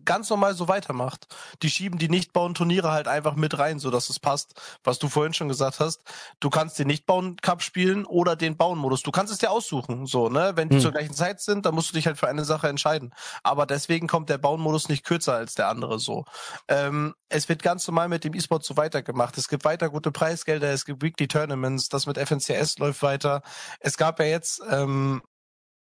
[0.06, 1.28] ganz normal so weitermacht.
[1.62, 5.34] Die schieben die Nicht-Bauen-Turniere halt einfach mit rein, so dass es passt, was du vorhin
[5.34, 6.04] schon gesagt hast.
[6.40, 9.02] Du kannst den Nicht-Bauen-Cup spielen oder den Bauen-Modus.
[9.02, 10.54] Du kannst es dir aussuchen, so, ne?
[10.56, 10.82] Wenn die hm.
[10.82, 13.14] zur gleichen Zeit sind, dann musst du dich halt für eine Sache entscheiden.
[13.44, 16.26] Aber deswegen kommt der Bauen-Modus nicht kürzer als der andere, so.
[16.68, 19.38] Ähm, es wird ganz normal mit dem E-Sport so weitergemacht.
[19.38, 23.42] Es gibt weiter gute Preisgelder, es gibt Weekly Tournaments, das mit FNCS läuft weiter.
[23.80, 25.22] Es gab ja jetzt ähm,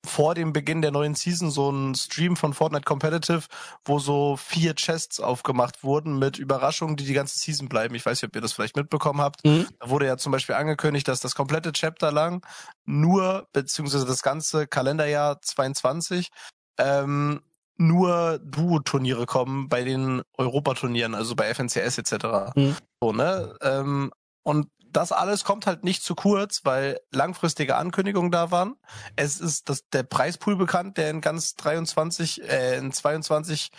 [0.06, 3.43] vor dem Beginn der neuen Season so ein Stream von Fortnite Competitive,
[3.86, 7.95] wo so vier Chests aufgemacht wurden mit Überraschungen, die die ganze Season bleiben.
[7.95, 9.45] Ich weiß nicht, ob ihr das vielleicht mitbekommen habt.
[9.45, 9.68] Mhm.
[9.80, 12.45] Da wurde ja zum Beispiel angekündigt, dass das komplette Chapter lang
[12.86, 16.30] nur, beziehungsweise das ganze Kalenderjahr 22,
[16.78, 17.41] ähm,
[17.78, 22.56] nur Duo-Turniere kommen bei den Europaturnieren, also bei FNCS etc.
[22.56, 22.76] Mhm.
[23.01, 23.56] So, ne?
[23.62, 24.12] Ähm,
[24.43, 28.76] und das alles kommt halt nicht zu kurz, weil langfristige Ankündigungen da waren.
[29.16, 33.72] Es ist das, der Preispool bekannt, der in ganz 23, äh, in 22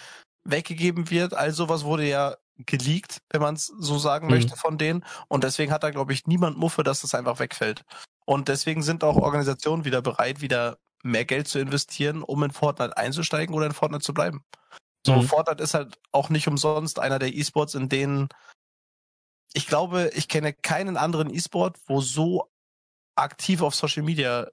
[0.45, 1.35] weggegeben wird.
[1.35, 4.35] All sowas wurde ja geleakt, wenn man es so sagen mhm.
[4.35, 5.05] möchte, von denen.
[5.29, 7.85] Und deswegen hat da, glaube ich, niemand Muffe, dass das einfach wegfällt.
[8.27, 12.97] Und deswegen sind auch Organisationen wieder bereit, wieder mehr Geld zu investieren, um in Fortnite
[12.97, 14.45] einzusteigen oder in Fortnite zu bleiben.
[15.07, 15.23] So, mhm.
[15.23, 18.29] Fortnite ist halt auch nicht umsonst einer der E-Sports, in denen
[19.53, 22.51] ich glaube, ich kenne keinen anderen E-Sport, wo so
[23.17, 24.49] aktiv auf Social Media,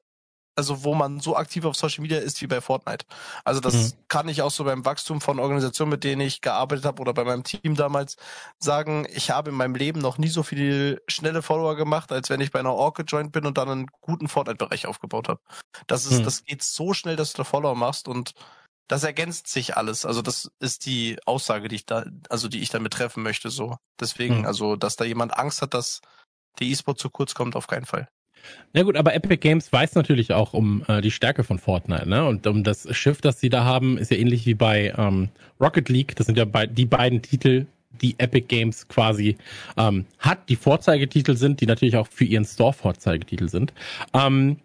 [0.55, 3.05] also wo man so aktiv auf Social Media ist wie bei Fortnite.
[3.43, 3.93] Also das mhm.
[4.07, 7.23] kann ich auch so beim Wachstum von Organisationen, mit denen ich gearbeitet habe oder bei
[7.23, 8.17] meinem Team damals
[8.59, 12.41] sagen, ich habe in meinem Leben noch nie so viele schnelle Follower gemacht, als wenn
[12.41, 15.41] ich bei einer Org gejoint bin und dann einen guten Fortnite-Bereich aufgebaut habe.
[15.87, 16.25] Das ist, mhm.
[16.25, 18.33] das geht so schnell, dass du da Follower machst und
[18.91, 20.05] das ergänzt sich alles.
[20.05, 23.77] Also das ist die Aussage, die ich da, also die ich damit treffen möchte, so.
[23.99, 24.45] Deswegen, hm.
[24.45, 26.01] also, dass da jemand Angst hat, dass
[26.59, 28.09] der E-Sport zu kurz kommt, auf keinen Fall.
[28.73, 32.27] Na gut, aber Epic Games weiß natürlich auch um äh, die Stärke von Fortnite, ne?
[32.27, 35.29] Und um das Schiff, das sie da haben, ist ja ähnlich wie bei ähm,
[35.61, 36.15] Rocket League.
[36.17, 37.67] Das sind ja bei, die beiden Titel,
[38.01, 39.37] die Epic Games quasi
[39.77, 43.73] ähm, hat, die Vorzeigetitel sind, die natürlich auch für ihren Store Vorzeigetitel sind.
[44.13, 44.57] Ähm,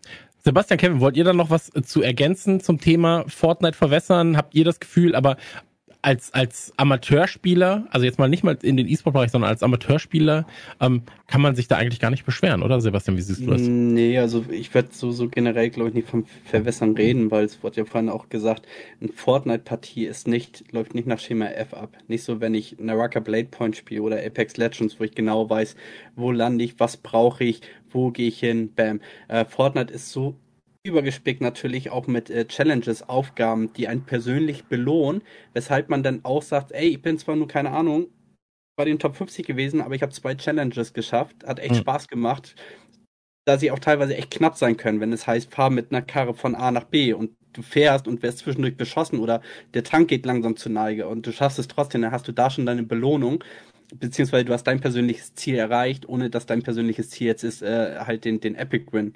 [0.46, 4.36] Sebastian, Kevin, wollt ihr da noch was zu ergänzen zum Thema Fortnite verwässern?
[4.36, 5.38] Habt ihr das Gefühl, aber
[6.02, 10.46] als, als Amateurspieler, also jetzt mal nicht mal in den E-Sport-Bereich, sondern als Amateurspieler,
[10.80, 13.16] ähm, kann man sich da eigentlich gar nicht beschweren, oder Sebastian?
[13.16, 13.60] Wie siehst du das?
[13.60, 17.60] Nee, also ich werde so, so generell, glaube ich, nicht vom Verwässern reden, weil es
[17.64, 18.68] wurde ja vorhin auch gesagt,
[19.00, 21.96] eine Fortnite-Partie ist nicht, läuft nicht nach Schema F ab.
[22.06, 25.74] Nicht so, wenn ich Naraka Blade Point spiele oder Apex Legends, wo ich genau weiß,
[26.14, 27.62] wo lande ich, was brauche ich,
[27.96, 29.00] wo gehe ich hin, bam.
[29.26, 30.36] Äh, Fortnite ist so
[30.84, 35.22] übergespickt natürlich auch mit äh, Challenges, Aufgaben, die einen persönlich belohnen,
[35.52, 38.06] weshalb man dann auch sagt, ey, ich bin zwar nur keine Ahnung
[38.76, 41.78] bei den Top 50 gewesen, aber ich habe zwei Challenges geschafft, hat echt mhm.
[41.78, 42.54] Spaß gemacht,
[43.46, 46.34] da sie auch teilweise echt knapp sein können, wenn es heißt, fahr mit einer Karre
[46.34, 49.40] von A nach B und du fährst und wirst zwischendurch beschossen oder
[49.74, 52.50] der Tank geht langsam zur Neige und du schaffst es trotzdem, dann hast du da
[52.50, 53.42] schon deine Belohnung
[53.94, 57.96] beziehungsweise du hast dein persönliches Ziel erreicht, ohne dass dein persönliches Ziel jetzt ist, äh,
[57.98, 59.14] halt den, den Epic Win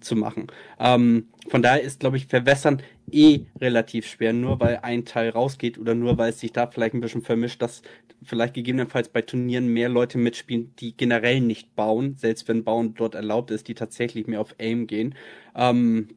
[0.00, 0.46] zu machen.
[0.78, 5.78] Ähm, von daher ist, glaube ich, verwässern eh relativ schwer, nur weil ein Teil rausgeht
[5.78, 7.82] oder nur weil es sich da vielleicht ein bisschen vermischt, dass
[8.22, 13.14] vielleicht gegebenenfalls bei Turnieren mehr Leute mitspielen, die generell nicht bauen, selbst wenn Bauen dort
[13.14, 15.14] erlaubt ist, die tatsächlich mehr auf Aim gehen.
[15.54, 16.08] Ähm,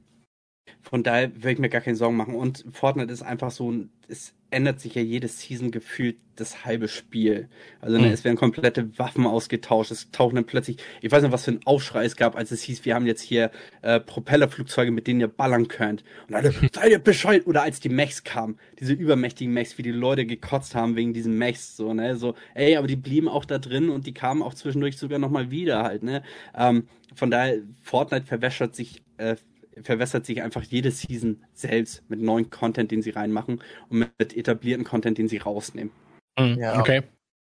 [0.82, 2.36] von daher würde ich mir gar keine Sorgen machen.
[2.36, 3.74] Und Fortnite ist einfach so,
[4.08, 7.48] es ändert sich ja jedes Season gefühlt das halbe Spiel.
[7.80, 8.14] Also ne, mhm.
[8.14, 9.92] es werden komplette Waffen ausgetauscht.
[9.92, 12.64] Es tauchen dann plötzlich, ich weiß nicht, was für ein Aufschrei es gab, als es
[12.64, 13.52] hieß, wir haben jetzt hier
[13.82, 16.04] äh, Propellerflugzeuge, mit denen ihr ballern könnt.
[16.28, 17.46] Und alle, seid ihr Bescheid?
[17.46, 21.38] Oder als die Mechs kamen, diese übermächtigen Mechs, wie die Leute gekotzt haben wegen diesen
[21.38, 24.54] Mechs, so, ne, so, ey, aber die blieben auch da drin und die kamen auch
[24.54, 26.24] zwischendurch sogar nochmal wieder halt, ne.
[26.56, 29.36] Ähm, von daher, Fortnite verwässert sich äh,
[29.82, 34.86] verwässert sich einfach jede Season selbst mit neuen Content, den sie reinmachen und mit etablierten
[34.86, 35.92] Content, den sie rausnehmen.
[36.38, 36.58] Mhm.
[36.60, 37.04] Ja, okay.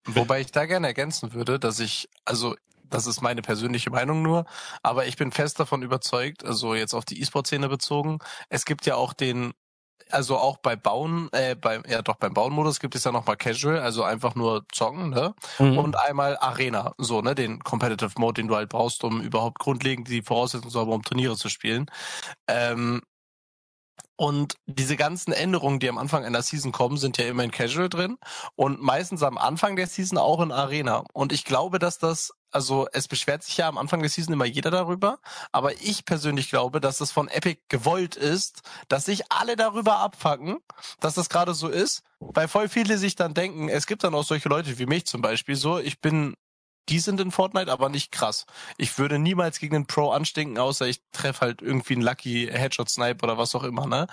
[0.05, 2.55] Wobei ich da gerne ergänzen würde, dass ich, also
[2.89, 4.45] das ist meine persönliche Meinung nur,
[4.81, 8.95] aber ich bin fest davon überzeugt, also jetzt auf die E-Sport-Szene bezogen, es gibt ja
[8.95, 9.53] auch den
[10.09, 13.79] also auch bei Bauen, äh, bei, ja doch beim Bauen-Modus gibt es ja nochmal Casual,
[13.79, 15.33] also einfach nur zocken, ne?
[15.59, 15.77] Mhm.
[15.77, 20.07] Und einmal Arena, so, ne, den Competitive Mode, den du halt brauchst, um überhaupt grundlegend
[20.07, 21.85] die Voraussetzungen zu haben, um Turniere zu spielen.
[22.47, 23.01] Ähm,
[24.19, 27.87] und diese ganzen Änderungen, die am Anfang einer Season kommen, sind ja immer in Casual
[27.87, 28.17] drin
[28.55, 31.05] und meistens am Anfang der Season auch in Arena.
[31.13, 34.45] Und ich glaube, dass das, also es beschwert sich ja am Anfang der Season immer
[34.45, 35.19] jeder darüber,
[35.51, 40.57] aber ich persönlich glaube, dass das von Epic gewollt ist, dass sich alle darüber abfacken,
[40.99, 44.23] dass das gerade so ist, weil voll viele sich dann denken, es gibt dann auch
[44.23, 46.35] solche Leute wie mich zum Beispiel so, ich bin
[46.89, 48.45] die sind in Fortnite, aber nicht krass.
[48.77, 52.89] Ich würde niemals gegen einen Pro anstinken, außer ich treffe halt irgendwie einen Lucky Headshot
[52.89, 54.07] Snipe oder was auch immer, ne?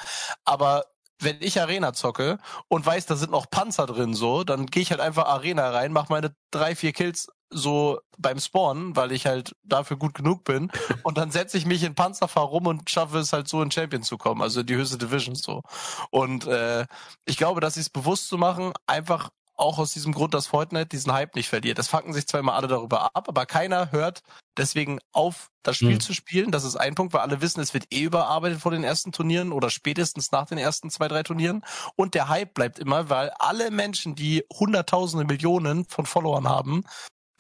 [0.45, 0.85] Aber
[1.19, 4.91] wenn ich Arena zocke und weiß, da sind noch Panzer drin, so, dann gehe ich
[4.91, 9.55] halt einfach Arena rein, mach meine drei, vier Kills so beim Spawn, weil ich halt
[9.65, 10.71] dafür gut genug bin.
[11.03, 13.71] Und dann setze ich mich in Panzer, fahr rum und schaffe es halt so in
[13.71, 15.63] Champion zu kommen, also die höchste Division so.
[16.11, 16.87] Und äh,
[17.25, 21.13] ich glaube, dass es bewusst zu machen, einfach auch aus diesem Grund, dass Fortnite diesen
[21.13, 21.79] Hype nicht verliert.
[21.79, 24.23] Das fucken sich zwar immer alle darüber ab, aber keiner hört
[24.57, 26.01] deswegen auf, das Spiel mhm.
[26.01, 26.51] zu spielen.
[26.51, 29.53] Das ist ein Punkt, weil alle wissen, es wird eh überarbeitet vor den ersten Turnieren
[29.53, 31.65] oder spätestens nach den ersten zwei, drei Turnieren.
[31.97, 36.85] Und der Hype bleibt immer, weil alle Menschen, die Hunderttausende Millionen von Followern haben,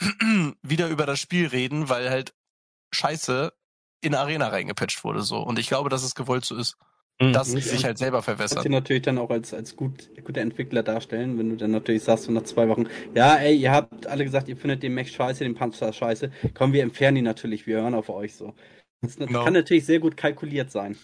[0.63, 2.35] wieder über das Spiel reden, weil halt
[2.93, 3.53] Scheiße
[4.01, 5.39] in Arena reingepatcht wurde so.
[5.39, 6.77] Und ich glaube, dass es gewollt so ist.
[7.19, 7.33] Mhm.
[7.33, 8.57] dass sie sich halt selber verwässern.
[8.57, 12.03] Kannst du natürlich dann auch als, als gut, guter Entwickler darstellen, wenn du dann natürlich
[12.03, 15.13] sagst, so nach zwei Wochen, ja, ey, ihr habt alle gesagt, ihr findet den Mech
[15.13, 16.31] scheiße, den Panzer scheiße.
[16.53, 18.55] Komm, wir entfernen ihn natürlich, wir hören auf euch so.
[19.01, 19.45] Das no.
[19.45, 20.99] kann natürlich sehr gut kalkuliert sein.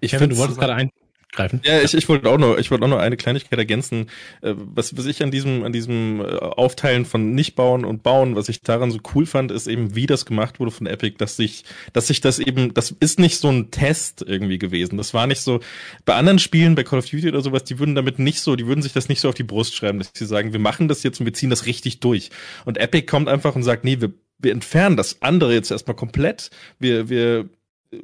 [0.00, 0.90] Ich finde, du wolltest gerade ein,
[1.32, 1.60] greifen.
[1.64, 4.08] Ja, ich, ich wollte auch noch, ich wollte auch noch eine Kleinigkeit ergänzen.
[4.42, 8.36] Äh, was, was ich an diesem, an diesem äh, Aufteilen von nicht bauen und bauen,
[8.36, 11.36] was ich daran so cool fand, ist eben, wie das gemacht wurde von Epic, dass
[11.36, 14.96] sich, dass sich das eben, das ist nicht so ein Test irgendwie gewesen.
[14.98, 15.60] Das war nicht so,
[16.04, 18.66] bei anderen Spielen, bei Call of Duty oder sowas, die würden damit nicht so, die
[18.66, 21.02] würden sich das nicht so auf die Brust schreiben, dass sie sagen, wir machen das
[21.02, 22.30] jetzt und wir ziehen das richtig durch.
[22.64, 26.50] Und Epic kommt einfach und sagt, nee, wir, wir entfernen das andere jetzt erstmal komplett.
[26.78, 27.48] Wir, wir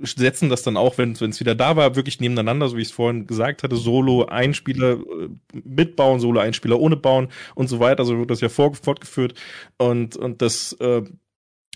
[0.02, 2.94] setzen das dann auch, wenn es wieder da war, wirklich nebeneinander, so wie ich es
[2.94, 5.28] vorhin gesagt hatte, Solo, Einspieler äh,
[5.64, 8.04] mitbauen, Solo, Einspieler ohne bauen und so weiter.
[8.04, 9.34] So wird das ja fortgeführt.
[9.78, 11.02] Und, und das, äh,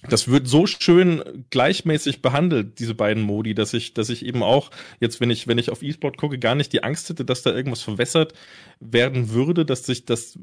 [0.08, 4.70] das wird so schön gleichmäßig behandelt, diese beiden Modi, dass ich, dass ich eben auch
[5.00, 7.54] jetzt, wenn ich, wenn ich auf E-Sport gucke, gar nicht die Angst hätte, dass da
[7.54, 8.34] irgendwas verwässert
[8.80, 10.38] werden würde, dass sich das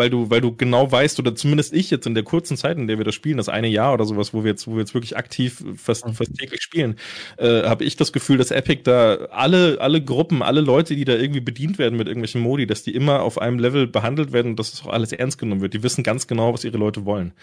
[0.00, 2.86] weil du, weil du genau weißt, oder zumindest ich jetzt in der kurzen Zeit, in
[2.86, 4.94] der wir das spielen, das eine Jahr oder sowas, wo wir jetzt, wo wir jetzt
[4.94, 6.14] wirklich aktiv fast, mhm.
[6.14, 6.96] fast täglich spielen,
[7.36, 11.12] äh, habe ich das Gefühl, dass Epic da alle, alle Gruppen, alle Leute, die da
[11.12, 14.58] irgendwie bedient werden mit irgendwelchen Modi, dass die immer auf einem Level behandelt werden und
[14.58, 15.74] dass es auch alles ernst genommen wird.
[15.74, 17.34] Die wissen ganz genau, was ihre Leute wollen.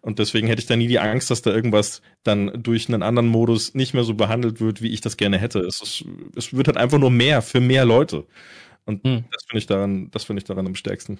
[0.00, 3.26] Und deswegen hätte ich da nie die Angst, dass da irgendwas dann durch einen anderen
[3.26, 5.58] Modus nicht mehr so behandelt wird, wie ich das gerne hätte.
[5.62, 6.04] Es, ist,
[6.36, 8.24] es wird halt einfach nur mehr für mehr Leute.
[8.84, 9.24] Und hm.
[9.32, 11.18] das finde ich daran, das finde ich daran am stärksten.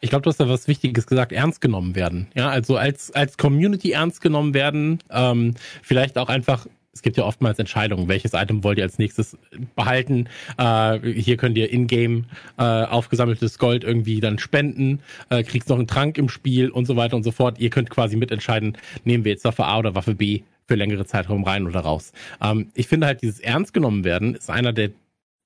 [0.00, 2.28] Ich glaube, du hast da was Wichtiges gesagt, ernst genommen werden.
[2.34, 7.24] Ja, also als, als Community ernst genommen werden, ähm, vielleicht auch einfach es gibt ja
[7.24, 9.38] oftmals Entscheidungen, welches Item wollt ihr als nächstes
[9.76, 10.28] behalten.
[10.58, 12.26] Äh, hier könnt ihr in-game
[12.58, 16.96] äh, aufgesammeltes Gold irgendwie dann spenden, äh, kriegst noch einen Trank im Spiel und so
[16.96, 17.58] weiter und so fort.
[17.60, 21.44] Ihr könnt quasi mitentscheiden, nehmen wir jetzt Waffe A oder Waffe B für längere Zeitraum
[21.44, 22.12] rein oder raus.
[22.42, 24.90] Ähm, ich finde halt, dieses ernst genommen werden ist einer der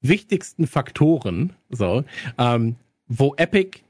[0.00, 2.04] wichtigsten Faktoren, so,
[2.38, 2.76] ähm,
[3.06, 3.83] wo Epic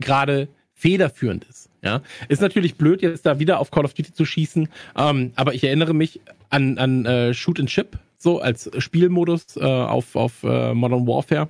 [0.00, 1.68] gerade federführend ist.
[1.82, 5.54] Ja, ist natürlich blöd, jetzt da wieder auf Call of Duty zu schießen, ähm, aber
[5.54, 6.20] ich erinnere mich
[6.50, 11.48] an, an äh, Shoot and Chip, so als Spielmodus äh, auf, auf äh, Modern Warfare,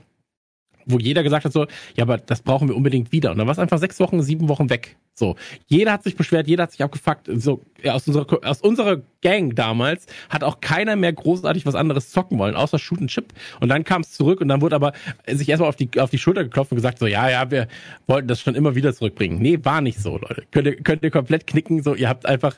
[0.90, 3.30] wo jeder gesagt hat so, ja, aber das brauchen wir unbedingt wieder.
[3.30, 4.96] Und dann war es einfach sechs Wochen, sieben Wochen weg.
[5.14, 5.36] So,
[5.66, 7.28] jeder hat sich beschwert, jeder hat sich abgefuckt.
[7.34, 12.10] So ja, aus unserer aus unserer Gang damals hat auch keiner mehr großartig was anderes
[12.10, 13.32] zocken wollen, außer Shoot and Chip.
[13.60, 14.92] Und dann kam es zurück und dann wurde aber
[15.26, 17.68] sich erstmal auf die auf die Schulter geklopft und gesagt so, ja, ja, wir
[18.06, 19.40] wollten das schon immer wieder zurückbringen.
[19.40, 20.44] Nee, war nicht so, Leute.
[20.50, 21.82] Könnt ihr könnt ihr komplett knicken.
[21.82, 22.56] So, ihr habt einfach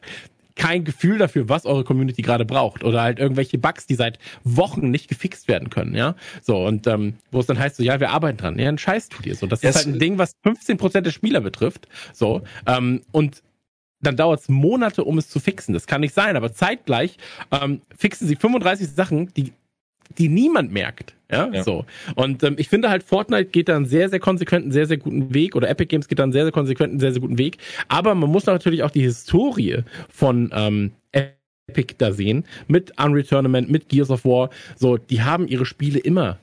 [0.56, 4.90] kein Gefühl dafür, was eure Community gerade braucht oder halt irgendwelche Bugs, die seit Wochen
[4.90, 6.14] nicht gefixt werden können, ja.
[6.42, 8.58] So und ähm, wo es dann heißt so, ja, wir arbeiten dran.
[8.58, 9.46] Ja, ein Scheiß tut ihr so.
[9.46, 9.76] Das yes.
[9.76, 11.88] ist halt ein Ding, was 15 Prozent der Spieler betrifft.
[12.12, 13.42] So ähm, und
[14.00, 15.74] dann dauert es Monate, um es zu fixen.
[15.74, 17.18] Das kann nicht sein, aber zeitgleich
[17.52, 19.52] ähm, fixen sie 35 Sachen, die
[20.18, 21.14] die niemand merkt.
[21.32, 21.64] Ja, ja.
[21.64, 21.84] so.
[22.14, 25.32] Und ähm, ich finde halt, Fortnite geht da einen sehr, sehr konsequenten, sehr, sehr guten
[25.32, 27.58] Weg oder Epic Games geht da einen sehr, sehr konsequenten, sehr, sehr guten Weg.
[27.88, 32.44] Aber man muss natürlich auch die Historie von ähm, Epic da sehen.
[32.68, 34.50] Mit Unreal Tournament, mit Gears of War.
[34.76, 36.38] So, die haben ihre Spiele immer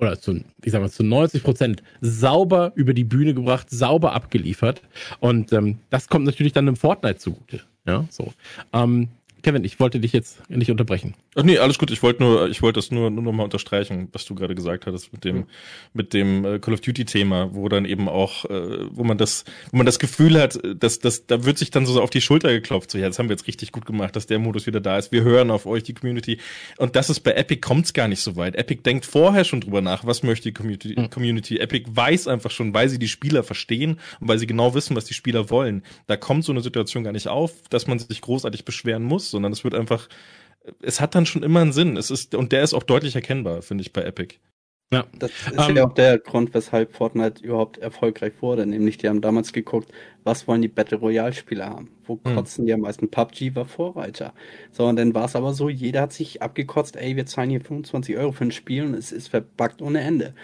[0.00, 4.82] oder zu, ich sag mal, zu 90 Prozent sauber über die Bühne gebracht, sauber abgeliefert.
[5.20, 7.60] Und ähm, das kommt natürlich dann im Fortnite zugute.
[7.86, 8.32] Ja, so.
[8.72, 9.08] Ähm,
[9.44, 11.14] Kevin, ich wollte dich jetzt nicht unterbrechen.
[11.34, 11.90] Ach nee, alles gut.
[11.90, 14.86] Ich wollte nur, ich wollte das nur, nur noch mal unterstreichen, was du gerade gesagt
[14.86, 15.44] hattest mit dem,
[15.92, 19.44] mit dem äh, Call of Duty Thema, wo dann eben auch, äh, wo man das,
[19.70, 22.52] wo man das Gefühl hat, dass, dass, da wird sich dann so auf die Schulter
[22.52, 22.90] geklopft.
[22.90, 25.12] So, ja, das haben wir jetzt richtig gut gemacht, dass der Modus wieder da ist.
[25.12, 26.38] Wir hören auf euch, die Community.
[26.78, 28.56] Und das ist bei Epic kommt's gar nicht so weit.
[28.56, 31.10] Epic denkt vorher schon drüber nach, was möchte die Community, mhm.
[31.10, 31.58] Community.
[31.58, 35.04] Epic weiß einfach schon, weil sie die Spieler verstehen und weil sie genau wissen, was
[35.04, 35.82] die Spieler wollen.
[36.06, 39.52] Da kommt so eine Situation gar nicht auf, dass man sich großartig beschweren muss sondern
[39.52, 40.08] es wird einfach,
[40.80, 41.96] es hat dann schon immer einen Sinn.
[41.96, 44.36] Es ist, und der ist auch deutlich erkennbar, finde ich, bei Epic.
[44.92, 45.06] Ja.
[45.18, 48.64] Das ist um, ja ähm, auch der Grund, weshalb Fortnite überhaupt erfolgreich wurde.
[48.66, 49.90] Nämlich, die haben damals geguckt,
[50.22, 51.90] was wollen die Battle Royale-Spieler haben?
[52.04, 52.36] Wo hm.
[52.36, 53.10] kotzen die am meisten?
[53.10, 54.34] PUBG war Vorreiter.
[54.70, 57.60] So, und dann war es aber so, jeder hat sich abgekotzt, ey, wir zahlen hier
[57.60, 60.34] 25 Euro für ein Spiel und es ist verbuggt ohne Ende.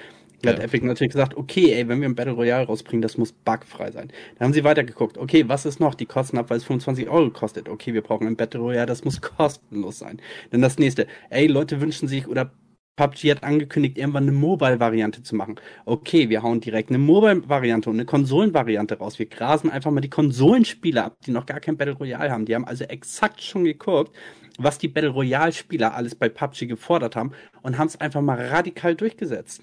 [0.43, 0.65] Da hat ja.
[0.65, 4.09] Epic natürlich gesagt, okay, ey, wenn wir ein Battle Royale rausbringen, das muss bugfrei sein.
[4.39, 5.95] Dann haben sie weitergeguckt, okay, was ist noch?
[5.95, 7.69] Die kosten ab, weil es 25 Euro kostet.
[7.69, 10.21] Okay, wir brauchen ein Battle Royale, das muss kostenlos sein.
[10.51, 12.53] Dann das nächste, ey, Leute wünschen sich oder
[13.01, 15.57] PUBG hat angekündigt, irgendwann eine Mobile-Variante zu machen.
[15.87, 19.19] Okay, wir hauen direkt eine Mobile-Variante und eine Konsolen-Variante raus.
[19.19, 22.45] Wir grasen einfach mal die Konsolenspieler ab, die noch gar kein Battle Royale haben.
[22.45, 24.15] Die haben also exakt schon geguckt,
[24.59, 28.95] was die Battle Royale-Spieler alles bei PUBG gefordert haben und haben es einfach mal radikal
[28.95, 29.62] durchgesetzt.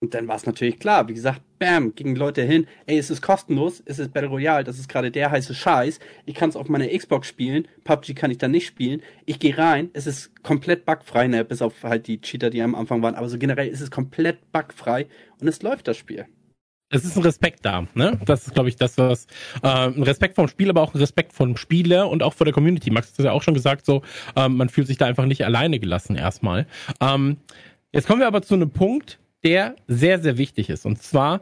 [0.00, 3.22] Und dann war es natürlich klar, wie gesagt, bam, gingen Leute hin, ey, es ist
[3.22, 6.68] kostenlos, es ist Battle Royale, das ist gerade der heiße Scheiß, ich kann es auf
[6.68, 10.84] meiner Xbox spielen, PUBG kann ich dann nicht spielen, ich gehe rein, es ist komplett
[10.84, 13.80] bugfrei, ne, bis auf halt die Cheater, die am Anfang waren, aber so generell ist
[13.80, 15.06] es komplett bugfrei
[15.40, 16.26] und es läuft das Spiel.
[16.90, 18.20] Es ist ein Respekt da, ne?
[18.26, 19.26] Das ist, glaube ich, das, was
[19.62, 22.54] äh, ein Respekt vom Spiel, aber auch ein Respekt vom Spieler und auch vor der
[22.54, 22.92] Community.
[22.92, 24.02] Max hat ja auch schon gesagt, so
[24.36, 26.68] ähm, man fühlt sich da einfach nicht alleine gelassen erstmal.
[27.00, 27.38] Ähm,
[27.90, 30.86] jetzt kommen wir aber zu einem Punkt, der sehr, sehr wichtig ist.
[30.86, 31.40] Und zwar,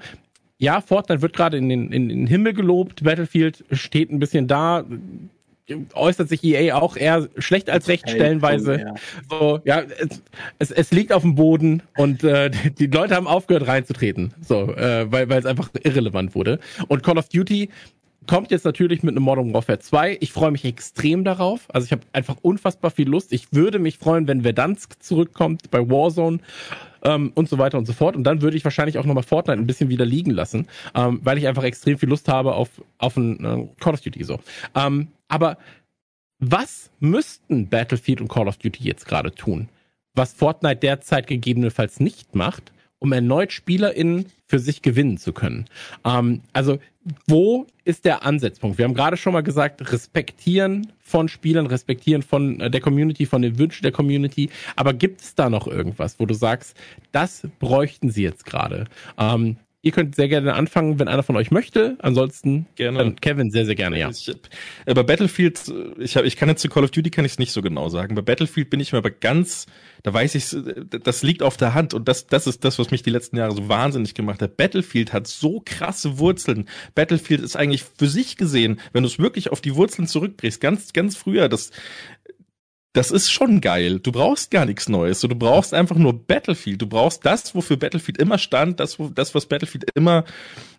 [0.59, 4.85] ja, Fortnite wird gerade in den, in den Himmel gelobt, Battlefield steht ein bisschen da,
[5.95, 8.81] äußert sich EA auch eher schlecht als recht stellenweise.
[8.81, 8.95] Ja.
[9.31, 10.23] So, ja, es,
[10.59, 15.11] es, es liegt auf dem Boden und äh, die Leute haben aufgehört reinzutreten, so, äh,
[15.11, 16.59] weil weil es einfach irrelevant wurde.
[16.89, 17.71] Und Call of Duty
[18.27, 20.19] kommt jetzt natürlich mit einem Modern Warfare 2.
[20.21, 21.67] Ich freue mich extrem darauf.
[21.69, 23.33] Also ich habe einfach unfassbar viel Lust.
[23.33, 26.39] Ich würde mich freuen, wenn Verdansk zurückkommt bei Warzone
[27.03, 28.17] ähm, und so weiter und so fort.
[28.17, 31.39] Und dann würde ich wahrscheinlich auch nochmal Fortnite ein bisschen wieder liegen lassen, ähm, weil
[31.39, 34.41] ich einfach extrem viel Lust habe auf, auf ein äh, Call of Duty so.
[34.75, 35.59] Ähm, aber
[36.39, 39.69] was müssten Battlefield und Call of Duty jetzt gerade tun?
[40.15, 45.67] Was Fortnite derzeit gegebenenfalls nicht macht, um erneut SpielerInnen für sich gewinnen zu können.
[46.05, 46.79] Ähm, also,
[47.27, 48.79] wo ist der Ansatzpunkt?
[48.79, 53.43] Wir haben gerade schon mal gesagt, respektieren von Spielern, respektieren von äh, der Community, von
[53.43, 54.51] den Wünschen der Community.
[54.77, 56.77] Aber gibt es da noch irgendwas, wo du sagst,
[57.13, 58.87] das bräuchten sie jetzt gerade?
[59.19, 61.99] Ähm, Ihr könnt sehr gerne anfangen, wenn einer von euch möchte.
[62.01, 63.17] Ansonsten gerne.
[63.21, 64.09] Kevin sehr, sehr gerne, ja.
[64.09, 64.31] Ich,
[64.87, 65.61] äh, bei Battlefield,
[65.99, 67.91] ich, hab, ich kann jetzt zu Call of Duty kann ich es nicht so genau
[67.91, 68.15] sagen.
[68.15, 69.67] Bei Battlefield bin ich mir aber ganz,
[70.03, 70.57] da weiß ich,
[70.89, 73.55] das liegt auf der Hand und das, das ist das, was mich die letzten Jahre
[73.55, 74.57] so wahnsinnig gemacht hat.
[74.57, 76.67] Battlefield hat so krasse Wurzeln.
[76.95, 80.95] Battlefield ist eigentlich für sich gesehen, wenn du es wirklich auf die Wurzeln zurückbrichst, ganz,
[80.95, 81.73] ganz früher, das,
[82.95, 83.99] das ist schon geil.
[83.99, 85.21] Du brauchst gar nichts Neues.
[85.21, 86.81] du brauchst einfach nur Battlefield.
[86.81, 90.25] Du brauchst das, wofür Battlefield immer stand, das, das was Battlefield immer,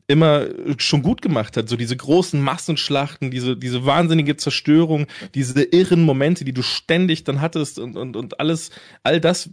[0.08, 0.48] immer
[0.78, 1.68] schon gut gemacht hat.
[1.68, 7.42] So diese großen Massenschlachten, diese, diese wahnsinnige Zerstörung, diese irren Momente, die du ständig dann
[7.42, 8.72] hattest und, und, und alles,
[9.04, 9.50] all das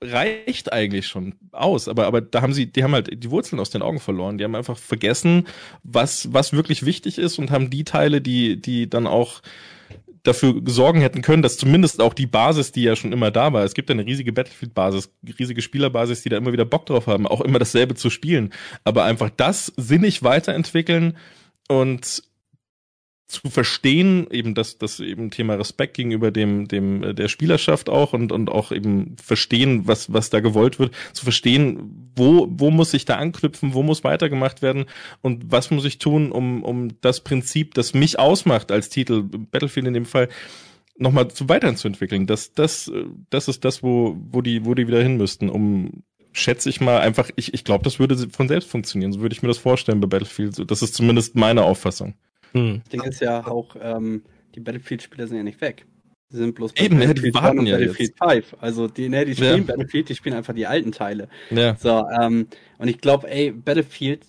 [0.00, 1.88] reicht eigentlich schon aus.
[1.88, 4.38] Aber, aber da haben sie, die haben halt die Wurzeln aus den Augen verloren.
[4.38, 5.48] Die haben einfach vergessen,
[5.82, 9.42] was, was wirklich wichtig ist und haben die Teile, die, die dann auch
[10.22, 13.64] dafür sorgen hätten können, dass zumindest auch die Basis, die ja schon immer da war,
[13.64, 17.26] es gibt ja eine riesige Battlefield-Basis, riesige Spielerbasis, die da immer wieder Bock drauf haben,
[17.26, 18.52] auch immer dasselbe zu spielen,
[18.84, 21.16] aber einfach das sinnig weiterentwickeln
[21.68, 22.22] und
[23.30, 28.12] zu verstehen, eben das, das eben Thema Respekt gegenüber dem, dem, äh, der Spielerschaft auch
[28.12, 32.92] und, und auch eben verstehen, was, was da gewollt wird, zu verstehen, wo, wo muss
[32.92, 34.86] ich da anknüpfen, wo muss weitergemacht werden
[35.22, 39.86] und was muss ich tun, um, um das Prinzip, das mich ausmacht als Titel, Battlefield
[39.86, 40.28] in dem Fall,
[40.98, 42.26] nochmal zu weiterzuentwickeln.
[42.26, 42.90] Das, das,
[43.30, 46.02] das ist das, wo, wo die, wo die wieder hin müssten, um
[46.32, 49.12] schätze ich mal einfach, ich, ich glaube, das würde von selbst funktionieren.
[49.12, 50.70] So würde ich mir das vorstellen bei Battlefield.
[50.70, 52.14] Das ist zumindest meine Auffassung.
[52.52, 52.80] Hm.
[52.82, 54.22] Das Ding ist ja auch, ähm,
[54.54, 55.86] die Battlefield-Spieler sind ja nicht weg.
[56.30, 58.50] Sie sind bloß bei Eben, Battlefield die warten ja Battlefield jetzt.
[58.50, 58.56] 5.
[58.60, 59.64] Also die, ne, die spielen ja.
[59.64, 61.28] Battlefield, die spielen einfach die alten Teile.
[61.50, 61.74] Ja.
[61.74, 62.46] So, ähm,
[62.78, 64.24] und ich glaube, ey, Battlefield,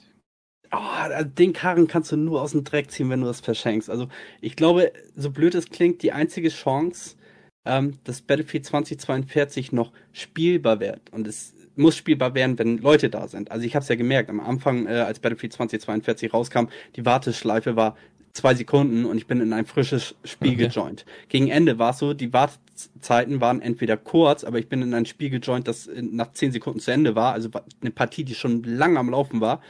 [0.71, 3.89] oh, den Karren kannst du nur aus dem Dreck ziehen, wenn du das verschenkst.
[3.89, 4.07] Also
[4.41, 7.17] ich glaube, so blöd es klingt, die einzige Chance,
[7.65, 11.11] ähm, dass Battlefield 2042 noch spielbar wird.
[11.11, 13.51] Und es muss spielbar werden, wenn Leute da sind.
[13.51, 16.65] Also ich habe es ja gemerkt, am Anfang, äh, als Battlefield 2042 rauskam,
[16.95, 17.95] die Warteschleife war
[18.33, 20.67] zwei Sekunden und ich bin in ein frisches Spiel okay.
[20.67, 21.05] gejoint.
[21.29, 25.05] Gegen Ende war es so, die Wartezeiten waren entweder kurz, aber ich bin in ein
[25.05, 27.49] Spiel gejoint, das nach zehn Sekunden zu Ende war, also
[27.81, 29.61] eine Partie, die schon lange am Laufen war.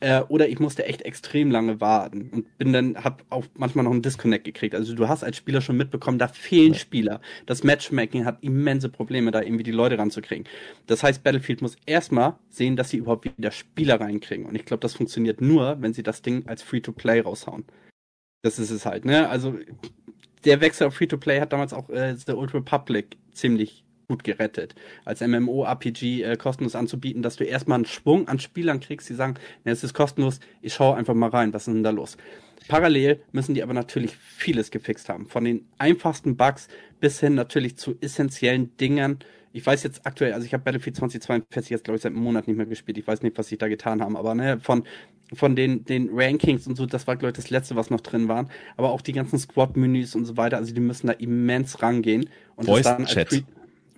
[0.00, 3.92] Äh, oder ich musste echt extrem lange warten und bin dann, hab auch manchmal noch
[3.92, 4.74] einen Disconnect gekriegt.
[4.74, 6.78] Also du hast als Spieler schon mitbekommen, da fehlen ja.
[6.78, 7.20] Spieler.
[7.46, 10.46] Das Matchmaking hat immense Probleme, da irgendwie die Leute ranzukriegen.
[10.88, 14.46] Das heißt, Battlefield muss erstmal sehen, dass sie überhaupt wieder Spieler reinkriegen.
[14.46, 17.64] Und ich glaube, das funktioniert nur, wenn sie das Ding als Free-to-Play raushauen.
[18.44, 19.30] Das ist es halt, ne?
[19.30, 19.58] Also
[20.44, 24.74] der Wechsel auf Free-to-Play hat damals auch äh, The Old Republic ziemlich gut gerettet.
[25.06, 29.36] Als MMO-RPG äh, kostenlos anzubieten, dass du erstmal einen Schwung an Spielern kriegst, die sagen,
[29.64, 32.18] ne, es ist kostenlos, ich schaue einfach mal rein, was ist denn da los?
[32.68, 35.26] Parallel müssen die aber natürlich vieles gefixt haben.
[35.26, 36.68] Von den einfachsten Bugs
[37.00, 39.20] bis hin natürlich zu essentiellen Dingen.
[39.52, 42.46] Ich weiß jetzt aktuell, also ich habe Battlefield 2042 jetzt glaube ich seit einem Monat
[42.46, 42.98] nicht mehr gespielt.
[42.98, 44.84] Ich weiß nicht, was sie da getan haben, aber ne, von
[45.34, 48.28] von den den Rankings und so, das war glaube ich das letzte, was noch drin
[48.28, 48.50] waren.
[48.76, 52.66] Aber auch die ganzen Squad-Menüs und so weiter, also die müssen da immens rangehen und
[52.66, 53.44] Voice das dann Chat.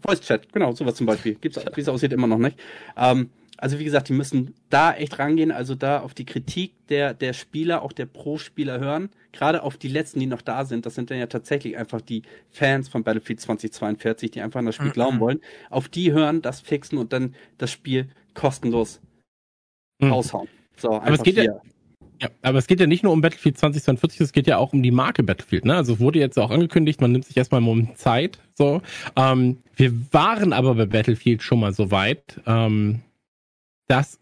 [0.07, 1.35] Voice Chat, genau, sowas zum Beispiel.
[1.35, 2.59] Gibt's, wie es aussieht, immer noch nicht.
[2.97, 7.15] Ähm, also wie gesagt, die müssen da echt rangehen, also da auf die Kritik der,
[7.15, 9.09] der Spieler, auch der Pro-Spieler hören.
[9.33, 10.87] Gerade auf die letzten, die noch da sind.
[10.87, 14.75] Das sind dann ja tatsächlich einfach die Fans von Battlefield 2042, die einfach an das
[14.75, 14.93] Spiel mhm.
[14.93, 15.41] glauben wollen.
[15.71, 19.01] Auf die hören, das fixen und dann das Spiel kostenlos
[20.01, 20.13] mhm.
[20.13, 20.49] raushauen.
[20.77, 21.44] So, Aber es geht ja,
[22.20, 24.82] ja, aber es geht ja nicht nur um Battlefield 2042, es geht ja auch um
[24.82, 25.65] die Marke Battlefield.
[25.65, 25.74] Ne?
[25.74, 28.39] Also wurde jetzt auch angekündigt, man nimmt sich erstmal einen Moment Zeit.
[28.55, 28.81] So,
[29.16, 33.01] ähm, wir waren aber bei Battlefield schon mal so weit, ähm,
[33.86, 34.19] dass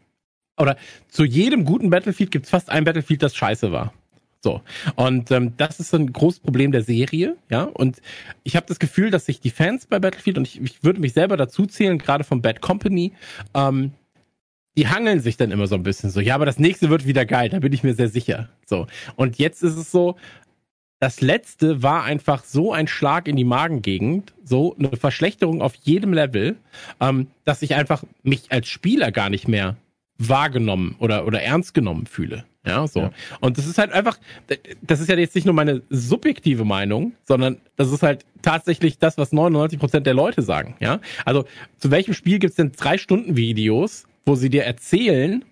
[0.58, 0.76] oder
[1.08, 3.92] zu jedem guten Battlefield gibt es fast ein Battlefield, das scheiße war.
[4.40, 4.60] So.
[4.96, 7.64] Und ähm, das ist ein großes Problem der Serie, ja.
[7.64, 8.02] Und
[8.42, 11.12] ich habe das Gefühl, dass sich die Fans bei Battlefield, und ich, ich würde mich
[11.12, 13.12] selber dazu zählen, gerade von Bad Company,
[13.54, 13.92] ähm,
[14.76, 17.26] die hangeln sich dann immer so ein bisschen so, ja, aber das nächste wird wieder
[17.26, 18.48] geil, da bin ich mir sehr sicher.
[18.66, 18.86] So.
[19.16, 20.16] Und jetzt ist es so,
[21.00, 26.12] das letzte war einfach so ein Schlag in die Magengegend, so eine Verschlechterung auf jedem
[26.12, 26.56] Level,
[27.00, 29.76] ähm, dass ich einfach mich als Spieler gar nicht mehr
[30.18, 32.44] wahrgenommen oder, oder ernst genommen fühle.
[32.66, 33.00] Ja, so.
[33.00, 33.10] Ja.
[33.40, 34.18] Und das ist halt einfach,
[34.80, 39.18] das ist ja jetzt nicht nur meine subjektive Meinung, sondern das ist halt tatsächlich das,
[39.18, 40.76] was 99 Prozent der Leute sagen.
[40.80, 41.44] Ja, also
[41.78, 45.44] zu welchem Spiel gibt's denn drei Stunden Videos, wo sie dir erzählen,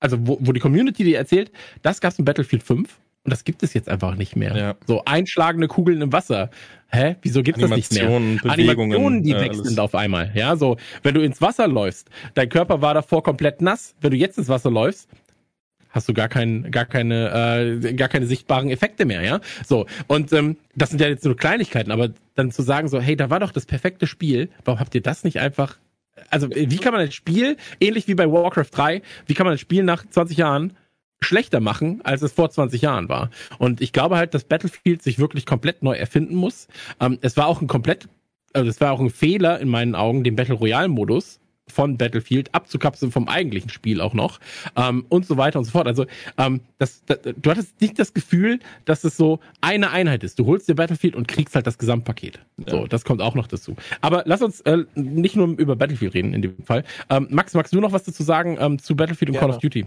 [0.00, 1.50] also wo, wo die Community dir erzählt,
[1.82, 4.56] das gab's in Battlefield 5 und das gibt es jetzt einfach nicht mehr.
[4.56, 4.74] Ja.
[4.86, 6.50] So einschlagende Kugeln im Wasser.
[6.90, 7.16] Hä?
[7.20, 8.06] Wieso gibt es das nicht mehr?
[8.08, 10.32] Bewegungen, Animationen, die ja, weg sind auf einmal.
[10.34, 13.94] Ja, so, wenn du ins Wasser läufst, dein Körper war davor komplett nass.
[14.00, 15.10] Wenn du jetzt ins Wasser läufst,
[15.90, 19.40] hast du gar kein, gar keine, äh, gar keine sichtbaren Effekte mehr, ja.
[19.66, 23.16] So und ähm, das sind ja jetzt nur Kleinigkeiten, aber dann zu sagen so, hey,
[23.16, 25.76] da war doch das perfekte Spiel, warum habt ihr das nicht einfach
[26.30, 29.58] also wie kann man ein Spiel, ähnlich wie bei Warcraft 3, wie kann man ein
[29.58, 30.76] Spiel nach 20 Jahren
[31.20, 33.30] schlechter machen, als es vor 20 Jahren war?
[33.58, 36.68] Und ich glaube halt, dass Battlefield sich wirklich komplett neu erfinden muss.
[37.00, 38.08] Ähm, es war auch ein komplett,
[38.52, 41.40] also es war auch ein Fehler in meinen Augen, den Battle Royale Modus
[41.72, 44.40] von Battlefield abzukapseln vom eigentlichen Spiel auch noch
[44.76, 45.86] ähm, und so weiter und so fort.
[45.86, 50.38] Also ähm, das, das, du hattest nicht das Gefühl, dass es so eine Einheit ist.
[50.38, 52.40] Du holst dir Battlefield und kriegst halt das Gesamtpaket.
[52.58, 52.70] Ja.
[52.70, 53.76] So, das kommt auch noch dazu.
[54.00, 56.84] Aber lass uns äh, nicht nur über Battlefield reden in dem Fall.
[57.10, 59.48] Ähm, Max, magst du noch was dazu sagen ähm, zu Battlefield und Gerne.
[59.48, 59.86] Call of Duty?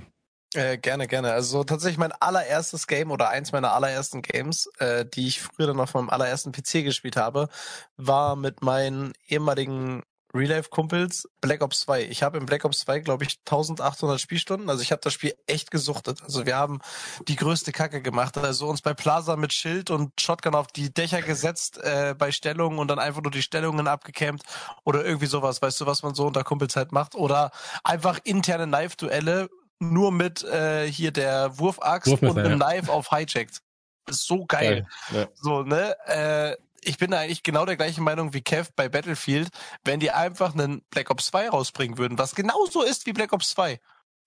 [0.53, 1.31] Äh, gerne, gerne.
[1.31, 5.77] Also tatsächlich mein allererstes Game oder eins meiner allerersten Games, äh, die ich früher dann
[5.77, 7.47] noch von meinem allerersten PC gespielt habe,
[7.95, 10.03] war mit meinen ehemaligen
[10.33, 12.03] Real-Life-Kumpels Black Ops 2.
[12.03, 14.69] Ich habe in Black Ops 2, glaube ich, 1800 Spielstunden.
[14.69, 16.21] Also ich habe das Spiel echt gesuchtet.
[16.23, 16.79] Also wir haben
[17.27, 18.37] die größte Kacke gemacht.
[18.37, 22.79] Also uns bei Plaza mit Schild und Shotgun auf die Dächer gesetzt äh, bei Stellungen
[22.79, 24.43] und dann einfach nur die Stellungen abgecampt
[24.83, 25.61] oder irgendwie sowas.
[25.61, 27.15] Weißt du, was man so unter Kumpelzeit macht?
[27.15, 27.51] Oder
[27.83, 29.49] einfach interne Knife-Duelle
[29.79, 32.67] nur mit äh, hier der Wurfaxt und einem ja.
[32.67, 33.61] Knife auf Hijacked.
[34.07, 34.87] ist so geil.
[35.11, 35.27] Ja.
[35.33, 35.95] So, ne?
[36.05, 39.49] Äh, ich bin da eigentlich genau der gleichen Meinung wie Kev bei Battlefield,
[39.83, 43.51] wenn die einfach einen Black Ops 2 rausbringen würden, was genauso ist wie Black Ops
[43.51, 43.79] 2.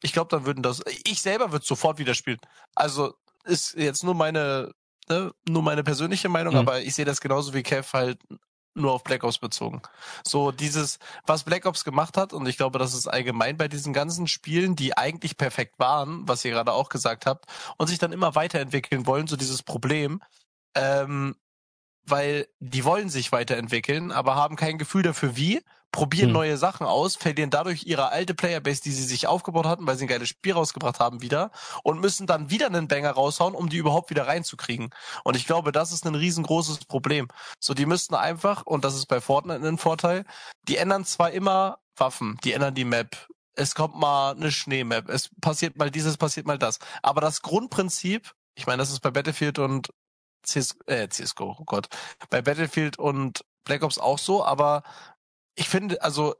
[0.02, 2.40] Ich glaube, dann würden das, ich selber würde sofort wieder spielen.
[2.74, 3.14] Also
[3.44, 4.72] ist jetzt nur meine,
[5.08, 6.60] ne, nur meine persönliche Meinung, mhm.
[6.60, 8.18] aber ich sehe das genauso wie Kev halt
[8.74, 9.82] nur auf Black Ops bezogen.
[10.26, 13.92] So dieses, was Black Ops gemacht hat, und ich glaube, das ist allgemein bei diesen
[13.92, 17.46] ganzen Spielen, die eigentlich perfekt waren, was ihr gerade auch gesagt habt,
[17.78, 20.20] und sich dann immer weiterentwickeln wollen, so dieses Problem,
[20.74, 21.36] ähm,
[22.06, 25.60] weil die wollen sich weiterentwickeln, aber haben kein Gefühl dafür wie,
[25.94, 26.32] probieren hm.
[26.32, 30.04] neue Sachen aus, verlieren dadurch ihre alte Playerbase, die sie sich aufgebaut hatten, weil sie
[30.04, 31.52] ein geiles Spiel rausgebracht haben, wieder
[31.84, 34.90] und müssen dann wieder einen Banger raushauen, um die überhaupt wieder reinzukriegen.
[35.22, 37.28] Und ich glaube, das ist ein riesengroßes Problem.
[37.60, 40.24] So, die müssten einfach, und das ist bei Fortnite ein Vorteil,
[40.66, 45.30] die ändern zwar immer Waffen, die ändern die Map, es kommt mal eine Schneemap, es
[45.40, 46.78] passiert mal dieses, passiert mal das.
[47.02, 49.90] Aber das Grundprinzip, ich meine, das ist bei Battlefield und
[50.44, 51.88] CS, äh, CSGO, oh Gott,
[52.30, 54.82] bei Battlefield und Black Ops auch so, aber
[55.56, 56.34] ich finde, also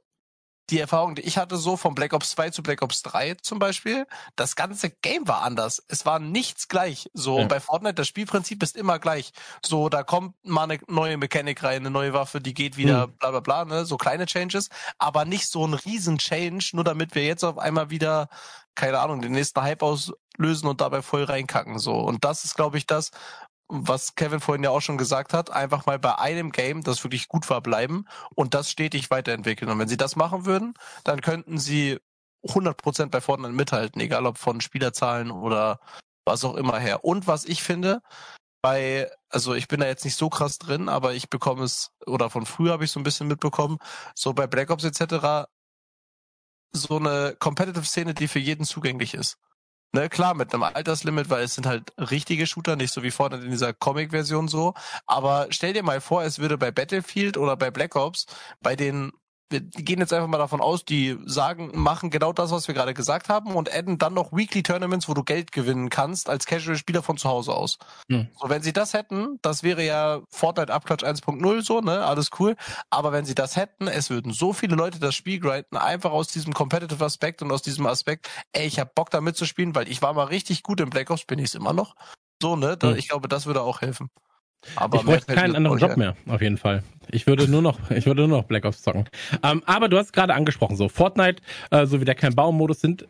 [0.69, 3.59] die Erfahrung, die ich hatte, so von Black Ops 2 zu Black Ops 3 zum
[3.59, 5.83] Beispiel, das ganze Game war anders.
[5.87, 7.09] Es war nichts gleich.
[7.13, 7.45] So, ja.
[7.45, 9.31] bei Fortnite, das Spielprinzip ist immer gleich.
[9.63, 13.17] So, da kommt mal eine neue Mechanik rein, eine neue Waffe, die geht wieder, mhm.
[13.17, 13.85] bla bla bla, ne?
[13.85, 17.91] So kleine Changes, aber nicht so ein riesen Change, nur damit wir jetzt auf einmal
[17.91, 18.27] wieder,
[18.73, 21.77] keine Ahnung, den nächsten Hype auslösen und dabei voll reinkacken.
[21.77, 21.93] So.
[21.93, 23.11] Und das ist, glaube ich, das,
[23.67, 27.27] was Kevin vorhin ja auch schon gesagt hat, einfach mal bei einem Game, das wirklich
[27.27, 28.05] gut war, bleiben
[28.35, 29.71] und das stetig weiterentwickeln.
[29.71, 30.73] Und wenn sie das machen würden,
[31.03, 31.99] dann könnten sie
[32.47, 35.79] 100% bei Fortnite mithalten, egal ob von Spielerzahlen oder
[36.25, 37.03] was auch immer her.
[37.03, 38.01] Und was ich finde,
[38.61, 42.29] bei, also ich bin da jetzt nicht so krass drin, aber ich bekomme es, oder
[42.29, 43.77] von früher habe ich so ein bisschen mitbekommen,
[44.15, 45.47] so bei Black Ops etc.,
[46.71, 49.37] so eine Competitive-Szene, die für jeden zugänglich ist.
[49.95, 53.37] Ne, klar, mit einem Alterslimit, weil es sind halt richtige Shooter, nicht so wie vorne
[53.37, 54.73] in dieser Comic-Version so.
[55.05, 58.25] Aber stell dir mal vor, es würde bei Battlefield oder bei Black Ops
[58.61, 59.13] bei den
[59.49, 62.95] wir gehen jetzt einfach mal davon aus, die sagen, machen genau das, was wir gerade
[62.95, 67.03] gesagt haben und adden dann noch Weekly Tournaments, wo du Geld gewinnen kannst als Casual-Spieler
[67.03, 67.77] von zu Hause aus.
[68.09, 68.27] Hm.
[68.39, 72.55] So, wenn sie das hätten, das wäre ja Fortnite Abklatsch 1.0 so, ne, alles cool.
[72.89, 76.27] Aber wenn sie das hätten, es würden so viele Leute das Spiel grinden, einfach aus
[76.27, 80.01] diesem Competitive Aspekt und aus diesem Aspekt, ey, ich hab Bock da mitzuspielen, weil ich
[80.01, 81.95] war mal richtig gut im Black Ops, bin ich es immer noch.
[82.41, 82.97] So, ne, da, hm.
[82.97, 84.09] ich glaube, das würde auch helfen.
[84.75, 86.83] Aber ich bräuchte keinen anderen Job mehr, auf jeden Fall.
[87.11, 89.05] Ich würde nur noch, ich würde nur noch Black Ops zocken.
[89.43, 93.07] Ähm, aber du hast gerade angesprochen, so Fortnite, äh, so wie der kein Baumodus sind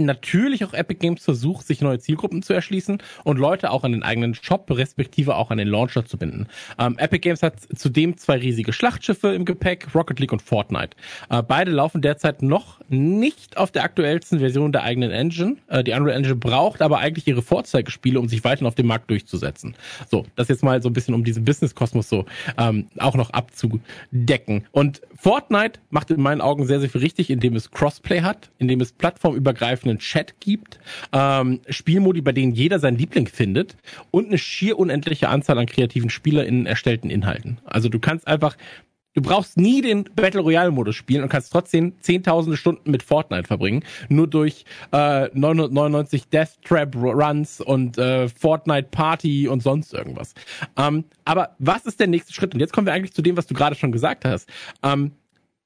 [0.00, 4.02] natürlich auch Epic Games versucht, sich neue Zielgruppen zu erschließen und Leute auch an den
[4.02, 6.48] eigenen Shop, respektive auch an den Launcher zu binden.
[6.78, 10.96] Ähm, Epic Games hat zudem zwei riesige Schlachtschiffe im Gepäck, Rocket League und Fortnite.
[11.28, 15.56] Äh, beide laufen derzeit noch nicht auf der aktuellsten Version der eigenen Engine.
[15.68, 19.10] Äh, die Unreal Engine braucht aber eigentlich ihre Vorzeigespiele, um sich weiterhin auf dem Markt
[19.10, 19.74] durchzusetzen.
[20.08, 22.24] So, das jetzt mal so ein bisschen, um diesen Business-Kosmos so
[22.58, 24.66] ähm, auch noch abzudecken.
[24.72, 28.80] Und Fortnite macht in meinen Augen sehr, sehr viel richtig, indem es Crossplay hat, indem
[28.80, 30.78] es plattformübergreifend einen Chat gibt,
[31.12, 33.76] ähm, Spielmodi, bei denen jeder seinen Liebling findet
[34.10, 37.58] und eine schier unendliche Anzahl an kreativen SpielerInnen erstellten Inhalten.
[37.64, 38.56] Also du kannst einfach
[39.12, 43.48] Du brauchst nie den Battle Royale Modus spielen und kannst trotzdem zehntausende Stunden mit Fortnite
[43.48, 50.34] verbringen, nur durch äh, 999 Death Trap Runs und äh, Fortnite Party und sonst irgendwas.
[50.76, 52.54] Ähm, aber was ist der nächste Schritt?
[52.54, 54.48] Und jetzt kommen wir eigentlich zu dem, was du gerade schon gesagt hast.
[54.84, 55.10] Ähm,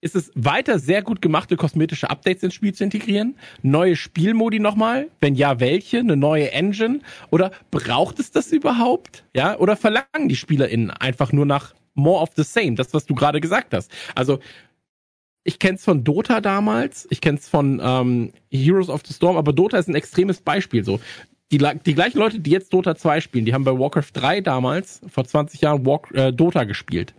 [0.05, 3.36] ist es weiter sehr gut gemachte kosmetische Updates ins Spiel zu integrieren?
[3.62, 5.09] Neue Spielmodi nochmal?
[5.18, 6.01] Wenn ja, welche?
[6.01, 7.01] Eine neue Engine?
[7.31, 9.24] Oder braucht es das überhaupt?
[9.35, 9.56] Ja?
[9.56, 12.74] Oder verlangen die SpielerInnen einfach nur nach more of the same?
[12.74, 13.90] Das, was du gerade gesagt hast.
[14.14, 14.40] Also,
[15.43, 19.78] ich kenn's von Dota damals, ich kenn's von ähm, Heroes of the Storm, aber Dota
[19.78, 20.85] ist ein extremes Beispiel.
[20.85, 21.01] So,
[21.51, 25.01] die, die gleichen Leute, die jetzt Dota 2 spielen, die haben bei Warcraft 3 damals,
[25.06, 27.14] vor 20 Jahren, War, äh, Dota gespielt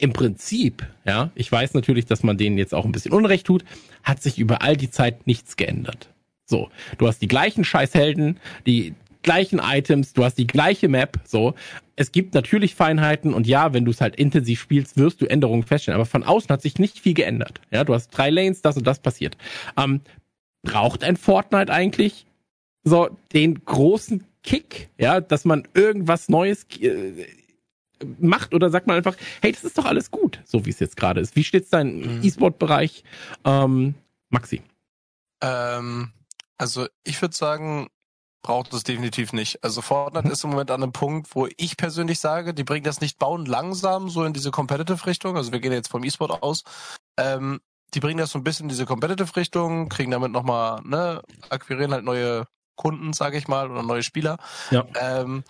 [0.00, 3.64] im Prinzip, ja, ich weiß natürlich, dass man denen jetzt auch ein bisschen Unrecht tut,
[4.02, 6.08] hat sich über all die Zeit nichts geändert.
[6.46, 11.54] So, du hast die gleichen Scheißhelden, die gleichen Items, du hast die gleiche Map, so.
[11.96, 15.64] Es gibt natürlich Feinheiten und ja, wenn du es halt intensiv spielst, wirst du Änderungen
[15.64, 17.60] feststellen, aber von außen hat sich nicht viel geändert.
[17.70, 19.36] Ja, du hast drei Lanes, das und das passiert.
[19.76, 20.00] Ähm,
[20.62, 22.26] braucht ein Fortnite eigentlich
[22.84, 27.26] so den großen Kick, ja, dass man irgendwas Neues äh,
[28.18, 30.96] macht oder sagt man einfach, hey, das ist doch alles gut, so wie es jetzt
[30.96, 31.36] gerade ist.
[31.36, 32.22] Wie steht's da im mhm.
[32.22, 33.04] E-Sport-Bereich?
[33.44, 33.94] Ähm,
[34.28, 34.62] Maxi.
[35.42, 36.12] Ähm,
[36.58, 37.88] also ich würde sagen,
[38.42, 39.62] braucht es definitiv nicht.
[39.62, 40.32] Also Fortnite mhm.
[40.32, 43.46] ist im Moment an einem Punkt, wo ich persönlich sage, die bringen das nicht bauen
[43.46, 45.36] langsam so in diese Competitive-Richtung.
[45.36, 46.62] Also wir gehen jetzt vom E-Sport aus.
[47.18, 47.60] Ähm,
[47.94, 52.04] die bringen das so ein bisschen in diese Competitive-Richtung, kriegen damit nochmal, ne, akquirieren halt
[52.04, 52.46] neue
[52.76, 54.38] Kunden, sage ich mal, oder neue Spieler.
[54.70, 54.86] Ja.
[54.94, 55.44] Ähm,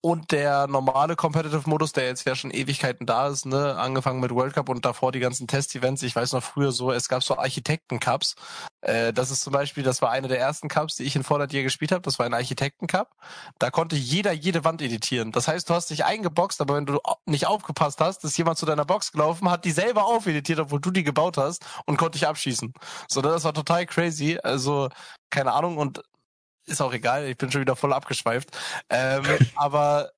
[0.00, 4.54] und der normale Competitive-Modus, der jetzt ja schon Ewigkeiten da ist, ne, angefangen mit World
[4.54, 6.04] Cup und davor die ganzen Test-Events.
[6.04, 8.36] Ich weiß noch früher so, es gab so Architekten-Cups.
[8.80, 11.62] Äh, das ist zum Beispiel, das war eine der ersten Cups, die ich in je
[11.64, 12.02] gespielt habe.
[12.02, 13.10] Das war ein Architekten-Cup.
[13.58, 15.32] Da konnte jeder jede Wand editieren.
[15.32, 18.66] Das heißt, du hast dich eingeboxt, aber wenn du nicht aufgepasst hast, ist jemand zu
[18.66, 22.28] deiner Box gelaufen, hat die selber aufeditiert, obwohl du die gebaut hast und konnte dich
[22.28, 22.72] abschießen.
[23.08, 24.38] So, das war total crazy.
[24.42, 24.90] Also,
[25.30, 25.76] keine Ahnung.
[25.76, 26.02] Und
[26.68, 28.56] ist auch egal, ich bin schon wieder voll abgeschweift.
[28.90, 29.24] Ähm,
[29.56, 30.10] aber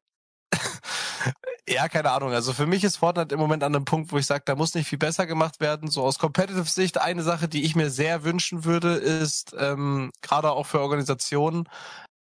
[1.68, 2.32] ja, keine Ahnung.
[2.32, 4.74] Also für mich ist Fortnite im Moment an einem Punkt, wo ich sage, da muss
[4.74, 5.90] nicht viel besser gemacht werden.
[5.90, 10.51] So aus Competitive Sicht, eine Sache, die ich mir sehr wünschen würde, ist ähm, gerade
[10.51, 11.68] auch für Organisationen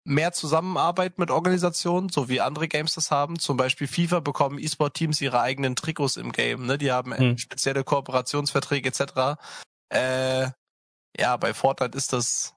[0.06, 3.40] mehr Zusammenarbeit mit Organisationen, so wie andere Games das haben.
[3.40, 6.66] Zum Beispiel FIFA bekommen E-Sport-Teams ihre eigenen Trikots im Game.
[6.66, 6.78] Ne?
[6.78, 7.38] Die haben hm.
[7.38, 9.40] spezielle Kooperationsverträge etc.
[9.90, 10.50] Äh,
[11.18, 12.54] ja, bei Fortnite ist das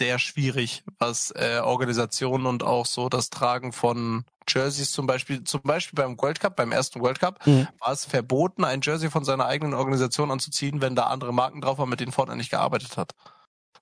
[0.00, 5.60] sehr schwierig, was äh, Organisationen und auch so das Tragen von Jerseys zum Beispiel, zum
[5.60, 7.68] Beispiel beim World Cup, beim ersten World Cup, mhm.
[7.80, 11.76] war es verboten, ein Jersey von seiner eigenen Organisation anzuziehen, wenn da andere Marken drauf
[11.76, 13.12] waren, mit denen Fortnite nicht gearbeitet hat.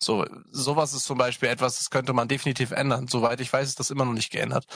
[0.01, 3.07] So, sowas ist zum Beispiel etwas, das könnte man definitiv ändern.
[3.07, 4.67] Soweit ich weiß, ist das immer noch nicht geändert.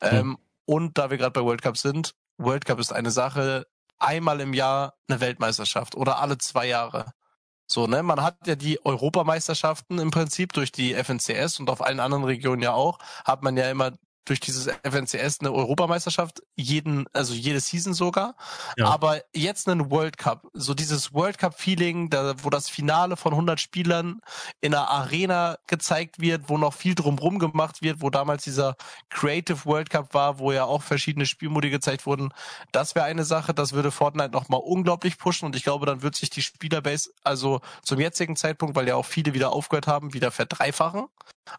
[0.00, 0.08] Mhm.
[0.08, 3.66] Ähm, und da wir gerade bei World Cup sind, World Cup ist eine Sache,
[3.98, 7.12] einmal im Jahr eine Weltmeisterschaft oder alle zwei Jahre.
[7.66, 12.00] So, ne, man hat ja die Europameisterschaften im Prinzip durch die FNCS und auf allen
[12.00, 13.92] anderen Regionen ja auch, hat man ja immer
[14.24, 18.36] durch dieses FNCS eine Europameisterschaft, jeden, also jede Season sogar.
[18.76, 18.86] Ja.
[18.86, 23.32] Aber jetzt einen World Cup, so dieses World Cup Feeling, da, wo das Finale von
[23.32, 24.20] 100 Spielern
[24.60, 28.76] in einer Arena gezeigt wird, wo noch viel drumrum gemacht wird, wo damals dieser
[29.10, 32.32] Creative World Cup war, wo ja auch verschiedene Spielmodi gezeigt wurden.
[32.70, 36.14] Das wäre eine Sache, das würde Fortnite nochmal unglaublich pushen und ich glaube, dann wird
[36.14, 40.30] sich die Spielerbase, also zum jetzigen Zeitpunkt, weil ja auch viele wieder aufgehört haben, wieder
[40.30, 41.00] verdreifachen.
[41.00, 41.08] Hm.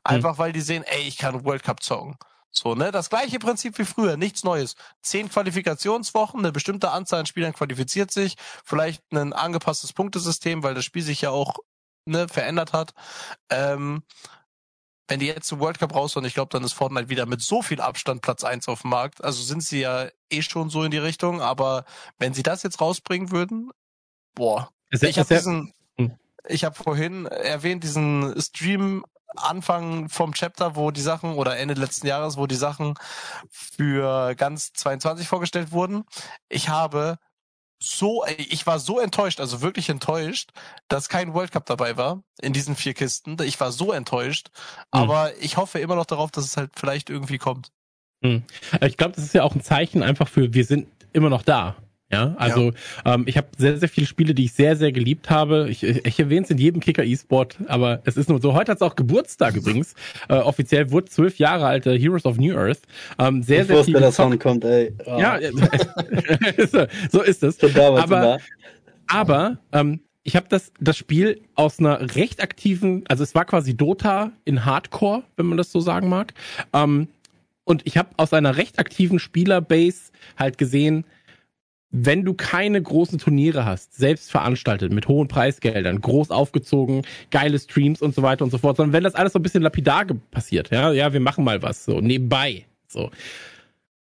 [0.03, 0.37] Einfach hm.
[0.37, 2.17] weil die sehen, ey, ich kann World Cup zocken.
[2.55, 2.91] So, ne?
[2.91, 4.75] Das gleiche Prinzip wie früher, nichts Neues.
[5.01, 10.85] Zehn Qualifikationswochen, eine bestimmte Anzahl an Spielern qualifiziert sich, vielleicht ein angepasstes Punktesystem, weil das
[10.85, 11.55] Spiel sich ja auch
[12.05, 12.93] ne, verändert hat.
[13.49, 14.03] Ähm,
[15.07, 17.41] wenn die jetzt zum World Cup raus und ich glaube, dann ist Fortnite wieder mit
[17.41, 19.23] so viel Abstand Platz eins auf dem Markt.
[19.23, 21.85] Also sind sie ja eh schon so in die Richtung, aber
[22.19, 23.71] wenn sie das jetzt rausbringen würden,
[24.35, 24.69] boah.
[24.91, 26.17] Ich habe diesen, hm.
[26.47, 29.03] ich habe vorhin erwähnt, diesen Stream
[29.35, 32.95] Anfang vom Chapter, wo die Sachen oder Ende letzten Jahres, wo die Sachen
[33.49, 36.03] für ganz 22 vorgestellt wurden.
[36.49, 37.17] Ich habe
[37.81, 40.51] so, ich war so enttäuscht, also wirklich enttäuscht,
[40.87, 43.35] dass kein World Cup dabei war in diesen vier Kisten.
[43.43, 44.49] Ich war so enttäuscht,
[44.93, 45.01] mhm.
[45.01, 47.71] aber ich hoffe immer noch darauf, dass es halt vielleicht irgendwie kommt.
[48.21, 48.43] Mhm.
[48.81, 51.75] Ich glaube, das ist ja auch ein Zeichen einfach für, wir sind immer noch da.
[52.13, 52.71] Ja, also
[53.05, 53.15] ja.
[53.15, 55.67] Ähm, ich habe sehr, sehr viele Spiele, die ich sehr, sehr geliebt habe.
[55.69, 58.53] Ich, ich erwähne es in jedem Kicker E-Sport, aber es ist nur so.
[58.53, 59.95] Heute hat es auch Geburtstag übrigens.
[60.29, 62.81] Äh, offiziell wurde zwölf Jahre alt Heroes of New Earth.
[63.19, 64.01] Ähm, sehr, ich sehr wusste, viel.
[64.01, 64.93] dass Song kommt, ey.
[65.05, 65.19] Oh.
[65.23, 65.39] Ja,
[67.11, 67.57] so ist es.
[67.75, 68.39] aber
[69.07, 73.75] aber ähm, ich habe das, das Spiel aus einer recht aktiven, also es war quasi
[73.75, 76.33] Dota in Hardcore, wenn man das so sagen mag.
[76.73, 77.07] Ähm,
[77.65, 81.05] und ich habe aus einer recht aktiven Spielerbase halt gesehen,
[81.95, 88.01] wenn du keine großen Turniere hast, selbst veranstaltet, mit hohen Preisgeldern, groß aufgezogen, geile Streams
[88.01, 90.71] und so weiter und so fort, sondern wenn das alles so ein bisschen lapidar passiert,
[90.71, 93.11] ja, ja, wir machen mal was, so nebenbei, so,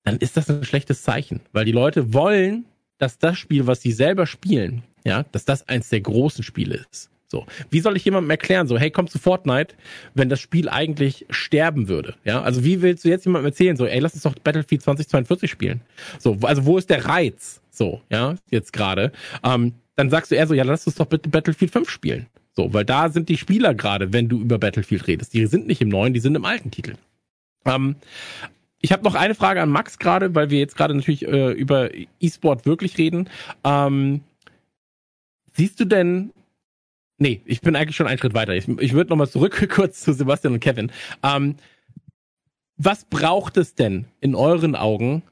[0.03, 2.65] dann ist das ein schlechtes Zeichen, weil die Leute wollen,
[2.97, 7.09] dass das Spiel, was sie selber spielen, ja, dass das eins der großen Spiele ist.
[7.31, 9.75] So, wie soll ich jemandem erklären, so, hey, komm zu Fortnite,
[10.15, 12.15] wenn das Spiel eigentlich sterben würde?
[12.25, 15.49] Ja, also wie willst du jetzt jemandem erzählen, so, ey, lass uns doch Battlefield 2042
[15.49, 15.81] spielen?
[16.17, 17.58] So, also wo ist der Reiz?
[17.79, 19.13] So, ja, jetzt gerade.
[19.41, 22.27] Ähm, dann sagst du eher so, ja, lass uns doch bitte Battlefield 5 spielen.
[22.53, 25.33] So, weil da sind die Spieler gerade, wenn du über Battlefield redest.
[25.33, 26.95] Die sind nicht im neuen, die sind im alten Titel.
[27.63, 27.95] Ähm,
[28.81, 31.89] ich habe noch eine Frage an Max gerade, weil wir jetzt gerade natürlich äh, über
[32.19, 33.29] E-Sport wirklich reden.
[33.63, 34.21] Ähm,
[35.53, 36.31] siehst du denn
[37.21, 38.55] Nee, ich bin eigentlich schon einen Schritt weiter.
[38.55, 40.91] Ich, ich würde nochmal zurück kurz zu Sebastian und Kevin.
[41.23, 41.55] Ähm,
[42.75, 45.23] was braucht es denn in euren Augen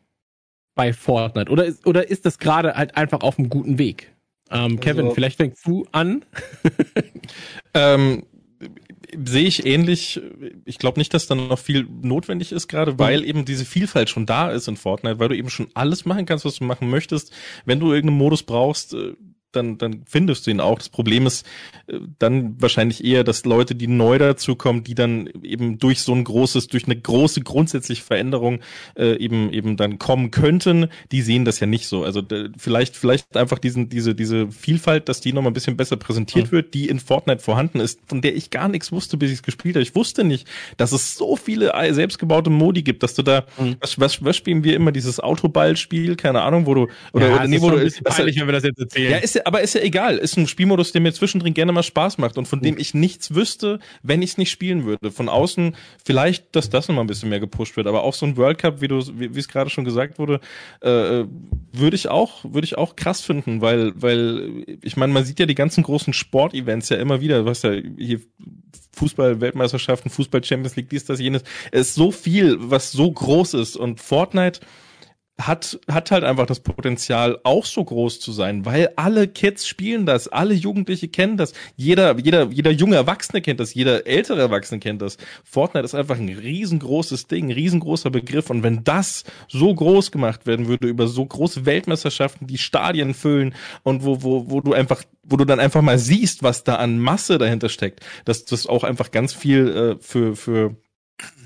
[0.78, 1.52] bei Fortnite?
[1.52, 4.14] Oder ist, oder ist das gerade halt einfach auf einem guten Weg?
[4.50, 6.24] Ähm, Kevin, also, vielleicht fängst du an.
[7.74, 8.24] ähm,
[9.26, 10.22] sehe ich ähnlich.
[10.66, 13.00] Ich glaube nicht, dass dann noch viel notwendig ist, gerade mhm.
[13.00, 16.26] weil eben diese Vielfalt schon da ist in Fortnite, weil du eben schon alles machen
[16.26, 17.34] kannst, was du machen möchtest.
[17.66, 19.14] Wenn du irgendeinen Modus brauchst, äh,
[19.52, 20.78] dann, dann findest du ihn auch.
[20.78, 21.46] Das Problem ist
[21.88, 26.24] äh, dann wahrscheinlich eher, dass Leute, die neu dazukommen, die dann eben durch so ein
[26.24, 28.60] großes, durch eine große grundsätzliche Veränderung
[28.98, 32.04] äh, eben eben dann kommen könnten, die sehen das ja nicht so.
[32.04, 32.22] Also
[32.58, 36.48] vielleicht vielleicht einfach diesen diese diese Vielfalt, dass die noch mal ein bisschen besser präsentiert
[36.48, 36.52] mhm.
[36.52, 39.44] wird, die in Fortnite vorhanden ist, von der ich gar nichts wusste, bis ich es
[39.44, 39.84] gespielt habe.
[39.84, 40.48] Ich wusste nicht,
[40.78, 43.78] dass es so viele selbstgebaute Modi gibt, dass du da mhm.
[43.80, 47.48] was, was was spielen wir immer dieses Autoballspiel, keine Ahnung, wo du oder, ja, oder
[47.48, 49.12] nee, wo du ist peinlich, wenn wir das jetzt erzählen.
[49.12, 50.18] Ja, ist ja, aber ist ja egal.
[50.18, 53.34] Ist ein Spielmodus, der mir zwischendrin gerne mal Spaß macht und von dem ich nichts
[53.34, 55.12] wüsste, wenn ich es nicht spielen würde.
[55.12, 58.38] Von außen vielleicht, dass das nochmal ein bisschen mehr gepusht wird, aber auch so ein
[58.38, 60.40] World Cup, wie du, wie es gerade schon gesagt wurde,
[60.82, 61.26] äh,
[61.72, 65.46] würde ich auch, würde ich auch krass finden, weil, weil ich meine, man sieht ja
[65.46, 67.44] die ganzen großen Sportevents ja immer wieder.
[67.44, 68.20] Du hast ja hier
[68.94, 71.44] Fußball-Weltmeisterschaften, Fußball-Champions League, dies, das, jenes.
[71.72, 74.60] Es ist so viel, was so groß ist und Fortnite
[75.40, 80.08] hat, hat halt einfach das Potenzial, auch so groß zu sein, weil alle Kids spielen
[80.08, 84.80] das, alle Jugendliche kennen das, jeder, jeder, jeder junge Erwachsene kennt das, jeder ältere Erwachsene
[84.80, 85.18] kennt das.
[85.44, 90.48] Fortnite ist einfach ein riesengroßes Ding, ein riesengroßer Begriff und wenn das so groß gemacht
[90.48, 93.54] werden würde über so große Weltmeisterschaften, die Stadien füllen
[93.84, 96.98] und wo, wo, wo du einfach, wo du dann einfach mal siehst, was da an
[96.98, 100.76] Masse dahinter steckt, dass das auch einfach ganz viel äh, für, für,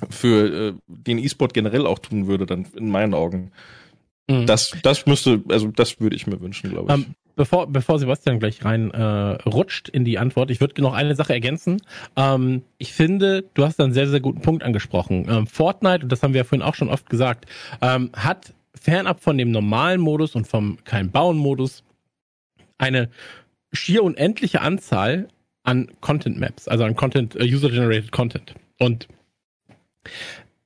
[0.10, 3.52] für äh, den E-Sport generell auch tun würde, dann in meinen Augen.
[4.30, 4.46] Mhm.
[4.46, 6.96] Das, das müsste, also das würde ich mir wünschen, glaube ich.
[6.96, 9.04] Um, ähm, bevor, bevor Sebastian gleich rein äh,
[9.50, 11.82] rutscht in die Antwort, ich würde noch eine Sache ergänzen.
[12.16, 15.28] Ähm, ich finde, du hast einen sehr, sehr guten Punkt angesprochen.
[15.30, 17.46] Ähm, Fortnite, und das haben wir ja vorhin auch schon oft gesagt,
[17.82, 21.84] ähm, hat fernab von dem normalen Modus und vom kein Bauen Modus
[22.78, 23.10] eine
[23.72, 25.28] schier unendliche Anzahl
[25.64, 28.56] an Content Maps, also an Content, uh, User-Generated Content.
[28.80, 29.08] Und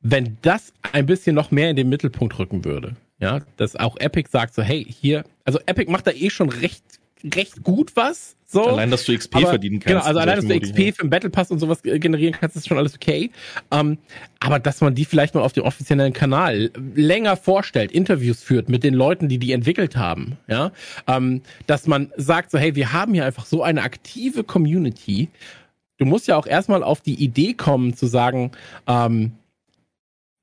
[0.02, 2.95] wenn das ein bisschen noch mehr in den Mittelpunkt rücken würde,
[3.26, 6.84] ja, dass auch Epic sagt so, hey, hier, also Epic macht da eh schon recht
[7.34, 8.35] recht gut was.
[8.45, 8.68] So.
[8.68, 9.88] Allein, dass du XP aber, verdienen kannst.
[9.88, 12.68] Genau, also allein, dass du XP für den Battle Pass und sowas generieren kannst, ist
[12.68, 13.31] schon alles okay.
[13.72, 13.97] Ähm,
[14.39, 18.84] aber dass man die vielleicht mal auf dem offiziellen Kanal länger vorstellt, Interviews führt mit
[18.84, 20.72] den Leuten, die die entwickelt haben, ja,
[21.07, 25.30] ähm, dass man sagt so, hey, wir haben hier einfach so eine aktive Community.
[25.97, 28.52] Du musst ja auch erstmal auf die Idee kommen zu sagen,
[28.88, 29.31] ähm,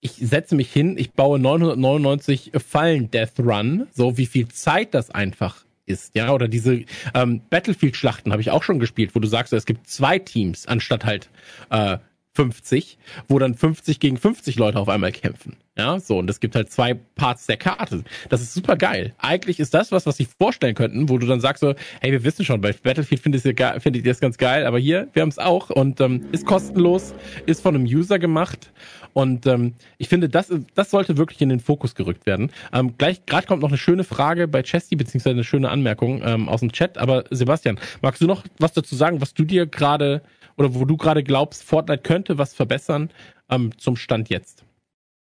[0.02, 5.10] ich setze mich hin, ich baue 999 Fallen Death Run, so wie viel Zeit das
[5.10, 6.84] einfach ist, ja, oder diese
[7.14, 11.04] ähm, Battlefield-Schlachten habe ich auch schon gespielt, wo du sagst, es gibt zwei Teams anstatt
[11.04, 11.30] halt
[11.70, 11.98] äh,
[12.34, 12.98] 50,
[13.28, 15.56] wo dann 50 gegen 50 Leute auf einmal kämpfen.
[15.76, 18.04] Ja, so, und es gibt halt zwei Parts der Karte.
[18.28, 19.14] Das ist super geil.
[19.18, 22.24] Eigentlich ist das was, was sich vorstellen könnten, wo du dann sagst so, hey, wir
[22.24, 25.30] wissen schon, bei Battlefield findet ihr, findet ihr das ganz geil, aber hier, wir haben
[25.30, 27.14] es auch und ähm, ist kostenlos,
[27.46, 28.70] ist von einem User gemacht
[29.12, 32.50] und ähm, ich finde, das, das sollte wirklich in den Fokus gerückt werden.
[32.72, 36.48] Ähm, gleich, gerade kommt noch eine schöne Frage bei Chesty, beziehungsweise eine schöne Anmerkung ähm,
[36.48, 36.98] aus dem Chat.
[36.98, 40.22] Aber Sebastian, magst du noch was dazu sagen, was du dir gerade
[40.56, 43.10] oder wo du gerade glaubst, Fortnite könnte was verbessern
[43.50, 44.64] ähm, zum Stand jetzt?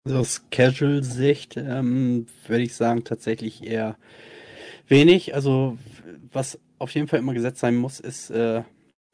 [0.05, 3.97] Also aus Casual-Sicht ähm, würde ich sagen, tatsächlich eher
[4.87, 5.33] wenig.
[5.33, 5.77] Also
[6.31, 8.63] was auf jeden Fall immer gesetzt sein muss, ist äh,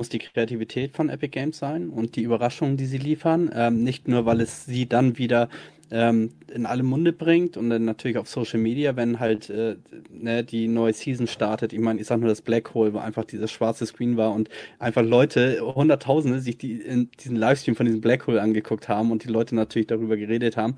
[0.01, 3.51] muss die Kreativität von Epic Games sein und die Überraschungen, die sie liefern.
[3.53, 5.47] Ähm, nicht nur, weil es sie dann wieder
[5.91, 9.75] ähm, in alle Munde bringt und dann natürlich auf Social Media, wenn halt äh,
[10.09, 11.73] ne, die neue Season startet.
[11.73, 14.49] Ich meine, ich sag nur das Black Hole, wo einfach dieses schwarze Screen war und
[14.79, 19.25] einfach Leute, Hunderttausende, sich die, in diesen Livestream von diesem Black Hole angeguckt haben und
[19.25, 20.77] die Leute natürlich darüber geredet haben.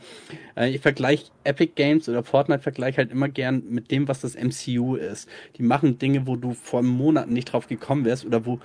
[0.57, 4.35] Äh, ich vergleiche Epic Games oder Fortnite vergleiche halt immer gern mit dem, was das
[4.35, 5.30] MCU ist.
[5.57, 8.60] Die machen Dinge, wo du vor Monaten nicht drauf gekommen wärst oder wo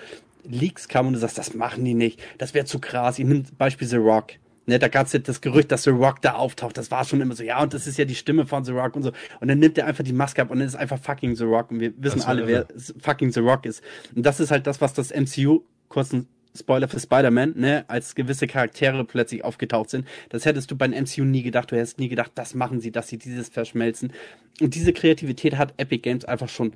[0.45, 3.19] Leaks kamen und du sagst, das machen die nicht, das wäre zu krass.
[3.19, 4.33] Ich nehme Beispiel The Rock.
[4.69, 6.77] Ne, da gab es ja das Gerücht, dass The Rock da auftaucht.
[6.77, 8.97] Das war schon immer so, ja, und das ist ja die Stimme von The Rock
[8.97, 9.13] und so.
[9.41, 11.71] Und dann nimmt er einfach die Maske ab und dann ist einfach fucking The Rock.
[11.71, 12.67] Und wir wissen alle, wer
[13.01, 13.83] fucking The Rock ist.
[14.15, 18.47] Und das ist halt das, was das MCU, kurzen Spoiler für Spider-Man, ne, als gewisse
[18.47, 20.07] Charaktere plötzlich aufgetaucht sind.
[20.29, 21.73] Das hättest du beim MCU nie gedacht.
[21.73, 24.13] Du hättest nie gedacht, das machen sie, dass sie dieses verschmelzen.
[24.61, 26.75] Und diese Kreativität hat Epic Games einfach schon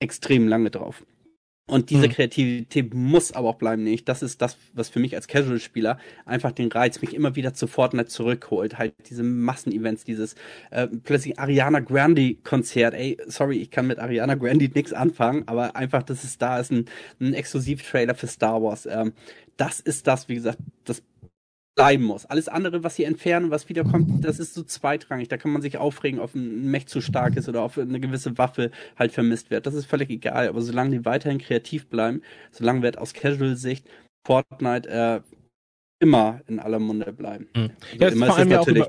[0.00, 1.04] extrem lange drauf.
[1.66, 2.12] Und diese mhm.
[2.12, 4.06] Kreativität muss aber auch bleiben, nicht?
[4.06, 7.66] Das ist das, was für mich als Casual-Spieler einfach den Reiz mich immer wieder zu
[7.66, 8.76] Fortnite zurückholt.
[8.76, 10.34] Halt diese Massenevents, dieses
[10.70, 12.92] äh, plötzlich Ariana Grande-Konzert.
[12.92, 16.70] Ey, sorry, ich kann mit Ariana Grande nichts anfangen, aber einfach, dass es da ist,
[16.70, 16.84] ein,
[17.18, 18.84] ein Exklusiv-Trailer für Star Wars.
[18.84, 19.14] Ähm,
[19.56, 21.02] das ist das, wie gesagt, das
[21.74, 22.26] bleiben muss.
[22.26, 25.28] Alles andere, was sie entfernen, was wiederkommt, das ist so zweitrangig.
[25.28, 28.38] Da kann man sich aufregen, ob ein Mech zu stark ist oder auf eine gewisse
[28.38, 29.66] Waffe halt vermisst wird.
[29.66, 30.48] Das ist völlig egal.
[30.48, 32.22] Aber solange die weiterhin kreativ bleiben,
[32.52, 33.86] solange wird aus Casual-Sicht
[34.26, 35.20] Fortnite äh,
[36.00, 37.48] immer in aller Munde bleiben.
[37.54, 37.70] Mhm.
[37.98, 38.86] Ja, immer ist es natürlich.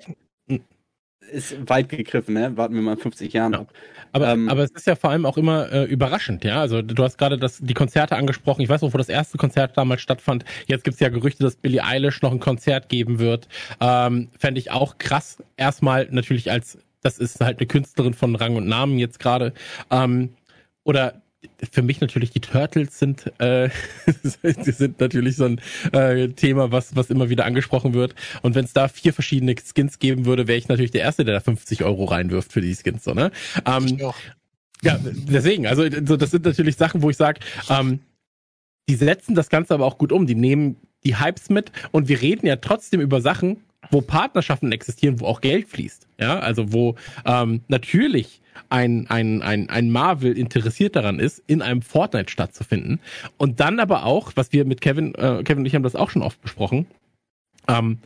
[0.47, 0.63] Über,
[1.31, 2.55] ist weit gegriffen, ne?
[2.57, 3.59] Warten wir mal 50 Jahren Ja.
[3.61, 3.73] ab.
[4.11, 6.61] Aber, Ähm, aber es ist ja vor allem auch immer äh, überraschend, ja.
[6.61, 8.61] Also du hast gerade das, die Konzerte angesprochen.
[8.61, 10.45] Ich weiß noch, wo das erste Konzert damals stattfand.
[10.67, 13.47] Jetzt gibt's ja Gerüchte, dass Billie Eilish noch ein Konzert geben wird.
[13.81, 15.43] Ähm, Fände ich auch krass.
[15.57, 19.53] Erstmal natürlich als, das ist halt eine Künstlerin von Rang und Namen jetzt gerade.
[19.91, 20.29] Ähm,
[20.85, 21.21] oder
[21.71, 23.69] für mich natürlich die Turtles sind, äh,
[24.65, 25.61] die sind natürlich so ein
[25.91, 28.15] äh, Thema, was, was immer wieder angesprochen wird.
[28.41, 31.35] Und wenn es da vier verschiedene Skins geben würde, wäre ich natürlich der Erste, der
[31.35, 33.03] da 50 Euro reinwirft für die Skins.
[33.03, 33.31] So, ne?
[33.65, 33.99] Ähm,
[34.81, 37.39] ja, deswegen, also so, das sind natürlich Sachen, wo ich sage,
[37.69, 37.99] ähm,
[38.87, 40.27] die setzen das Ganze aber auch gut um.
[40.27, 43.57] Die nehmen die Hypes mit und wir reden ja trotzdem über Sachen,
[43.91, 46.07] wo Partnerschaften existieren, wo auch Geld fließt.
[46.19, 46.95] Ja, also wo
[47.25, 52.99] ähm, natürlich ein, ein, ein, ein Marvel interessiert daran ist, in einem Fortnite stattzufinden.
[53.37, 56.09] Und dann aber auch, was wir mit Kevin, äh, Kevin und ich haben das auch
[56.09, 56.87] schon oft besprochen,
[57.67, 57.99] ähm,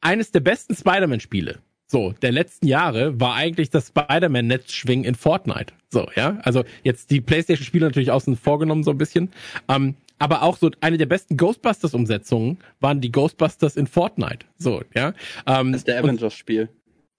[0.00, 5.72] eines der besten Spider-Man-Spiele so der letzten Jahre war eigentlich das Spider-Man-Netzschwingen in Fortnite.
[5.88, 6.38] So, ja.
[6.42, 9.30] Also jetzt die PlayStation-Spiele natürlich außen vorgenommen so ein bisschen.
[9.68, 14.46] Ähm, aber auch so eine der besten Ghostbusters-Umsetzungen waren die Ghostbusters in Fortnite.
[14.58, 15.14] So, ja.
[15.46, 16.68] Ähm, Das ist der Avengers-Spiel.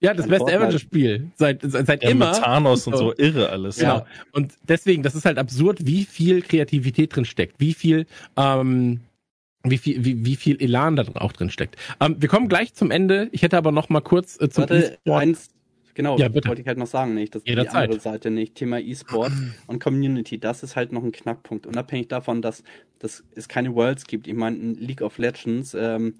[0.02, 0.56] Ja, das beste.
[0.56, 1.30] Avengers-Spiel.
[1.36, 2.30] Seit, seit, seit Ja, immer.
[2.30, 3.14] mit Thanos und So.
[3.16, 3.76] irre alles.
[3.76, 3.98] Genau.
[3.98, 4.06] Ja.
[4.32, 8.06] Und deswegen, das ist halt absurd, wie viel Kreativität drin steckt, wie viel,
[8.36, 9.00] ähm,
[9.62, 11.76] wie viel, wie, wie viel Elan da drin auch drin steckt.
[12.00, 13.28] Ähm, wir kommen gleich zum Ende.
[13.32, 15.50] Ich hätte aber noch mal kurz äh, zum Warte, eins,
[15.94, 16.48] genau, Ja, bitte.
[16.48, 17.34] wollte ich halt noch sagen, nicht.
[17.34, 18.54] Das ist die andere Seite nicht.
[18.54, 19.32] Thema E-Sport
[19.66, 21.66] und Community, das ist halt noch ein Knackpunkt.
[21.66, 22.62] Unabhängig davon, dass,
[22.98, 24.26] dass es keine Worlds gibt.
[24.26, 26.14] Ich meine, ein League of Legends, ähm,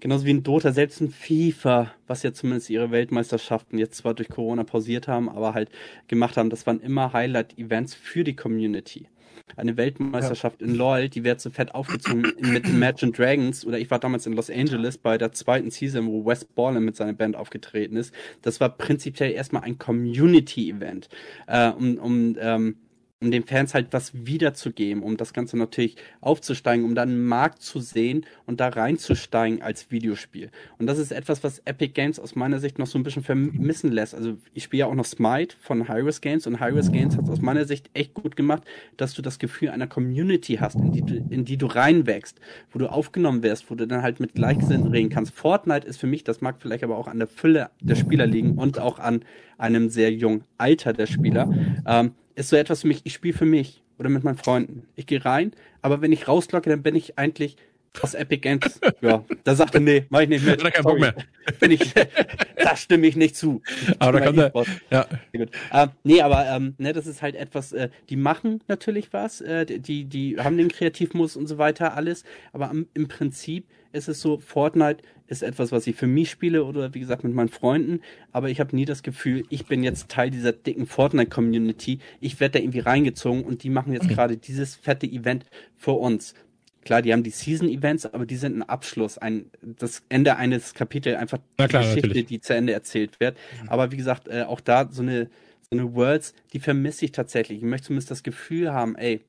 [0.00, 4.28] genauso wie ein Dota, selbst ein FIFA, was ja zumindest ihre Weltmeisterschaften jetzt zwar durch
[4.28, 5.70] Corona pausiert haben, aber halt
[6.08, 9.06] gemacht haben, das waren immer Highlight-Events für die Community.
[9.56, 13.64] Eine Weltmeisterschaft in LoL, die wird so fett aufgezogen mit Imagine Dragons.
[13.66, 16.96] Oder ich war damals in Los Angeles bei der zweiten Season, wo Wes Borland mit
[16.96, 18.14] seiner Band aufgetreten ist.
[18.42, 21.08] Das war prinzipiell erstmal ein Community-Event,
[21.46, 22.76] äh, um, um ähm,
[23.22, 27.62] um den Fans halt was wiederzugeben, um das Ganze natürlich aufzusteigen, um dann einen Markt
[27.62, 30.50] zu sehen und da reinzusteigen als Videospiel.
[30.78, 33.92] Und das ist etwas, was Epic Games aus meiner Sicht noch so ein bisschen vermissen
[33.92, 34.14] lässt.
[34.14, 37.30] Also ich spiele ja auch noch Smite von Hyris Games und Hyris Games hat es
[37.30, 38.64] aus meiner Sicht echt gut gemacht,
[38.96, 42.40] dass du das Gefühl einer Community hast, in die du, in die du reinwächst,
[42.72, 45.32] wo du aufgenommen wirst, wo du dann halt mit Gleichgesinnten reden kannst.
[45.32, 48.58] Fortnite ist für mich, das mag vielleicht aber auch an der Fülle der Spieler liegen
[48.58, 49.24] und auch an
[49.58, 51.48] einem sehr jungen Alter der Spieler,
[51.86, 54.86] ähm, ist so etwas für mich, ich spiele für mich oder mit meinen Freunden.
[54.96, 57.56] Ich gehe rein, aber wenn ich rauslocke, dann bin ich eigentlich
[58.00, 58.80] aus Epic Games.
[59.00, 60.62] Ja, da sagt er, nee, mach ich nicht mit.
[60.62, 61.14] Er keinen Bock mehr.
[61.60, 61.92] Bin ich,
[62.56, 63.62] da stimme ich nicht zu.
[63.98, 64.68] Aber da kommt er, E-Sport.
[64.90, 65.06] ja,
[65.36, 65.50] gut.
[65.72, 69.66] Ähm, nee, aber ähm, ne, das ist halt etwas, äh, die machen natürlich was, äh,
[69.66, 74.20] die, die haben den Kreativmodus und so weiter, alles, aber am, im Prinzip ist es
[74.20, 78.00] so, Fortnite ist etwas, was ich für mich spiele oder wie gesagt mit meinen Freunden,
[78.32, 82.58] aber ich habe nie das Gefühl, ich bin jetzt Teil dieser dicken Fortnite-Community, ich werde
[82.58, 85.46] da irgendwie reingezogen und die machen jetzt gerade dieses fette Event
[85.76, 86.34] für uns.
[86.84, 91.16] Klar, die haben die Season-Events, aber die sind ein Abschluss, ein, das Ende eines Kapitels,
[91.16, 92.26] einfach klar, die Geschichte, natürlich.
[92.26, 93.36] die zu Ende erzählt wird.
[93.68, 95.30] Aber wie gesagt, äh, auch da so eine,
[95.62, 97.58] so eine Worlds, die vermisse ich tatsächlich.
[97.58, 99.20] Ich möchte zumindest das Gefühl haben, ey,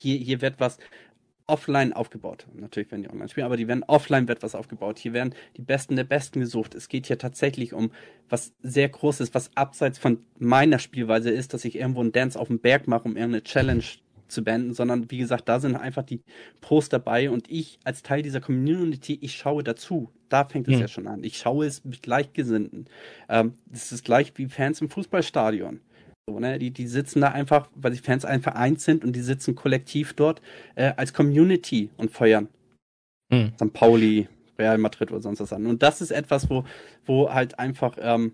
[0.00, 0.78] hier, hier wird was
[1.48, 2.46] offline aufgebaut.
[2.54, 4.98] Natürlich werden die online spielen, aber die werden offline wird was aufgebaut.
[4.98, 6.74] Hier werden die Besten der Besten gesucht.
[6.74, 7.92] Es geht hier tatsächlich um
[8.28, 12.48] was sehr Großes, was abseits von meiner Spielweise ist, dass ich irgendwo einen Dance auf
[12.48, 13.84] dem Berg mache, um irgendeine Challenge
[14.28, 16.20] zu beenden, sondern wie gesagt, da sind einfach die
[16.60, 20.10] Pros dabei und ich als Teil dieser Community, ich schaue dazu.
[20.28, 20.80] Da fängt es Mhm.
[20.80, 21.22] ja schon an.
[21.24, 22.86] Ich schaue es mit Gleichgesinnten.
[23.28, 25.80] Ähm, das ist gleich wie Fans im Fußballstadion.
[26.28, 26.58] So, ne?
[26.58, 30.14] die, die sitzen da einfach, weil die Fans ein Verein sind und die sitzen kollektiv
[30.14, 30.42] dort
[30.74, 32.48] äh, als Community und feuern
[33.32, 33.52] Hm.
[33.56, 33.72] St.
[33.72, 34.28] Pauli,
[34.58, 35.66] Real Madrid oder sonst was an.
[35.66, 36.64] Und das ist etwas, wo,
[37.04, 38.32] wo halt einfach ähm,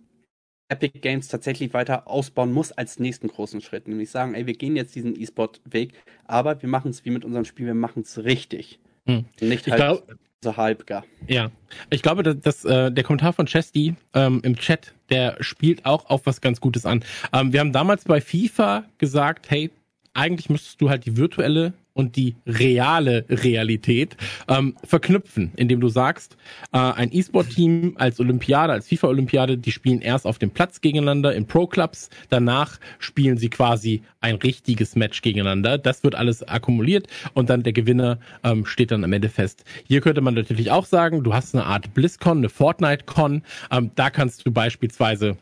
[0.72, 3.86] Epic Games tatsächlich weiter ausbauen muss als nächsten großen Schritt.
[3.88, 5.92] Nämlich sagen, ey, wir gehen jetzt diesen E-Sport-Weg,
[6.24, 8.80] aber wir machen es wie mit unserem Spiel, wir machen es richtig.
[9.06, 9.24] Hm.
[9.40, 11.04] Nicht Ich halt glaub- so halb gar.
[11.28, 11.52] Ja,
[11.90, 16.10] ich glaube, dass, dass äh, der Kommentar von Chesty ähm, im Chat, der spielt auch
[16.10, 17.04] auf was ganz Gutes an.
[17.32, 19.70] Ähm, wir haben damals bei FIFA gesagt, hey,
[20.14, 24.16] eigentlich müsstest du halt die virtuelle und die reale Realität
[24.48, 26.36] ähm, verknüpfen, indem du sagst,
[26.72, 31.46] äh, ein E-Sport-Team als Olympiade, als FIFA-Olympiade, die spielen erst auf dem Platz gegeneinander in
[31.46, 35.78] Pro-Clubs, danach spielen sie quasi ein richtiges Match gegeneinander.
[35.78, 39.64] Das wird alles akkumuliert und dann der Gewinner ähm, steht dann am Ende fest.
[39.86, 44.10] Hier könnte man natürlich auch sagen, du hast eine Art BlizzCon, eine Fortnite-Con, ähm, da
[44.10, 45.36] kannst du beispielsweise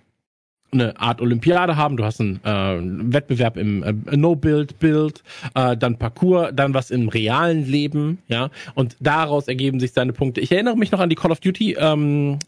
[0.73, 5.23] eine Art Olympiade haben, du hast einen äh, Wettbewerb im äh, No-Build-Build,
[5.55, 10.41] äh, dann Parcours, dann was im realen Leben, ja, und daraus ergeben sich seine Punkte.
[10.41, 12.39] Ich erinnere mich noch an die Call of Duty ähm,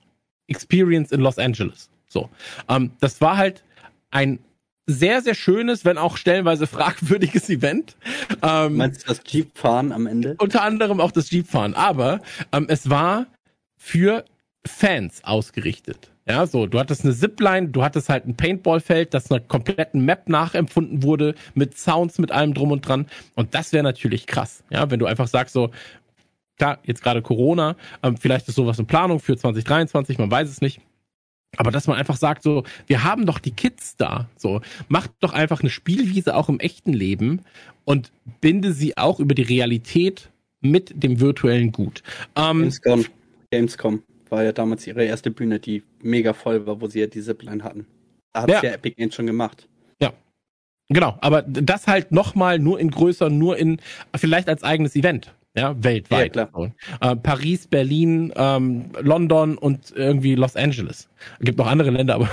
[0.48, 1.90] Experience in Los Angeles.
[2.08, 2.28] So,
[2.68, 3.64] ähm, das war halt
[4.10, 4.38] ein
[4.86, 7.96] sehr, sehr schönes, wenn auch stellenweise fragwürdiges Event.
[8.42, 10.36] Ähm, Meinst du das Jeep-Fahren am Ende?
[10.38, 11.74] Unter anderem auch das Jeep-Fahren.
[11.74, 12.20] Aber
[12.52, 13.26] ähm, es war
[13.76, 14.24] für
[14.66, 16.11] Fans ausgerichtet.
[16.26, 20.28] Ja, so, du hattest eine Zipline, du hattest halt ein Paintballfeld, das einer kompletten Map
[20.28, 23.06] nachempfunden wurde, mit Sounds, mit allem drum und dran.
[23.34, 24.62] Und das wäre natürlich krass.
[24.70, 25.70] Ja, wenn du einfach sagst so,
[26.58, 30.60] klar, jetzt gerade Corona, ähm, vielleicht ist sowas in Planung für 2023, man weiß es
[30.60, 30.80] nicht.
[31.56, 35.32] Aber dass man einfach sagt, so, wir haben doch die Kids da, so, macht doch
[35.32, 37.42] einfach eine Spielwiese auch im echten Leben
[37.84, 40.30] und binde sie auch über die Realität
[40.60, 42.02] mit dem virtuellen Gut.
[42.36, 43.04] Ähm, Gamescom,
[43.50, 47.20] Gamescom war ja damals ihre erste Bühne, die mega voll war, wo sie ja die
[47.20, 47.86] Zipline hatten.
[48.32, 48.62] Da hat ja.
[48.62, 49.68] ja Epic Games schon gemacht.
[50.00, 50.12] Ja.
[50.88, 53.80] Genau, aber das halt nochmal nur in größer, nur in,
[54.16, 56.34] vielleicht als eigenes Event ja, weltweit.
[56.34, 56.72] Ja, klar.
[57.00, 61.10] Äh, Paris, Berlin, ähm, London und irgendwie Los Angeles.
[61.38, 62.30] Es gibt noch andere Länder, aber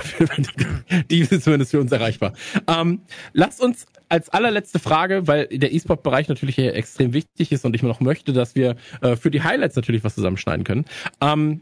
[1.10, 2.32] die sind zumindest für uns erreichbar.
[2.66, 3.02] Ähm,
[3.34, 7.82] lasst uns als allerletzte Frage, weil der E-Sport-Bereich natürlich hier extrem wichtig ist und ich
[7.82, 10.86] mir noch möchte, dass wir äh, für die Highlights natürlich was zusammenschneiden können.
[11.20, 11.60] Ähm,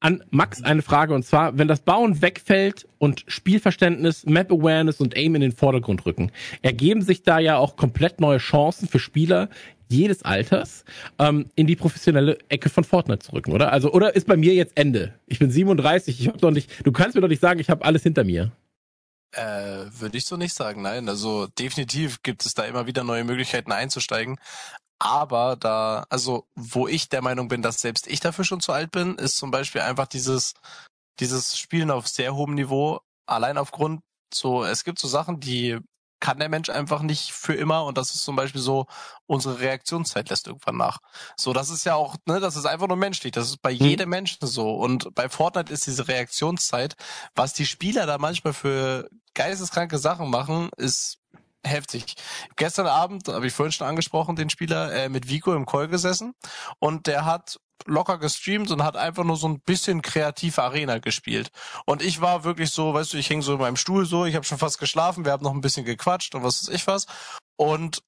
[0.00, 5.16] an Max eine Frage und zwar, wenn das Bauen wegfällt und Spielverständnis, Map Awareness und
[5.16, 6.32] Aim in den Vordergrund rücken,
[6.62, 9.48] ergeben sich da ja auch komplett neue Chancen für Spieler,
[9.88, 10.84] jedes Alters
[11.18, 13.72] ähm, in die professionelle Ecke von Fortnite zu rücken, oder?
[13.72, 15.14] Also, oder ist bei mir jetzt Ende?
[15.26, 17.84] Ich bin 37, ich hab doch nicht, du kannst mir doch nicht sagen, ich habe
[17.84, 18.52] alles hinter mir.
[19.32, 21.08] Äh, würde ich so nicht sagen, nein.
[21.08, 24.38] Also definitiv gibt es da immer wieder neue Möglichkeiten einzusteigen.
[25.00, 28.92] Aber da, also wo ich der Meinung bin, dass selbst ich dafür schon zu alt
[28.92, 30.52] bin, ist zum Beispiel einfach dieses,
[31.18, 34.02] dieses Spielen auf sehr hohem Niveau, allein aufgrund
[34.32, 35.78] so, es gibt so Sachen, die
[36.20, 38.86] kann der Mensch einfach nicht für immer und das ist zum Beispiel so,
[39.26, 40.98] unsere Reaktionszeit lässt irgendwann nach.
[41.34, 43.78] So, das ist ja auch, ne, das ist einfach nur menschlich, das ist bei mhm.
[43.78, 46.94] jedem Menschen so und bei Fortnite ist diese Reaktionszeit,
[47.34, 51.19] was die Spieler da manchmal für geisteskranke Sachen machen, ist
[51.64, 52.14] heftig.
[52.56, 56.34] Gestern Abend, habe ich vorhin schon angesprochen, den Spieler äh, mit Vico im Call gesessen
[56.78, 61.50] und der hat locker gestreamt und hat einfach nur so ein bisschen kreative Arena gespielt.
[61.86, 64.34] Und ich war wirklich so, weißt du, ich hing so in meinem Stuhl so, ich
[64.34, 67.06] habe schon fast geschlafen, wir haben noch ein bisschen gequatscht und was weiß ich was.
[67.56, 68.02] Und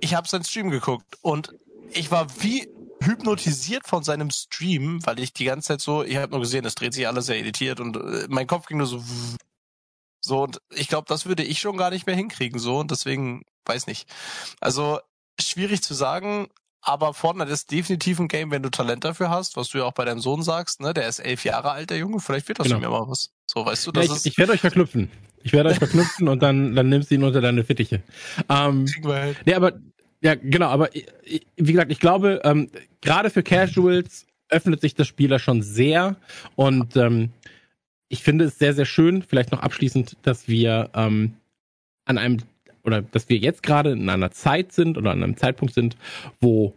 [0.00, 1.54] ich habe seinen Stream geguckt und
[1.92, 2.68] ich war wie
[3.02, 6.74] hypnotisiert von seinem Stream, weil ich die ganze Zeit so, ich habe nur gesehen, es
[6.74, 9.02] dreht sich alles sehr editiert und äh, mein Kopf ging nur so
[10.28, 13.42] so und ich glaube, das würde ich schon gar nicht mehr hinkriegen so und deswegen
[13.64, 14.08] weiß nicht.
[14.60, 15.00] Also
[15.40, 16.48] schwierig zu sagen,
[16.80, 19.92] aber Fortnite ist definitiv ein Game, wenn du Talent dafür hast, was du ja auch
[19.92, 20.94] bei deinem Sohn sagst, ne?
[20.94, 22.20] Der ist elf Jahre alt, der Junge.
[22.20, 22.80] Vielleicht wird das genau.
[22.80, 23.30] mir mal was.
[23.46, 24.26] So, weißt du, das ja, ich, ist.
[24.26, 25.10] Ich werde euch verknüpfen.
[25.42, 28.02] Ich werde euch verknüpfen und dann, dann nimmst du ihn unter deine Fittiche.
[28.48, 29.36] Ähm, halt.
[29.44, 29.72] Nee, aber,
[30.20, 35.38] ja, genau, aber wie gesagt, ich glaube, ähm, gerade für Casuals öffnet sich das Spieler
[35.38, 36.16] schon sehr
[36.56, 37.32] und ähm,
[38.08, 41.34] ich finde es sehr, sehr schön, vielleicht noch abschließend, dass wir ähm,
[42.04, 42.38] an einem
[42.84, 45.96] oder dass wir jetzt gerade in einer Zeit sind oder an einem Zeitpunkt sind,
[46.40, 46.74] wo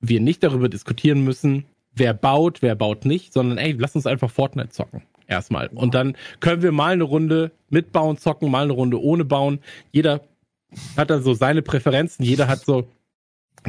[0.00, 1.64] wir nicht darüber diskutieren müssen,
[1.94, 5.02] wer baut, wer baut nicht, sondern ey, lass uns einfach Fortnite zocken.
[5.26, 5.68] Erstmal.
[5.68, 9.60] Und dann können wir mal eine Runde mit Bauen zocken, mal eine Runde ohne Bauen.
[9.90, 10.20] Jeder
[10.96, 12.88] hat dann so seine Präferenzen, jeder hat so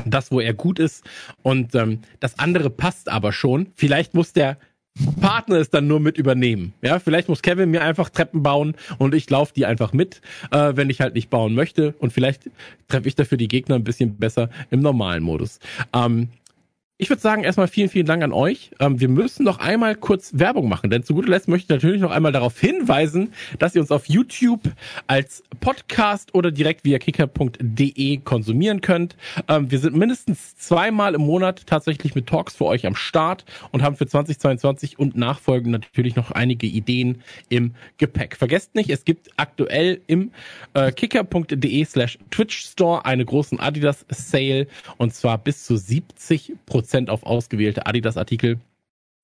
[0.05, 1.05] das, wo er gut ist.
[1.43, 3.67] Und ähm, das andere passt aber schon.
[3.75, 4.57] Vielleicht muss der
[5.19, 6.73] Partner es dann nur mit übernehmen.
[6.81, 10.73] Ja, vielleicht muss Kevin mir einfach Treppen bauen und ich laufe die einfach mit, äh,
[10.75, 11.93] wenn ich halt nicht bauen möchte.
[11.99, 12.49] Und vielleicht
[12.87, 15.59] treffe ich dafür die Gegner ein bisschen besser im normalen Modus.
[15.93, 16.29] Ähm,
[16.97, 18.71] ich würde sagen, erstmal vielen, vielen Dank an euch.
[18.79, 22.01] Ähm, wir müssen noch einmal kurz Werbung machen, denn zu guter Letzt möchte ich natürlich
[22.01, 24.61] noch einmal darauf hinweisen, dass ihr uns auf YouTube
[25.05, 29.17] als Podcast oder direkt via kicker.de konsumieren könnt.
[29.49, 33.83] Ähm, wir sind mindestens zweimal im Monat tatsächlich mit Talks für euch am Start und
[33.83, 38.37] haben für 2022 und nachfolgend natürlich noch einige Ideen im Gepäck.
[38.37, 40.31] Vergesst nicht, es gibt aktuell im
[40.73, 46.84] äh, kicker.de slash Twitch Store einen großen Adidas Sale und zwar bis zu 70 Prozent
[46.85, 48.59] Prozent auf ausgewählte Adidas-Artikel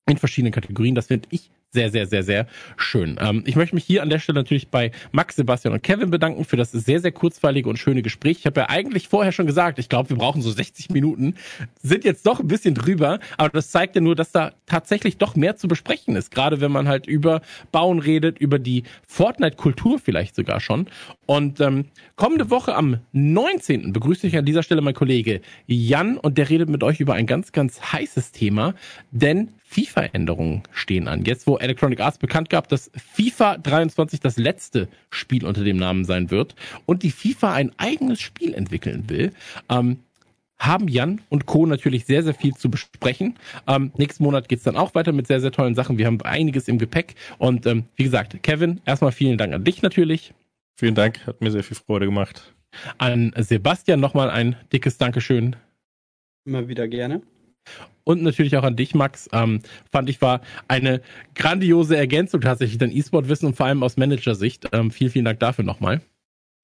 [0.10, 0.96] in verschiedenen Kategorien.
[0.96, 3.18] Das finde ich sehr, sehr, sehr, sehr schön.
[3.19, 6.43] Ähm, ich möchte mich hier an der Stelle natürlich bei Max, Sebastian und Kevin bedanken
[6.43, 8.39] für das sehr, sehr kurzweilige und schöne Gespräch.
[8.39, 11.35] Ich habe ja eigentlich vorher schon gesagt, ich glaube, wir brauchen so 60 Minuten,
[11.81, 15.35] sind jetzt doch ein bisschen drüber, aber das zeigt ja nur, dass da tatsächlich doch
[15.35, 17.41] mehr zu besprechen ist, gerade wenn man halt über
[17.72, 20.88] Bauen redet, über die Fortnite-Kultur vielleicht sogar schon.
[21.26, 21.85] Und ähm,
[22.18, 23.93] kommende Woche am 19.
[23.93, 27.27] begrüße ich an dieser Stelle mein Kollege Jan und der redet mit euch über ein
[27.27, 28.73] ganz, ganz heißes Thema,
[29.11, 31.23] denn FIFA-Änderungen stehen an.
[31.23, 36.06] Jetzt, wo Electronic Arts bekannt gab, dass FIFA 23 das letzte Spiel unter dem Namen
[36.06, 36.56] sein wird
[36.86, 39.32] und die FIFA ein eigenes Spiel entwickeln will,
[39.70, 40.00] ähm,
[40.62, 41.66] haben Jan und Co.
[41.66, 43.36] natürlich sehr, sehr viel zu besprechen.
[43.68, 45.98] Ähm, nächsten Monat geht's dann auch weiter mit sehr, sehr tollen Sachen.
[45.98, 47.16] Wir haben einiges im Gepäck.
[47.40, 50.34] Und ähm, wie gesagt, Kevin, erstmal vielen Dank an dich natürlich.
[50.76, 52.54] Vielen Dank, hat mir sehr viel Freude gemacht.
[52.98, 55.56] An Sebastian nochmal ein dickes Dankeschön.
[56.46, 57.22] Immer wieder gerne.
[58.04, 59.30] Und natürlich auch an dich, Max.
[59.32, 59.62] Ähm,
[59.92, 61.02] fand ich war eine
[61.36, 64.68] grandiose Ergänzung tatsächlich, dein E-Sport-Wissen und vor allem aus Managersicht.
[64.72, 66.02] Ähm, vielen, vielen Dank dafür nochmal.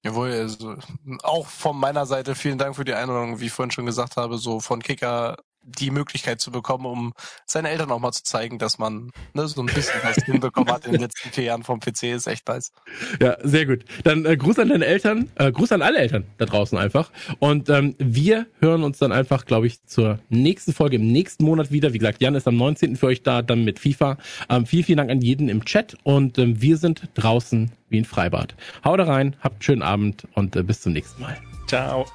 [0.04, 0.76] Jawohl, also
[1.22, 4.38] auch von meiner Seite vielen Dank für die Einladung, wie ich vorhin schon gesagt habe,
[4.38, 5.36] so von Kicker
[5.68, 7.12] die Möglichkeit zu bekommen, um
[7.46, 10.86] seinen Eltern auch mal zu zeigen, dass man ne, so ein bisschen was hinbekommen hat
[10.86, 12.72] in den letzten vier Jahren vom PC, ist echt nice.
[13.20, 13.84] Ja, sehr gut.
[14.04, 17.10] Dann äh, Gruß an deine Eltern, äh, Gruß an alle Eltern da draußen einfach.
[17.38, 21.70] Und ähm, wir hören uns dann einfach, glaube ich, zur nächsten Folge im nächsten Monat
[21.70, 21.92] wieder.
[21.92, 22.96] Wie gesagt, Jan ist am 19.
[22.96, 24.18] für euch da, dann mit FIFA.
[24.48, 28.04] Ähm, vielen, vielen Dank an jeden im Chat und ähm, wir sind draußen wie ein
[28.04, 28.54] Freibad.
[28.84, 31.36] Haut rein, habt einen schönen Abend und äh, bis zum nächsten Mal.
[31.66, 32.06] Ciao.